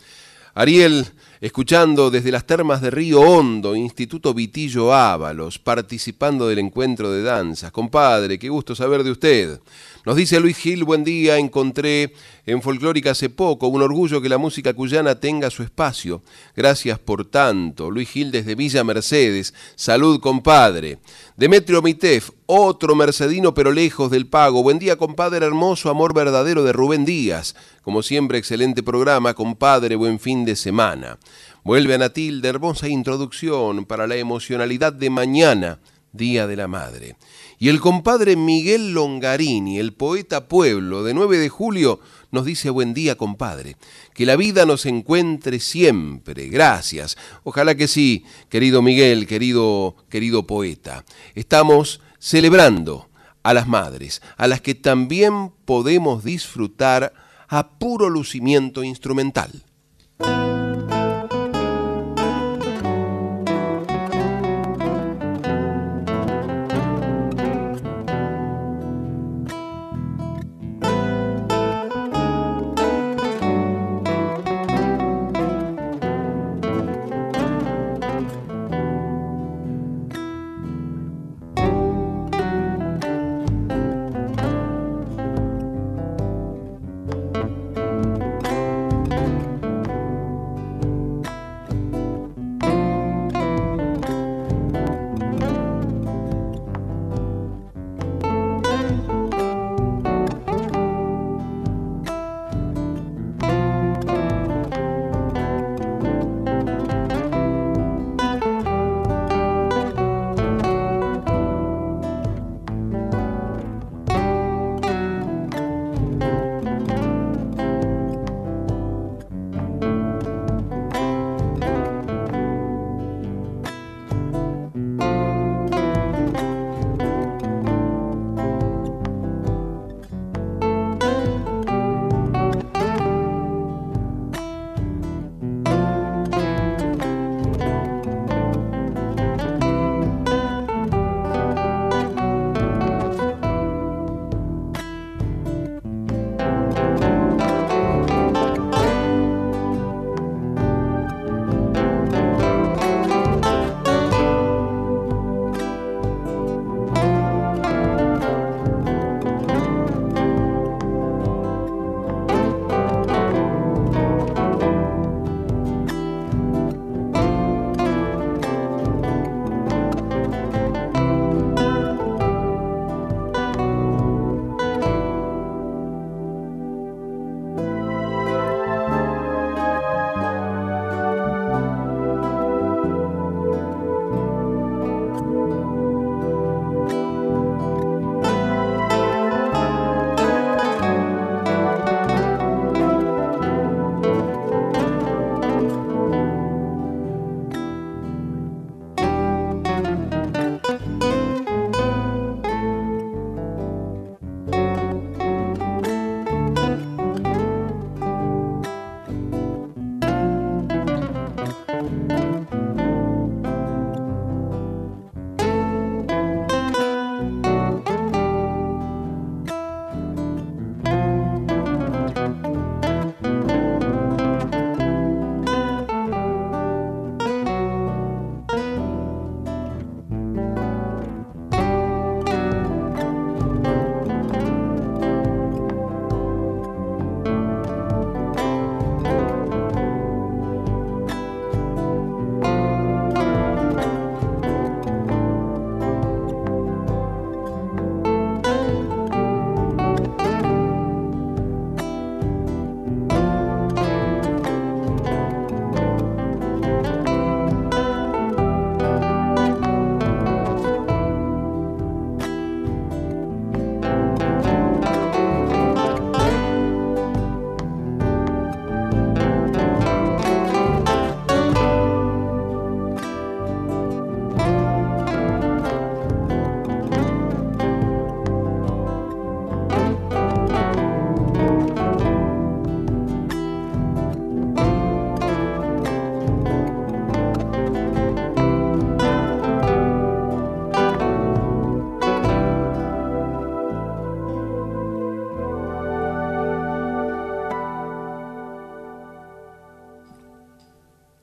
Ariel, 0.55 1.07
escuchando 1.43 2.11
desde 2.11 2.33
las 2.33 2.47
termas 2.47 2.81
de 2.81 2.91
Río 2.91 3.21
Hondo, 3.21 3.77
Instituto 3.77 4.33
Vitillo 4.33 4.95
Ábalos, 4.95 5.59
participando 5.59 6.49
del 6.49 6.59
encuentro 6.59 7.13
de 7.13 7.23
danzas. 7.23 7.71
Compadre, 7.73 8.39
qué 8.39 8.49
gusto 8.49 8.75
saber 8.75 9.05
de 9.05 9.11
usted. 9.11 9.61
Nos 10.07 10.17
dice 10.17 10.41
Luis 10.41 10.57
Gil, 10.57 10.85
buen 10.85 11.05
día, 11.05 11.37
encontré 11.37 12.15
en 12.47 12.63
Folclórica 12.63 13.11
hace 13.11 13.29
poco, 13.29 13.69
un 13.69 13.83
orgullo 13.83 14.23
que 14.23 14.31
la 14.31 14.39
música 14.39 14.73
cuyana 14.73 15.21
tenga 15.21 15.51
su 15.51 15.63
espacio. 15.63 16.23
Gracias 16.57 16.99
por 16.99 17.27
tanto. 17.27 17.91
Luis 17.91 18.09
Gil 18.09 18.31
desde 18.31 18.55
Villa 18.55 18.83
Mercedes, 18.83 19.53
salud 19.75 20.19
compadre. 20.19 21.01
Demetrio 21.37 21.83
Mitef, 21.83 22.31
otro 22.47 22.95
mercedino 22.95 23.53
pero 23.53 23.73
lejos 23.73 24.11
del 24.11 24.27
pago. 24.27 24.63
Buen 24.63 24.79
día 24.79 24.97
compadre, 24.97 25.45
hermoso 25.45 25.91
amor 25.91 26.15
verdadero 26.15 26.65
de 26.65 26.73
Rubén 26.73 27.05
Díaz. 27.05 27.55
Como 27.83 28.03
siempre, 28.03 28.39
excelente 28.39 28.83
programa, 28.83 29.35
compadre, 29.35 29.97
buen 29.97 30.19
fin 30.19 30.47
de 30.47 30.57
semana. 30.57 31.19
Vuelve 31.63 31.93
a 31.93 31.99
Natil 31.99 32.41
de 32.41 32.49
hermosa 32.49 32.89
introducción 32.89 33.85
para 33.85 34.07
la 34.07 34.17
emocionalidad 34.17 34.95
de 34.95 35.11
mañana, 35.11 35.79
Día 36.13 36.47
de 36.47 36.57
la 36.57 36.69
Madre. 36.69 37.17
Y 37.63 37.69
el 37.69 37.79
compadre 37.79 38.37
Miguel 38.37 38.95
Longarini, 38.95 39.79
el 39.79 39.93
poeta 39.93 40.49
pueblo 40.49 41.05
de 41.05 41.13
9 41.13 41.37
de 41.37 41.51
julio, 41.51 42.01
nos 42.31 42.47
dice 42.47 42.71
buen 42.71 42.95
día, 42.95 43.19
compadre. 43.19 43.77
Que 44.15 44.25
la 44.25 44.37
vida 44.37 44.65
nos 44.65 44.87
encuentre 44.87 45.61
siempre. 45.61 46.49
Gracias. 46.49 47.19
Ojalá 47.45 47.75
que 47.75 47.87
sí, 47.87 48.25
querido 48.49 48.81
Miguel, 48.81 49.27
querido, 49.27 49.95
querido 50.09 50.47
poeta. 50.47 51.05
Estamos 51.35 52.01
celebrando 52.19 53.11
a 53.43 53.53
las 53.53 53.69
madres, 53.69 54.23
a 54.39 54.47
las 54.47 54.63
que 54.63 54.75
también 54.75 55.53
podemos 55.67 56.25
disfrutar 56.25 57.13
a 57.47 57.79
puro 57.79 58.09
lucimiento 58.09 58.83
instrumental. 58.83 59.51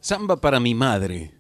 Samba 0.08 0.38
para 0.38 0.62
mi 0.62 0.74
madre, 0.74 1.34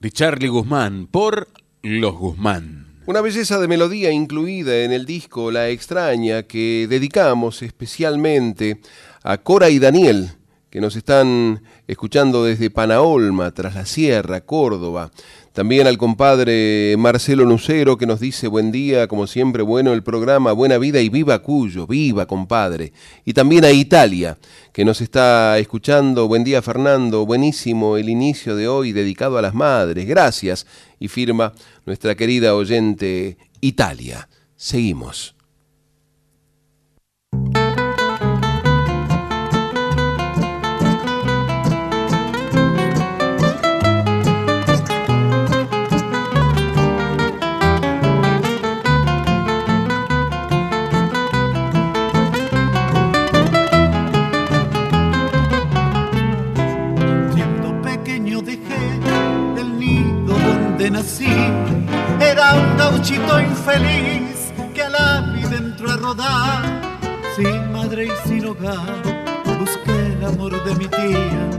de 0.00 0.10
Charlie 0.10 0.48
Guzmán, 0.48 1.06
por 1.06 1.46
Los 1.82 2.16
Guzmán. 2.16 3.00
Una 3.06 3.20
belleza 3.20 3.60
de 3.60 3.68
melodía 3.68 4.10
incluida 4.10 4.82
en 4.82 4.90
el 4.90 5.06
disco 5.06 5.52
La 5.52 5.68
extraña 5.68 6.42
que 6.42 6.88
dedicamos 6.90 7.62
especialmente 7.62 8.80
a 9.22 9.38
Cora 9.38 9.70
y 9.70 9.78
Daniel, 9.78 10.32
que 10.68 10.80
nos 10.80 10.96
están 10.96 11.62
escuchando 11.86 12.44
desde 12.44 12.70
Panaolma, 12.70 13.52
tras 13.52 13.76
la 13.76 13.86
Sierra, 13.86 14.40
Córdoba. 14.40 15.12
También 15.52 15.86
al 15.86 15.98
compadre 15.98 16.96
Marcelo 16.98 17.44
Nucero 17.44 17.98
que 17.98 18.06
nos 18.06 18.20
dice 18.20 18.48
buen 18.48 18.72
día, 18.72 19.06
como 19.06 19.26
siempre, 19.26 19.62
bueno 19.62 19.92
el 19.92 20.02
programa, 20.02 20.52
buena 20.52 20.78
vida 20.78 21.00
y 21.00 21.10
viva 21.10 21.40
Cuyo, 21.40 21.86
viva 21.86 22.24
compadre. 22.24 22.94
Y 23.26 23.34
también 23.34 23.66
a 23.66 23.70
Italia 23.70 24.38
que 24.72 24.86
nos 24.86 25.02
está 25.02 25.58
escuchando, 25.58 26.26
buen 26.26 26.42
día 26.42 26.62
Fernando, 26.62 27.26
buenísimo 27.26 27.98
el 27.98 28.08
inicio 28.08 28.56
de 28.56 28.66
hoy 28.66 28.92
dedicado 28.92 29.36
a 29.36 29.42
las 29.42 29.52
madres, 29.52 30.06
gracias. 30.06 30.66
Y 30.98 31.08
firma 31.08 31.52
nuestra 31.84 32.14
querida 32.14 32.54
oyente 32.54 33.36
Italia. 33.60 34.28
Seguimos. 34.56 35.34
Gauchito 63.02 63.40
infeliz 63.40 64.52
que 64.72 64.80
a 64.80 64.88
la 64.88 65.20
vida 65.34 65.56
entró 65.56 65.90
a 65.90 65.96
rodar. 65.96 66.62
Sin 67.34 67.72
madre 67.72 68.06
y 68.06 68.28
sin 68.28 68.46
hogar, 68.46 69.02
busqué 69.58 70.06
el 70.12 70.24
amor 70.24 70.52
de 70.62 70.74
mi 70.76 70.86
tía. 70.86 71.50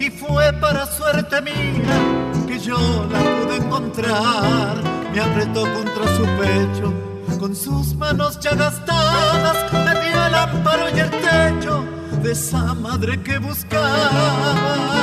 Y 0.00 0.10
fue 0.10 0.52
para 0.54 0.86
suerte 0.86 1.40
mía 1.40 2.42
que 2.48 2.58
yo 2.58 2.76
la 3.12 3.20
pude 3.20 3.58
encontrar. 3.58 4.82
Me 5.12 5.20
apretó 5.20 5.72
contra 5.72 6.16
su 6.16 6.24
pecho 6.42 6.92
con 7.38 7.54
sus 7.54 7.94
manos 7.94 8.40
ya 8.40 8.56
gastadas. 8.56 9.72
Me 9.72 9.92
dio 10.00 10.26
el 10.26 10.34
amparo 10.34 10.88
y 10.96 10.98
el 10.98 11.10
techo 11.10 11.84
de 12.24 12.32
esa 12.32 12.74
madre 12.74 13.22
que 13.22 13.38
buscaba. 13.38 14.98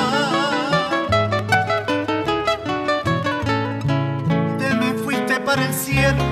El 5.59 5.73
cielo 5.73 6.23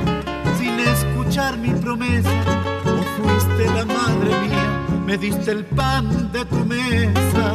sin 0.58 0.80
escuchar 0.80 1.58
mi 1.58 1.70
promesa. 1.70 2.30
O 2.86 3.22
fuiste 3.22 3.66
la 3.74 3.86
madre 3.86 4.30
mía, 4.42 4.66
me 5.06 5.18
diste 5.18 5.52
el 5.52 5.66
pan 5.66 6.32
de 6.32 6.46
tu 6.46 6.58
mesa. 6.66 7.54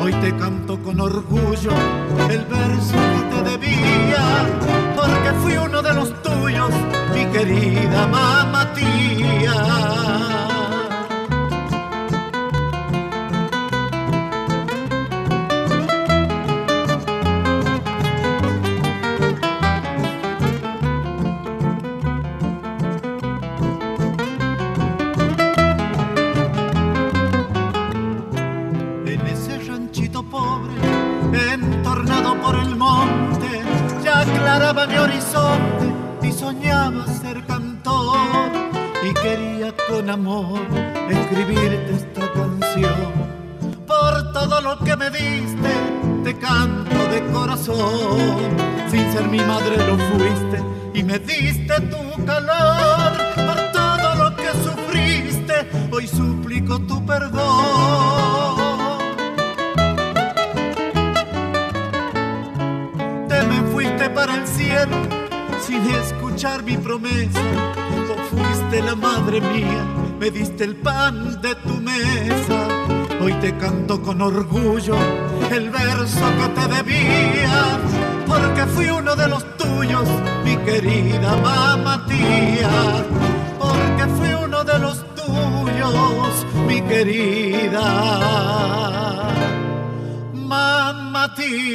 Hoy 0.00 0.12
te 0.14 0.34
canto 0.36 0.80
con 0.82 1.00
orgullo 1.00 1.72
el 2.30 2.44
verso 2.46 2.96
que 3.14 3.22
te 3.34 3.50
debía, 3.50 4.22
porque 4.96 5.30
fui 5.42 5.56
uno 5.56 5.82
de 5.82 5.92
los 5.92 6.22
tuyos, 6.22 6.70
mi 7.14 7.26
querida 7.26 8.06
mamá 8.06 8.72
tía. 8.74 10.09
Y 50.94 51.02
me 51.04 51.18
diste 51.18 51.80
tu 51.82 52.24
calor. 52.24 53.12
Por 53.36 53.72
todo 53.72 54.14
lo 54.16 54.36
que 54.36 54.48
sufriste, 54.64 55.54
hoy 55.92 56.06
suplico 56.08 56.78
tu 56.80 57.04
perdón. 57.06 57.38
Te 63.28 63.42
me 63.44 63.62
fuiste 63.72 64.10
para 64.10 64.34
el 64.34 64.46
cielo 64.46 64.96
sin 65.64 65.88
escuchar 65.94 66.64
mi 66.64 66.76
promesa. 66.76 67.40
O 68.10 68.36
fuiste 68.36 68.82
la 68.82 68.96
madre 68.96 69.40
mía, 69.40 69.84
me 70.18 70.30
diste 70.30 70.64
el 70.64 70.76
pan 70.76 71.40
de 71.40 71.54
tu 71.54 71.74
mesa. 71.80 72.68
Hoy 73.22 73.34
te 73.34 73.56
canto 73.56 74.02
con 74.02 74.20
orgullo 74.20 74.96
el 75.52 75.70
verso 75.70 76.24
que 76.38 76.60
te 76.60 76.74
debía, 76.74 77.78
porque 78.26 78.62
fui 78.66 78.88
uno 78.88 79.14
de 79.14 79.28
los 79.28 79.44
tuyos, 79.80 80.08
mi 80.44 80.56
querida 80.58 81.36
mamá 81.36 82.04
tía. 82.06 83.04
Porque 83.58 84.04
fui 84.16 84.32
uno 84.34 84.62
de 84.64 84.78
los 84.78 85.04
tuyos, 85.14 86.46
mi 86.66 86.82
querida 86.82 87.80
mamá 90.34 91.34
tía. 91.34 91.70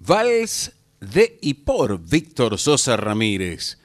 Vals 0.00 0.70
de 1.04 1.38
y 1.40 1.54
por 1.54 2.00
Víctor 2.00 2.58
Sosa 2.58 2.96
Ramírez. 2.96 3.78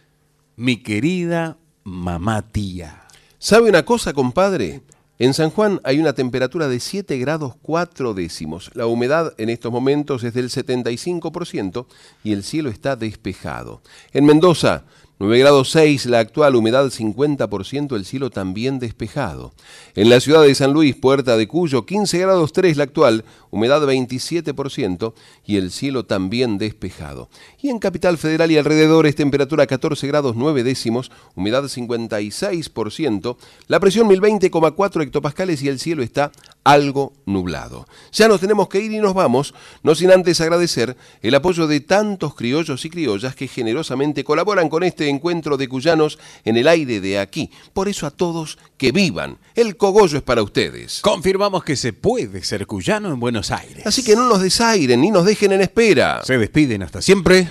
Mi 0.55 0.77
querida 0.77 1.57
mamá 1.83 2.41
tía. 2.41 3.03
¿Sabe 3.37 3.69
una 3.69 3.83
cosa, 3.85 4.13
compadre? 4.13 4.81
En 5.17 5.33
San 5.33 5.49
Juan 5.49 5.81
hay 5.83 5.99
una 5.99 6.13
temperatura 6.13 6.67
de 6.67 6.79
7 6.79 7.17
grados 7.17 7.53
4 7.61 8.13
décimos. 8.13 8.71
La 8.73 8.85
humedad 8.85 9.33
en 9.37 9.49
estos 9.49 9.71
momentos 9.71 10.23
es 10.23 10.33
del 10.33 10.49
75% 10.49 11.85
y 12.23 12.31
el 12.31 12.43
cielo 12.43 12.69
está 12.69 12.95
despejado. 12.95 13.81
En 14.13 14.25
Mendoza, 14.25 14.85
9 15.21 15.37
grados 15.37 15.71
6, 15.71 16.05
la 16.05 16.19
actual 16.19 16.55
humedad 16.55 16.85
50%, 16.85 17.93
el 17.97 18.05
cielo 18.05 18.29
también 18.29 18.79
despejado. 18.79 19.51
En 19.93 20.09
la 20.09 20.21
ciudad 20.21 20.43
de 20.43 20.55
San 20.55 20.71
Luis, 20.71 20.95
Puerta 20.95 21.35
de 21.35 21.45
Cuyo, 21.45 21.85
15 21.85 22.19
grados 22.19 22.53
3, 22.53 22.77
la 22.77 22.85
actual 22.85 23.25
humedad 23.51 23.81
27% 23.81 25.13
y 25.45 25.57
el 25.57 25.71
cielo 25.71 26.05
también 26.05 26.57
despejado. 26.57 27.29
Y 27.61 27.67
en 27.67 27.79
Capital 27.79 28.17
Federal 28.17 28.49
y 28.49 28.57
alrededores, 28.57 29.13
temperatura 29.13 29.67
14 29.67 30.07
grados 30.07 30.37
9 30.37 30.63
décimos, 30.63 31.11
humedad 31.35 31.65
56%, 31.65 33.35
la 33.67 33.79
presión 33.81 34.07
1020,4 34.07 35.03
hectopascales 35.03 35.61
y 35.61 35.67
el 35.67 35.79
cielo 35.79 36.01
está 36.01 36.31
algo 36.71 37.13
nublado. 37.25 37.87
Ya 38.11 38.27
nos 38.27 38.39
tenemos 38.39 38.69
que 38.69 38.79
ir 38.79 38.91
y 38.91 38.99
nos 38.99 39.13
vamos, 39.13 39.53
no 39.83 39.95
sin 39.95 40.11
antes 40.11 40.39
agradecer 40.41 40.95
el 41.21 41.35
apoyo 41.35 41.67
de 41.67 41.79
tantos 41.79 42.35
criollos 42.35 42.85
y 42.85 42.89
criollas 42.89 43.35
que 43.35 43.47
generosamente 43.47 44.23
colaboran 44.23 44.69
con 44.69 44.83
este 44.83 45.09
encuentro 45.09 45.57
de 45.57 45.67
cuyanos 45.67 46.19
en 46.45 46.57
el 46.57 46.67
aire 46.67 47.01
de 47.01 47.19
aquí. 47.19 47.51
Por 47.73 47.89
eso 47.89 48.05
a 48.05 48.11
todos 48.11 48.57
que 48.77 48.91
vivan. 48.91 49.37
El 49.55 49.77
cogollo 49.77 50.17
es 50.17 50.23
para 50.23 50.43
ustedes. 50.43 51.01
Confirmamos 51.01 51.63
que 51.63 51.75
se 51.75 51.93
puede 51.93 52.43
ser 52.43 52.65
cuyano 52.67 53.09
en 53.09 53.19
Buenos 53.19 53.51
Aires. 53.51 53.85
Así 53.85 54.03
que 54.03 54.15
no 54.15 54.29
nos 54.29 54.41
desairen 54.41 55.01
ni 55.01 55.11
nos 55.11 55.25
dejen 55.25 55.51
en 55.51 55.61
espera. 55.61 56.21
Se 56.23 56.37
despiden 56.37 56.83
hasta 56.83 57.01
siempre. 57.01 57.49